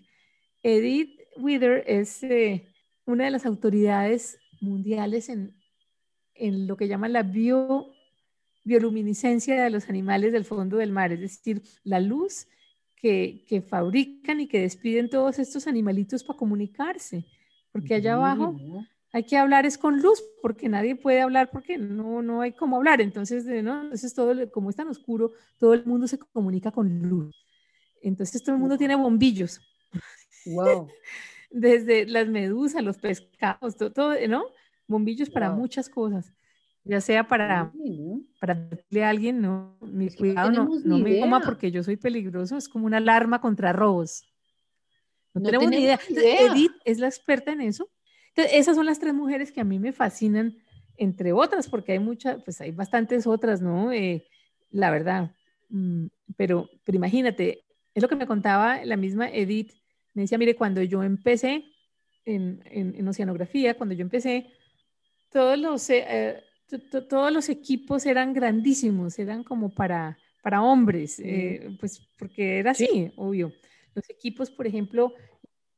Edith 0.63 1.19
Wither 1.37 1.83
es 1.87 2.23
eh, 2.23 2.69
una 3.07 3.25
de 3.25 3.31
las 3.31 3.47
autoridades 3.47 4.39
mundiales 4.61 5.29
en, 5.31 5.57
en 6.35 6.67
lo 6.67 6.77
que 6.77 6.87
llaman 6.87 7.13
la 7.13 7.23
bio 7.23 7.93
bioluminiscencia 8.63 9.65
de 9.65 9.71
los 9.71 9.89
animales 9.89 10.33
del 10.33 10.45
fondo 10.45 10.77
del 10.77 10.93
mar, 10.93 11.13
es 11.13 11.21
decir, 11.21 11.63
la 11.83 11.99
luz 11.99 12.47
que, 12.95 13.47
que 13.49 13.63
fabrican 13.63 14.39
y 14.41 14.47
que 14.47 14.61
despiden 14.61 15.09
todos 15.09 15.39
estos 15.39 15.67
animalitos 15.67 16.23
para 16.23 16.39
comunicarse, 16.39 17.25
porque 17.73 17.95
allá 17.95 18.15
abajo 18.15 18.55
hay 19.13 19.25
que 19.25 19.37
hablar 19.37 19.67
es 19.67 19.77
con 19.77 20.01
luz, 20.01 20.23
porque 20.43 20.69
nadie 20.69 20.97
puede 20.97 21.21
hablar 21.21 21.51
porque 21.51 21.79
no, 21.79 22.23
no 22.23 22.41
hay 22.41 22.53
cómo 22.53 22.77
hablar, 22.77 23.01
entonces, 23.01 23.45
¿no? 23.63 23.83
entonces 23.83 24.15
todo, 24.15 24.51
como 24.51 24.71
es 24.71 24.77
tan 24.77 24.89
oscuro, 24.89 25.33
todo 25.59 25.75
el 25.75 25.85
mundo 25.85 26.07
se 26.07 26.19
comunica 26.19 26.71
con 26.71 27.03
luz. 27.03 27.45
Entonces 28.03 28.43
todo 28.43 28.55
el 28.55 28.61
mundo 28.61 28.79
tiene 28.79 28.95
bombillos. 28.95 29.61
Wow. 30.47 30.89
Desde 31.51 32.07
las 32.07 32.29
medusas, 32.29 32.83
los 32.83 32.99
pescados, 32.99 33.77
todo, 33.77 33.93
todo 33.93 34.15
¿no? 34.29 34.45
Bombillos 34.87 35.29
para 35.29 35.51
muchas 35.51 35.89
cosas 35.89 36.33
ya 36.85 37.01
sea 37.01 37.27
para, 37.27 37.73
para 38.41 38.55
decirle 38.55 39.05
a 39.05 39.11
alguien, 39.11 39.41
no, 39.41 39.77
mi 39.81 40.09
cuidado, 40.11 40.51
no, 40.51 40.69
no 40.85 40.99
me 40.99 41.21
coma 41.21 41.41
porque 41.41 41.71
yo 41.71 41.83
soy 41.83 41.97
peligroso, 41.97 42.57
es 42.57 42.69
como 42.69 42.87
una 42.87 42.97
alarma 42.97 43.41
contra 43.41 43.73
robos. 43.73 44.25
No, 45.35 45.43
tenemos, 45.43 45.71
ni 45.71 45.85
idea. 45.85 46.01
Edith 46.09 46.73
es 46.85 46.99
la 46.99 47.07
experta 47.07 47.53
en 47.53 47.61
eso. 47.61 47.89
Entonces, 48.35 48.59
esas 48.59 48.77
son 48.77 48.87
las 48.87 48.99
tres 48.99 49.15
mujeres 49.15 49.53
que 49.53 49.61
a 49.61 49.65
mí 49.65 49.79
me 49.79 49.93
fascinan, 49.93 50.57
entre 50.97 51.33
otras, 51.33 51.69
porque 51.69 51.93
hay 51.93 51.99
muchas, 51.99 52.43
pues 52.45 52.61
hay 52.61 52.71
bastantes 52.71 53.27
otras, 53.27 53.61
¿no? 53.61 53.93
Eh, 53.93 54.27
la 54.71 54.91
verdad. 54.91 55.35
Mm, 55.69 56.07
pero, 56.37 56.69
pero 56.85 56.97
imagínate, 56.97 57.65
es 57.95 58.03
lo 58.03 58.09
que 58.09 58.17
me 58.17 58.27
contaba 58.27 58.85
la 58.85 58.97
misma 58.97 59.29
Edith. 59.29 59.73
Me 60.15 60.23
decía, 60.23 60.39
mire, 60.39 60.57
cuando 60.57 60.83
yo 60.83 61.03
empecé 61.03 61.65
en, 62.25 62.63
en, 62.67 63.07
oceanografía, 63.09 63.77
cuando 63.77 63.95
yo 63.95 64.03
empecé, 64.03 64.51
todos 65.31 65.59
los... 65.59 65.89
Eh, 65.91 66.43
todos 67.09 67.33
los 67.33 67.49
equipos 67.49 68.07
eran 68.07 68.33
grandísimos, 68.33 69.19
eran 69.19 69.43
como 69.43 69.75
para, 69.75 70.17
para 70.43 70.63
hombres, 70.63 71.19
eh, 71.19 71.77
pues 71.81 72.09
porque 72.17 72.59
era 72.59 72.71
así, 72.71 73.13
obvio. 73.17 73.53
Los 73.95 74.09
equipos, 74.09 74.51
por 74.51 74.67
ejemplo, 74.67 75.15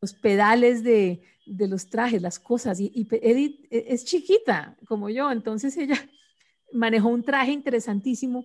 los 0.03 0.13
pedales 0.13 0.85
de, 0.85 1.23
de 1.47 1.69
los 1.69 1.89
trajes, 1.89 2.21
las 2.21 2.39
cosas, 2.39 2.79
y, 2.81 2.93
Edith 3.11 3.67
e, 3.71 3.87
es 3.89 4.05
chiquita 4.05 4.77
como 4.87 5.09
yo, 5.09 5.31
entonces 5.31 5.77
ella 5.79 5.97
manejó 6.73 7.09
un 7.09 7.23
traje 7.23 7.53
interesantísimo 7.53 8.45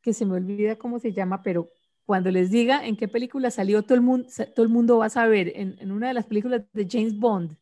que 0.00 0.14
se 0.14 0.24
me 0.24 0.34
olvida 0.34 0.76
cómo 0.76 0.98
se 0.98 1.12
llama, 1.12 1.42
pero 1.42 1.70
cuando 2.06 2.30
les 2.30 2.50
diga 2.50 2.86
en 2.86 2.96
qué 2.96 3.08
película 3.08 3.50
salió, 3.50 3.82
todo 3.82 3.94
el 3.94 4.02
mundo, 4.02 4.28
todo 4.54 4.64
el 4.64 4.72
mundo 4.72 4.98
va 4.98 5.06
a 5.06 5.10
saber, 5.10 5.52
en, 5.54 5.76
en 5.80 5.92
una 5.92 6.08
de 6.08 6.14
las 6.14 6.26
películas 6.26 6.62
de 6.72 6.86
James 6.90 7.18
Bond, 7.18 7.56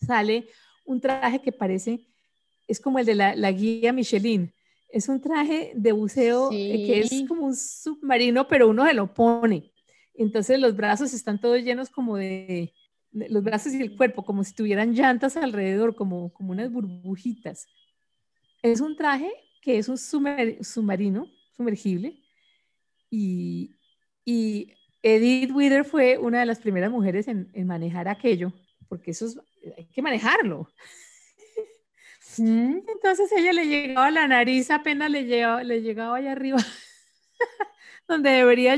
sale 0.00 0.48
un 0.84 1.00
traje 1.00 1.40
que 1.40 1.52
parece 1.52 2.08
es 2.68 2.78
como 2.78 2.98
el 2.98 3.06
de 3.06 3.14
la, 3.14 3.50
guía 3.50 3.92
Michelin. 3.92 4.52
Es 4.90 5.08
un 5.08 5.20
traje 5.20 5.72
de 5.74 5.92
buceo 5.92 6.50
eh, 6.52 6.84
que 6.86 7.00
es 7.00 7.24
como 7.26 7.46
un 7.46 7.56
submarino, 7.56 8.46
pero 8.46 8.68
uno 8.68 8.86
se 8.86 8.94
lo 8.94 9.12
pone. 9.12 9.72
Entonces 10.18 10.58
los 10.58 10.76
brazos 10.76 11.14
están 11.14 11.40
todos 11.40 11.62
llenos 11.62 11.90
como 11.90 12.16
de, 12.16 12.74
los 13.12 13.42
brazos 13.42 13.72
y 13.72 13.80
el 13.80 13.96
cuerpo, 13.96 14.24
como 14.24 14.44
si 14.44 14.52
tuvieran 14.54 14.92
llantas 14.92 15.36
alrededor, 15.36 15.94
como, 15.94 16.32
como 16.32 16.50
unas 16.50 16.70
burbujitas. 16.70 17.68
Es 18.62 18.80
un 18.80 18.96
traje 18.96 19.32
que 19.62 19.78
es 19.78 19.88
un 19.88 19.96
submarino, 19.96 21.26
sumergible, 21.56 22.20
y, 23.10 23.76
y, 24.24 24.74
Edith 25.00 25.52
Wither 25.52 25.84
fue 25.84 26.18
una 26.18 26.40
de 26.40 26.46
las 26.46 26.58
primeras 26.58 26.90
mujeres 26.90 27.28
en, 27.28 27.48
en 27.54 27.66
manejar 27.68 28.08
aquello, 28.08 28.52
porque 28.88 29.12
eso 29.12 29.26
es, 29.26 29.38
hay 29.76 29.86
que 29.86 30.02
manejarlo. 30.02 30.68
Entonces 32.36 33.30
ella 33.32 33.52
le 33.52 33.66
llegaba 33.66 34.10
la 34.10 34.26
nariz, 34.26 34.70
apenas 34.70 35.10
le 35.10 35.24
llegaba, 35.24 35.62
le 35.62 35.82
llegaba 35.82 36.16
allá 36.16 36.32
arriba, 36.32 36.58
donde, 38.08 38.30
debería, 38.30 38.76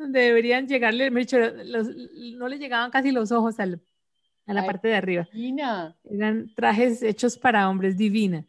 donde 0.00 0.20
deberían 0.20 0.66
llegarle, 0.66 1.10
no 1.10 2.48
le 2.48 2.58
llegaban 2.58 2.90
casi 2.90 3.12
los 3.12 3.30
ojos 3.30 3.60
a 3.60 3.66
la 3.66 4.66
parte 4.66 4.88
de 4.88 4.94
arriba. 4.94 5.28
Divina. 5.32 5.96
Eran 6.04 6.52
trajes 6.54 7.02
hechos 7.02 7.38
para 7.38 7.68
hombres, 7.68 7.96
divina. 7.96 8.46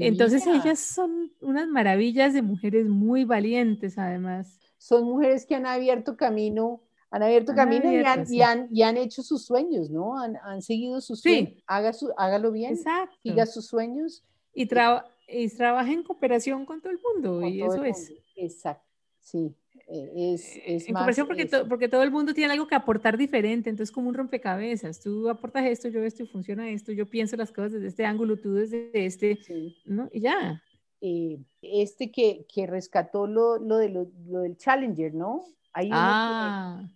Entonces 0.00 0.46
ellas 0.46 0.78
son 0.78 1.32
unas 1.40 1.68
maravillas 1.68 2.34
de 2.34 2.42
mujeres 2.42 2.86
muy 2.86 3.24
valientes 3.24 3.96
además. 3.98 4.60
Son 4.76 5.04
mujeres 5.04 5.46
que 5.46 5.54
han 5.54 5.66
abierto 5.66 6.16
camino 6.16 6.82
han 7.10 7.22
abierto 7.22 7.54
camino 7.54 7.90
y, 7.90 8.04
han, 8.04 8.68
y, 8.70 8.82
han, 8.82 8.96
hecho 8.98 9.22
sus 9.22 9.46
sueños, 9.46 9.88
¿no? 9.88 10.18
Han, 10.18 10.36
han 10.42 10.60
seguido 10.60 11.00
sus 11.00 11.20
sueños. 11.20 11.54
Haga 11.66 11.92
su, 11.92 12.12
hágalo 12.18 12.52
bien, 12.52 12.74
Exacto. 12.74 13.16
siga 13.22 13.46
sus 13.46 13.66
sueños. 13.66 14.24
Y, 14.52 14.66
traba, 14.66 15.06
y 15.26 15.48
trabaja 15.48 15.90
en 15.90 16.02
cooperación 16.02 16.66
con 16.66 16.82
todo 16.82 16.92
el 16.92 16.98
mundo, 17.00 17.46
y 17.46 17.62
eso 17.62 17.82
es. 17.84 18.12
Exacto, 18.36 18.84
sí. 19.20 19.56
Eh, 19.90 20.34
es, 20.34 20.56
eh, 20.56 20.62
es 20.66 20.88
en 20.88 20.94
cooperación 20.94 21.26
porque, 21.26 21.46
porque 21.66 21.88
todo 21.88 22.02
el 22.02 22.10
mundo 22.10 22.34
tiene 22.34 22.52
algo 22.52 22.66
que 22.66 22.74
aportar 22.74 23.16
diferente, 23.16 23.70
entonces 23.70 23.90
como 23.90 24.10
un 24.10 24.14
rompecabezas, 24.14 25.00
tú 25.00 25.30
aportas 25.30 25.64
esto, 25.64 25.88
yo 25.88 26.02
esto 26.02 26.22
y 26.22 26.26
funciona 26.26 26.68
esto, 26.68 26.92
yo 26.92 27.06
pienso 27.06 27.36
las 27.36 27.50
cosas 27.50 27.72
desde 27.72 27.88
este 27.88 28.04
ángulo, 28.04 28.36
tú 28.36 28.52
desde 28.52 28.90
este, 28.92 29.38
¿no? 29.86 30.10
Y 30.12 30.20
ya. 30.20 30.62
Eh, 31.00 31.38
este 31.62 32.10
que, 32.10 32.44
que 32.52 32.66
rescató 32.66 33.26
lo, 33.26 33.58
lo, 33.58 33.78
de 33.78 33.88
lo, 33.88 34.10
lo, 34.26 34.40
del 34.40 34.58
Challenger, 34.58 35.14
¿no? 35.14 35.44
ah, 35.72 36.86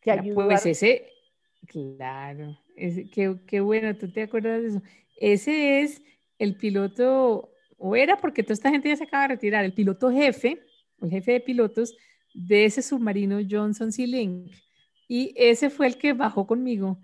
que 0.00 0.32
Pues 0.34 0.66
ese, 0.66 1.06
claro, 1.66 2.58
qué, 2.74 3.36
qué 3.46 3.60
bueno, 3.60 3.94
tú 3.96 4.10
te 4.10 4.22
acuerdas 4.22 4.62
de 4.62 4.68
eso. 4.68 4.82
Ese 5.16 5.82
es 5.82 6.02
el 6.40 6.56
piloto, 6.56 7.52
o 7.78 7.94
era 7.94 8.16
porque 8.16 8.42
toda 8.42 8.54
esta 8.54 8.70
gente 8.70 8.88
ya 8.88 8.96
se 8.96 9.04
acaba 9.04 9.28
de 9.28 9.34
retirar, 9.34 9.64
el 9.64 9.74
piloto 9.74 10.10
jefe, 10.10 10.60
el 11.00 11.10
jefe 11.10 11.32
de 11.32 11.40
pilotos 11.40 11.94
de 12.34 12.64
ese 12.64 12.82
submarino 12.82 13.38
Johnson 13.48 13.92
Sea 13.92 14.06
Link. 14.06 14.52
Y 15.08 15.32
ese 15.36 15.70
fue 15.70 15.86
el 15.86 15.98
que 15.98 16.12
bajó 16.12 16.46
conmigo 16.46 16.98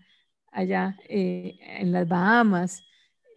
allá 0.51 0.97
eh, 1.09 1.59
en 1.61 1.93
las 1.93 2.09
Bahamas 2.09 2.83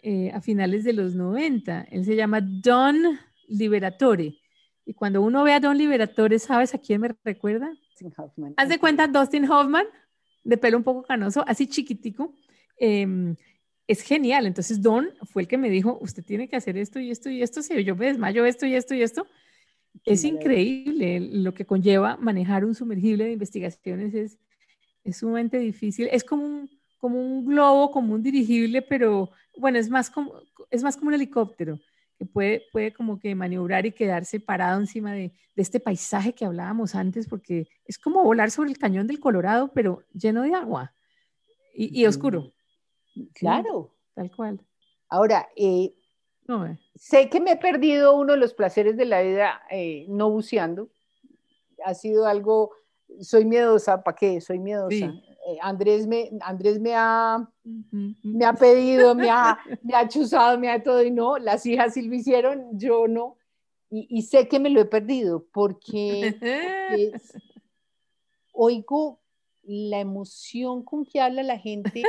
eh, 0.01 0.31
a 0.33 0.41
finales 0.41 0.83
de 0.83 0.93
los 0.93 1.15
90. 1.15 1.87
Él 1.91 2.05
se 2.05 2.15
llama 2.15 2.41
Don 2.41 3.19
Liberatore. 3.47 4.37
Y 4.85 4.93
cuando 4.93 5.21
uno 5.21 5.43
ve 5.43 5.53
a 5.53 5.59
Don 5.59 5.77
Liberatore, 5.77 6.39
¿sabes 6.39 6.73
a 6.73 6.79
quién 6.79 7.01
me 7.01 7.15
recuerda? 7.23 7.71
Haz 8.57 8.69
de 8.69 8.79
cuenta 8.79 9.07
Dustin 9.07 9.49
Hoffman, 9.49 9.85
de 10.43 10.57
pelo 10.57 10.77
un 10.77 10.83
poco 10.83 11.03
canoso, 11.03 11.43
así 11.47 11.67
chiquitico. 11.67 12.33
Em, 12.77 13.35
es 13.87 14.01
genial. 14.01 14.47
Entonces 14.47 14.81
Don 14.81 15.09
fue 15.23 15.43
el 15.43 15.47
que 15.47 15.57
me 15.57 15.69
dijo, 15.69 15.99
usted 16.01 16.23
tiene 16.23 16.47
que 16.47 16.55
hacer 16.55 16.77
esto 16.77 16.99
y 16.99 17.11
esto 17.11 17.29
y 17.29 17.43
esto. 17.43 17.61
Si 17.61 17.83
yo 17.83 17.95
me 17.95 18.07
desmayo 18.07 18.45
esto 18.45 18.65
y 18.65 18.73
esto 18.73 18.95
y 18.95 19.03
esto. 19.03 19.27
Es 20.05 20.23
increíble 20.23 21.19
lo 21.19 21.53
que 21.53 21.65
conlleva 21.65 22.17
manejar 22.17 22.65
un 22.65 22.73
sumergible 22.75 23.25
de 23.25 23.33
investigaciones. 23.33 24.13
Es, 24.13 24.37
es 25.03 25.17
sumamente 25.17 25.59
difícil. 25.59 26.07
Es 26.11 26.23
como 26.23 26.45
un, 26.45 26.69
como 26.97 27.19
un 27.19 27.45
globo, 27.45 27.91
como 27.91 28.13
un 28.13 28.23
dirigible, 28.23 28.81
pero 28.81 29.31
bueno, 29.57 29.77
es 29.77 29.89
más 29.89 30.09
como, 30.09 30.33
es 30.69 30.83
más 30.83 30.95
como 30.95 31.09
un 31.09 31.15
helicóptero 31.15 31.79
que 32.17 32.25
puede, 32.25 32.63
puede 32.71 32.93
como 32.93 33.19
que 33.19 33.33
maniobrar 33.35 33.85
y 33.85 33.91
quedarse 33.91 34.39
parado 34.39 34.79
encima 34.79 35.13
de, 35.13 35.33
de 35.55 35.61
este 35.61 35.79
paisaje 35.79 36.33
que 36.33 36.45
hablábamos 36.45 36.95
antes, 36.95 37.27
porque 37.27 37.67
es 37.85 37.97
como 37.97 38.23
volar 38.23 38.51
sobre 38.51 38.69
el 38.69 38.77
cañón 38.77 39.07
del 39.07 39.19
Colorado, 39.19 39.71
pero 39.73 40.03
lleno 40.13 40.43
de 40.43 40.53
agua 40.53 40.93
y, 41.73 41.99
y 41.99 42.05
oscuro. 42.05 42.53
Claro. 43.33 43.95
tal 44.13 44.31
cual. 44.31 44.61
Ahora, 45.09 45.49
eh, 45.55 45.93
no, 46.47 46.77
sé 46.95 47.29
que 47.29 47.39
me 47.39 47.51
he 47.51 47.57
perdido 47.57 48.15
uno 48.15 48.33
de 48.33 48.39
los 48.39 48.53
placeres 48.53 48.97
de 48.97 49.05
la 49.05 49.21
vida 49.21 49.61
eh, 49.69 50.05
no 50.09 50.29
buceando. 50.29 50.89
Ha 51.85 51.93
sido 51.93 52.25
algo, 52.25 52.71
soy 53.19 53.45
miedosa, 53.45 54.03
¿para 54.03 54.15
qué? 54.15 54.41
Soy 54.41 54.59
miedosa. 54.59 55.13
Eh, 55.47 55.57
Andrés, 55.61 56.05
me, 56.07 56.31
Andrés 56.41 56.79
me, 56.79 56.93
ha, 56.95 57.49
me 58.23 58.45
ha 58.45 58.53
pedido, 58.53 59.15
me 59.15 59.29
ha, 59.29 59.57
me 59.81 59.95
ha 59.95 60.07
chuzado, 60.07 60.59
me 60.59 60.69
ha 60.69 60.83
todo 60.83 61.03
y 61.03 61.11
no, 61.11 61.37
las 61.37 61.65
hijas 61.65 61.93
sí 61.93 62.03
lo 62.03 62.13
hicieron, 62.13 62.77
yo 62.77 63.07
no. 63.07 63.37
Y, 63.89 64.07
y 64.09 64.21
sé 64.21 64.47
que 64.47 64.59
me 64.59 64.69
lo 64.69 64.79
he 64.81 64.85
perdido 64.85 65.45
porque 65.51 66.35
oigo 68.53 69.21
la 69.63 69.99
emoción 69.99 70.83
con 70.83 71.05
que 71.05 71.21
habla 71.21 71.43
la 71.43 71.57
gente 71.57 72.03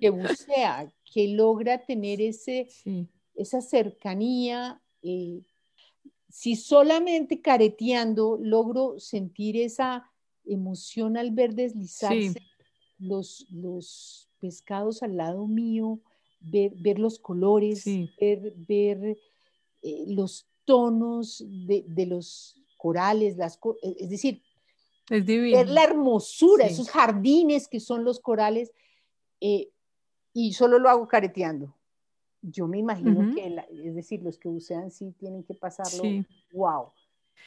que 0.00 0.10
bucea, 0.10 0.92
que 1.12 1.28
logra 1.28 1.84
tener 1.84 2.20
ese, 2.20 2.68
esa 3.36 3.60
cercanía. 3.60 4.80
Eh, 5.02 5.42
si 6.28 6.56
solamente 6.56 7.40
careteando 7.40 8.38
logro 8.40 8.98
sentir 8.98 9.56
esa 9.56 10.10
emoción 10.44 11.16
al 11.16 11.30
ver 11.30 11.54
deslizarse 11.54 12.42
los, 12.98 13.46
los 13.50 14.28
pescados 14.40 15.02
al 15.02 15.16
lado 15.16 15.46
mío, 15.46 16.00
ver, 16.40 16.72
ver 16.76 16.98
los 16.98 17.18
colores, 17.18 17.84
ver, 18.20 18.54
ver 18.56 19.18
eh, 19.82 20.04
los 20.08 20.46
tonos 20.64 21.44
de, 21.46 21.84
de, 21.86 22.06
los 22.06 22.60
corales, 22.76 23.36
las, 23.36 23.58
es 23.82 24.10
decir, 24.10 24.42
es 25.08 25.24
ver 25.24 25.68
la 25.68 25.84
hermosura, 25.84 26.66
esos 26.66 26.90
jardines 26.90 27.68
que 27.68 27.80
son 27.80 28.04
los 28.04 28.20
corales, 28.20 28.72
eh, 29.40 29.70
y 30.32 30.52
solo 30.52 30.78
lo 30.78 30.88
hago 30.88 31.06
careteando. 31.06 31.74
Yo 32.48 32.68
me 32.68 32.78
imagino 32.78 33.28
que, 33.34 33.56
es 33.84 33.94
decir, 33.94 34.22
los 34.22 34.38
que 34.38 34.48
bucean 34.48 34.90
sí 34.90 35.12
tienen 35.18 35.42
que 35.42 35.54
pasarlo, 35.54 36.02
wow. 36.52 36.92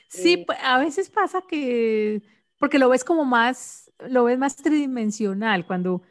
Sí, 0.09 0.45
eh, 0.47 0.55
a 0.61 0.77
veces 0.79 1.09
pasa 1.09 1.41
que, 1.47 2.21
porque 2.57 2.79
lo 2.79 2.89
ves 2.89 3.03
como 3.03 3.23
más, 3.23 3.91
lo 4.09 4.25
ves 4.25 4.37
más 4.37 4.55
tridimensional, 4.57 5.65
cuando, 5.65 6.01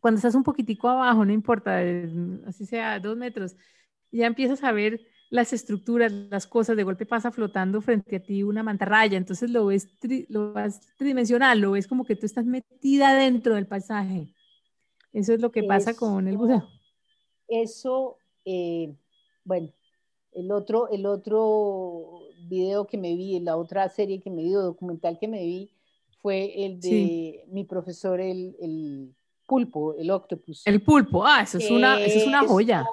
cuando 0.00 0.18
estás 0.18 0.34
un 0.34 0.44
poquitico 0.44 0.88
abajo, 0.88 1.24
no 1.24 1.32
importa, 1.32 1.80
así 2.46 2.64
sea 2.64 2.98
dos 3.00 3.16
metros, 3.16 3.56
ya 4.10 4.26
empiezas 4.26 4.64
a 4.64 4.72
ver 4.72 5.00
las 5.30 5.52
estructuras, 5.52 6.12
las 6.12 6.46
cosas, 6.46 6.76
de 6.76 6.84
golpe 6.84 7.06
pasa 7.06 7.32
flotando 7.32 7.80
frente 7.80 8.16
a 8.16 8.22
ti 8.22 8.42
una 8.42 8.62
mantarraya, 8.62 9.18
entonces 9.18 9.50
lo 9.50 9.66
ves, 9.66 9.88
lo 10.28 10.52
ves 10.52 10.80
tridimensional, 10.96 11.60
lo 11.60 11.72
ves 11.72 11.86
como 11.86 12.04
que 12.04 12.16
tú 12.16 12.24
estás 12.24 12.46
metida 12.46 13.14
dentro 13.14 13.56
del 13.56 13.66
paisaje. 13.66 14.32
Eso 15.12 15.32
es 15.32 15.40
lo 15.40 15.50
que 15.50 15.64
pasa 15.64 15.94
con 15.94 16.28
el 16.28 16.36
buceo. 16.36 16.68
Eso, 17.48 18.18
eh, 18.44 18.94
bueno, 19.44 19.72
el 20.32 20.50
otro, 20.52 20.88
el 20.90 21.06
otro 21.06 22.20
video 22.48 22.86
que 22.86 22.98
me 22.98 23.14
vi, 23.14 23.38
la 23.40 23.56
otra 23.56 23.88
serie 23.88 24.20
que 24.20 24.30
me 24.30 24.42
vi, 24.42 24.50
documental 24.50 25.18
que 25.18 25.28
me 25.28 25.40
vi, 25.44 25.70
fue 26.20 26.64
el 26.64 26.80
de 26.80 27.44
mi 27.48 27.64
profesor, 27.64 28.20
el, 28.20 28.56
el, 28.60 29.14
pulpo, 29.46 29.94
el 29.96 30.10
octopus. 30.10 30.66
El 30.66 30.82
pulpo, 30.82 31.24
ah, 31.24 31.42
eso 31.42 31.58
es 31.58 31.70
una, 31.70 32.00
eso 32.00 32.18
es 32.18 32.26
una 32.26 32.46
joya. 32.46 32.86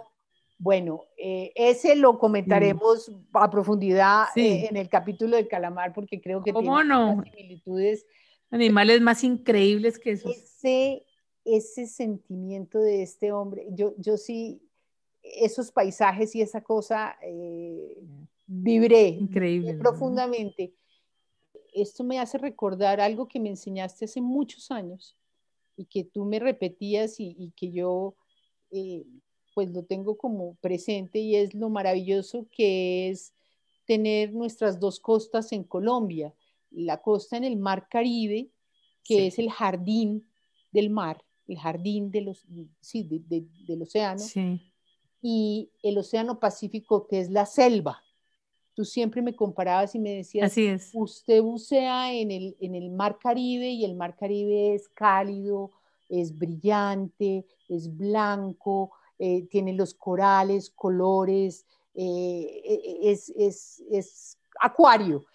Bueno, 0.58 1.06
eh, 1.18 1.52
ese 1.56 1.96
lo 1.96 2.20
comentaremos 2.20 3.12
a 3.34 3.50
profundidad 3.50 4.26
eh, 4.36 4.68
en 4.70 4.78
el 4.78 4.90
capítulo 4.90 5.36
del 5.36 5.48
calamar 5.48 5.92
porque 5.92 6.22
creo 6.22 6.44
que 6.44 6.54
tiene 6.54 6.84
no? 6.84 7.24
similitudes. 7.24 8.06
Animales 8.52 9.02
más 9.02 9.24
increíbles 9.24 9.98
que 9.98 10.12
esos. 10.12 10.32
Ese, 10.32 11.04
ese 11.46 11.88
sentimiento 11.88 12.80
de 12.80 13.04
este 13.04 13.32
hombre, 13.32 13.68
yo, 13.72 13.94
yo 13.98 14.18
sí, 14.18 14.62
esos 15.24 15.72
paisajes 15.72 16.36
y 16.36 16.42
esa 16.42 16.62
cosa, 16.62 17.16
eh, 17.22 17.98
vibré 18.48 19.10
Increíble, 19.10 19.74
profundamente. 19.76 20.74
Esto 21.74 22.04
me 22.04 22.20
hace 22.20 22.38
recordar 22.38 23.00
algo 23.00 23.28
que 23.28 23.40
me 23.40 23.50
enseñaste 23.50 24.06
hace 24.06 24.22
muchos 24.22 24.72
años 24.72 25.16
y 25.78 25.86
que 25.86 26.04
tú 26.04 26.26
me 26.26 26.40
repetías 26.40 27.20
y, 27.20 27.54
que 27.56 27.72
yo 27.72 28.16
pues 29.54 29.70
lo 29.72 29.84
tengo 29.84 30.18
como 30.18 30.56
presente 30.56 31.20
y 31.20 31.36
es 31.36 31.54
lo 31.54 31.70
maravilloso 31.70 32.48
que 32.52 33.10
es 33.10 33.34
tener 33.86 34.34
nuestras 34.34 34.80
dos 34.80 35.00
costas 35.00 35.52
en 35.52 35.64
Colombia, 35.64 36.34
la 36.70 37.02
costa 37.02 37.36
en 37.36 37.44
el 37.44 37.58
mar 37.58 37.88
Caribe, 37.90 38.50
que 39.04 39.28
es 39.28 39.40
el 39.40 39.50
jardín 39.50 40.26
del 40.72 40.90
mar, 40.90 41.24
el 41.52 41.60
jardín 41.60 42.12
de 42.12 42.22
los, 42.22 42.46
sí, 42.80 43.04
del 43.04 43.82
océano, 43.82 44.24
y 45.22 45.70
el 45.84 45.98
océano 45.98 46.40
Pacífico, 46.40 47.08
que 47.08 47.20
es 47.20 47.30
la 47.30 47.46
selva. 47.46 48.02
Tú 48.74 48.86
siempre 48.86 49.22
me 49.22 49.36
comparabas 49.36 49.94
y 49.96 50.00
me 50.00 50.16
decías, 50.16 50.52
Así 50.52 50.66
es. 50.66 50.92
usted 50.94 51.42
bucea 51.42 52.14
en 52.14 52.32
el, 52.32 52.56
en 52.60 52.74
el 52.74 52.90
mar 52.90 53.20
Caribe 53.20 53.70
y 53.70 53.84
el 53.84 53.96
mar 53.96 54.16
Caribe 54.16 54.74
es 54.74 54.88
cálido, 54.90 55.72
es 56.10 56.38
brillante, 56.38 57.46
es 57.68 57.96
blanco, 57.96 58.92
eh, 59.20 59.48
tiene 59.50 59.74
los 59.74 59.94
corales, 59.94 60.70
colores, 60.70 61.66
eh, 61.94 62.62
e, 62.66 63.12
e, 63.12 63.12
es, 63.12 64.38
acuario. 64.60 65.26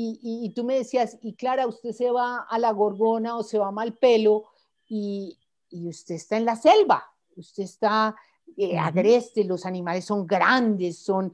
Y, 0.00 0.52
tú 0.54 0.62
me 0.62 0.76
decías, 0.76 1.18
y 1.22 1.34
Clara, 1.34 1.66
usted 1.66 1.90
se 1.90 2.10
va 2.10 2.46
a 2.48 2.58
la 2.60 2.70
gorgona 2.70 3.36
o 3.36 3.42
se 3.42 3.58
va 3.58 3.68
a 3.68 3.72
Malpelo 3.72 4.44
y, 4.88 5.37
y 5.70 5.88
usted 5.88 6.16
está 6.16 6.36
en 6.36 6.44
la 6.44 6.56
selva, 6.56 7.04
usted 7.36 7.64
está 7.64 8.14
eh, 8.56 8.78
agreste, 8.78 9.44
los 9.44 9.66
animales 9.66 10.04
son 10.04 10.26
grandes, 10.26 10.98
son, 10.98 11.32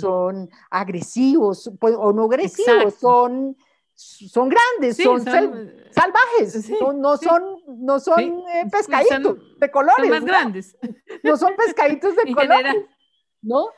son 0.00 0.50
agresivos, 0.70 1.70
pues, 1.78 1.94
o 1.96 2.12
no 2.12 2.24
agresivos, 2.24 2.94
son 2.94 3.56
son 3.96 4.50
grandes, 4.50 4.98
son, 4.98 5.24
salvajes, 5.24 6.70
no, 6.96 7.16
son, 7.16 7.42
no 7.66 7.98
son 7.98 8.20
eh, 8.20 8.68
pescaditos 8.70 9.58
de 9.58 9.70
colores. 9.70 10.10
más 10.10 10.22
grandes. 10.22 10.76
No 11.22 11.34
son 11.38 11.56
pescaditos 11.56 12.14
de 12.14 12.22
colores. 12.34 12.74
¿No? 13.40 13.68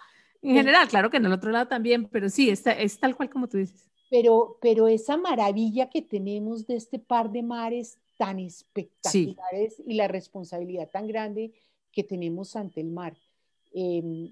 En 0.42 0.56
general, 0.56 0.88
claro 0.88 1.08
que 1.08 1.18
en 1.18 1.26
el 1.26 1.32
otro 1.32 1.52
lado 1.52 1.68
también, 1.68 2.08
pero 2.08 2.28
sí, 2.28 2.50
es, 2.50 2.66
es 2.66 2.98
tal 2.98 3.14
cual 3.14 3.30
como 3.30 3.48
tú 3.48 3.58
dices. 3.58 3.88
Pero, 4.10 4.58
pero 4.60 4.88
esa 4.88 5.16
maravilla 5.16 5.88
que 5.88 6.02
tenemos 6.02 6.66
de 6.66 6.76
este 6.76 6.98
par 6.98 7.30
de 7.30 7.44
mares 7.44 7.98
tan 8.18 8.40
espectaculares 8.40 9.80
y 9.86 9.94
la 9.94 10.08
responsabilidad 10.08 10.90
tan 10.90 11.06
grande 11.06 11.52
que 11.92 12.04
tenemos 12.04 12.56
ante 12.56 12.80
el 12.80 12.90
mar. 12.90 13.16
Em, 13.72 14.30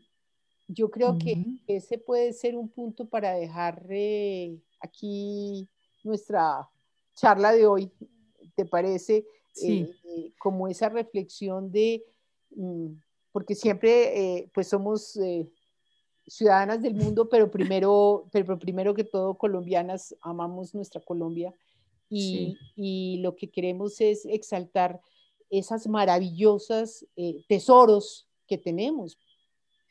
yo 0.68 0.90
creo 0.90 1.16
que 1.16 1.42
ese 1.68 1.96
puede 1.96 2.32
ser 2.32 2.56
un 2.56 2.68
punto 2.68 3.08
para 3.08 3.32
dejar 3.34 3.86
eh, 3.88 4.58
aquí 4.80 5.68
nuestra 6.02 6.68
charla 7.14 7.52
de 7.52 7.66
hoy, 7.66 7.90
¿te 8.56 8.64
parece? 8.66 9.24
Sí. 9.52 9.88
Eh, 10.04 10.32
como 10.38 10.66
esa 10.66 10.88
reflexión 10.88 11.70
de, 11.70 12.04
mm, 12.50 12.88
porque 13.30 13.54
siempre 13.54 14.38
eh, 14.38 14.50
pues 14.52 14.66
somos 14.66 15.16
eh, 15.16 15.48
ciudadanas 16.26 16.82
del 16.82 16.94
mundo, 16.94 17.28
pero 17.28 17.48
primero, 17.52 18.28
pero 18.32 18.58
primero 18.58 18.94
que 18.94 19.04
todo 19.04 19.34
colombianas, 19.34 20.16
amamos 20.20 20.74
nuestra 20.74 21.00
Colombia 21.00 21.54
y, 22.08 22.56
y 22.76 23.18
lo 23.22 23.36
que 23.36 23.50
queremos 23.50 24.00
es 24.00 24.24
exaltar 24.26 25.00
esas 25.50 25.86
maravillosas 25.86 27.06
tesoros 27.48 28.28
que 28.46 28.58
tenemos. 28.58 29.18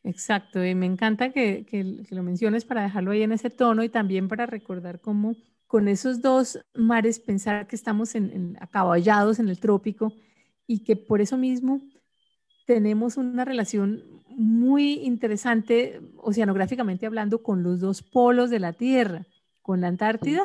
Exacto, 0.04 0.64
y 0.64 0.76
me 0.76 0.86
encanta 0.86 1.32
que, 1.32 1.66
que, 1.66 2.04
que, 2.08 2.16
lo 2.16 2.22
menciones 2.22 2.64
para 2.64 2.84
dejarlo 2.84 3.12
ahí 3.12 3.24
en 3.24 3.32
ese 3.32 3.50
tono 3.50 3.84
y 3.84 3.90
también 3.90 4.28
para 4.28 4.46
recordar 4.46 5.02
cómo 5.02 5.36
con 5.68 5.88
esos 5.88 6.22
dos 6.22 6.60
mares, 6.74 7.20
pensar 7.20 7.68
que 7.68 7.76
estamos 7.76 8.16
en, 8.16 8.58
acaballados 8.62 9.40
en 9.40 9.50
el 9.50 9.60
trópico 9.60 10.14
y 10.68 10.84
que 10.84 10.96
por 10.96 11.22
eso 11.22 11.38
mismo 11.38 11.82
tenemos 12.66 13.18
una 13.18 13.46
relación 13.46 14.04
muy 14.30 14.94
interesante 15.04 16.02
oceanográficamente 16.18 17.06
hablando 17.06 17.42
con 17.42 17.64
los 17.64 17.80
dos 17.80 18.02
polos 18.04 18.50
de 18.50 18.60
la 18.60 18.74
Tierra, 18.74 19.26
con 19.62 19.82
la 19.82 19.88
Antártida 19.88 20.44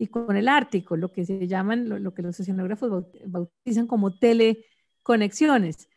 y 0.00 0.06
con 0.06 0.34
el 0.34 0.48
Ártico, 0.48 0.96
lo 0.96 1.12
que 1.12 1.26
se 1.26 1.46
llaman, 1.46 1.86
lo, 2.02 2.14
que 2.14 2.22
los 2.22 2.40
oceanógrafos 2.40 3.04
bautizan 3.26 3.86
como 3.86 4.16
teleconexiones, 4.16 5.90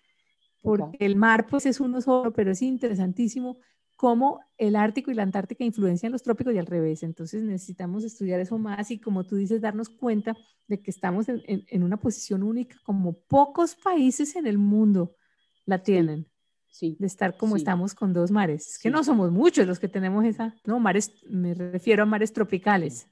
porque 0.61 0.97
el 1.05 1.15
mar 1.15 1.47
pues 1.47 1.65
es 1.65 1.79
uno 1.79 2.01
solo, 2.01 2.33
pero 2.33 2.51
es 2.51 2.61
interesantísimo 2.61 3.59
cómo 3.95 4.41
el 4.57 4.75
Ártico 4.75 5.09
y 5.09 5.13
la 5.13 5.23
Antártica 5.23 5.63
influencian 5.63 6.11
los 6.11 6.21
trópicos 6.21 6.53
y 6.53 6.57
al 6.57 6.65
revés. 6.65 7.01
Entonces 7.03 7.43
necesitamos 7.43 8.03
estudiar 8.03 8.41
eso 8.41 8.57
más 8.57 8.91
y 8.91 8.99
como 8.99 9.23
tú 9.23 9.37
dices, 9.37 9.61
darnos 9.61 9.87
cuenta 9.87 10.35
de 10.67 10.81
que 10.81 10.91
estamos 10.91 11.27
en, 11.29 11.83
una 11.83 11.95
posición 11.95 12.43
única 12.43 12.75
como 12.83 13.13
pocos 13.13 13.73
países 13.75 14.35
en 14.35 14.47
el 14.47 14.57
mundo 14.57 15.15
la 15.65 15.81
tienen. 15.81 16.27
Sí, 16.67 16.97
de 16.99 17.07
estar 17.07 17.37
como 17.37 17.55
estamos 17.55 17.95
con 17.95 18.11
dos 18.11 18.31
mares. 18.31 18.67
Es 18.67 18.79
que 18.79 18.89
no 18.89 19.05
somos 19.05 19.31
muchos 19.31 19.65
los 19.65 19.79
que 19.79 19.87
tenemos 19.87 20.25
esa, 20.25 20.55
no, 20.65 20.79
mares, 20.79 21.13
me 21.29 21.53
refiero 21.53 22.03
a 22.03 22.05
mares 22.05 22.33
tropicales. 22.33 23.07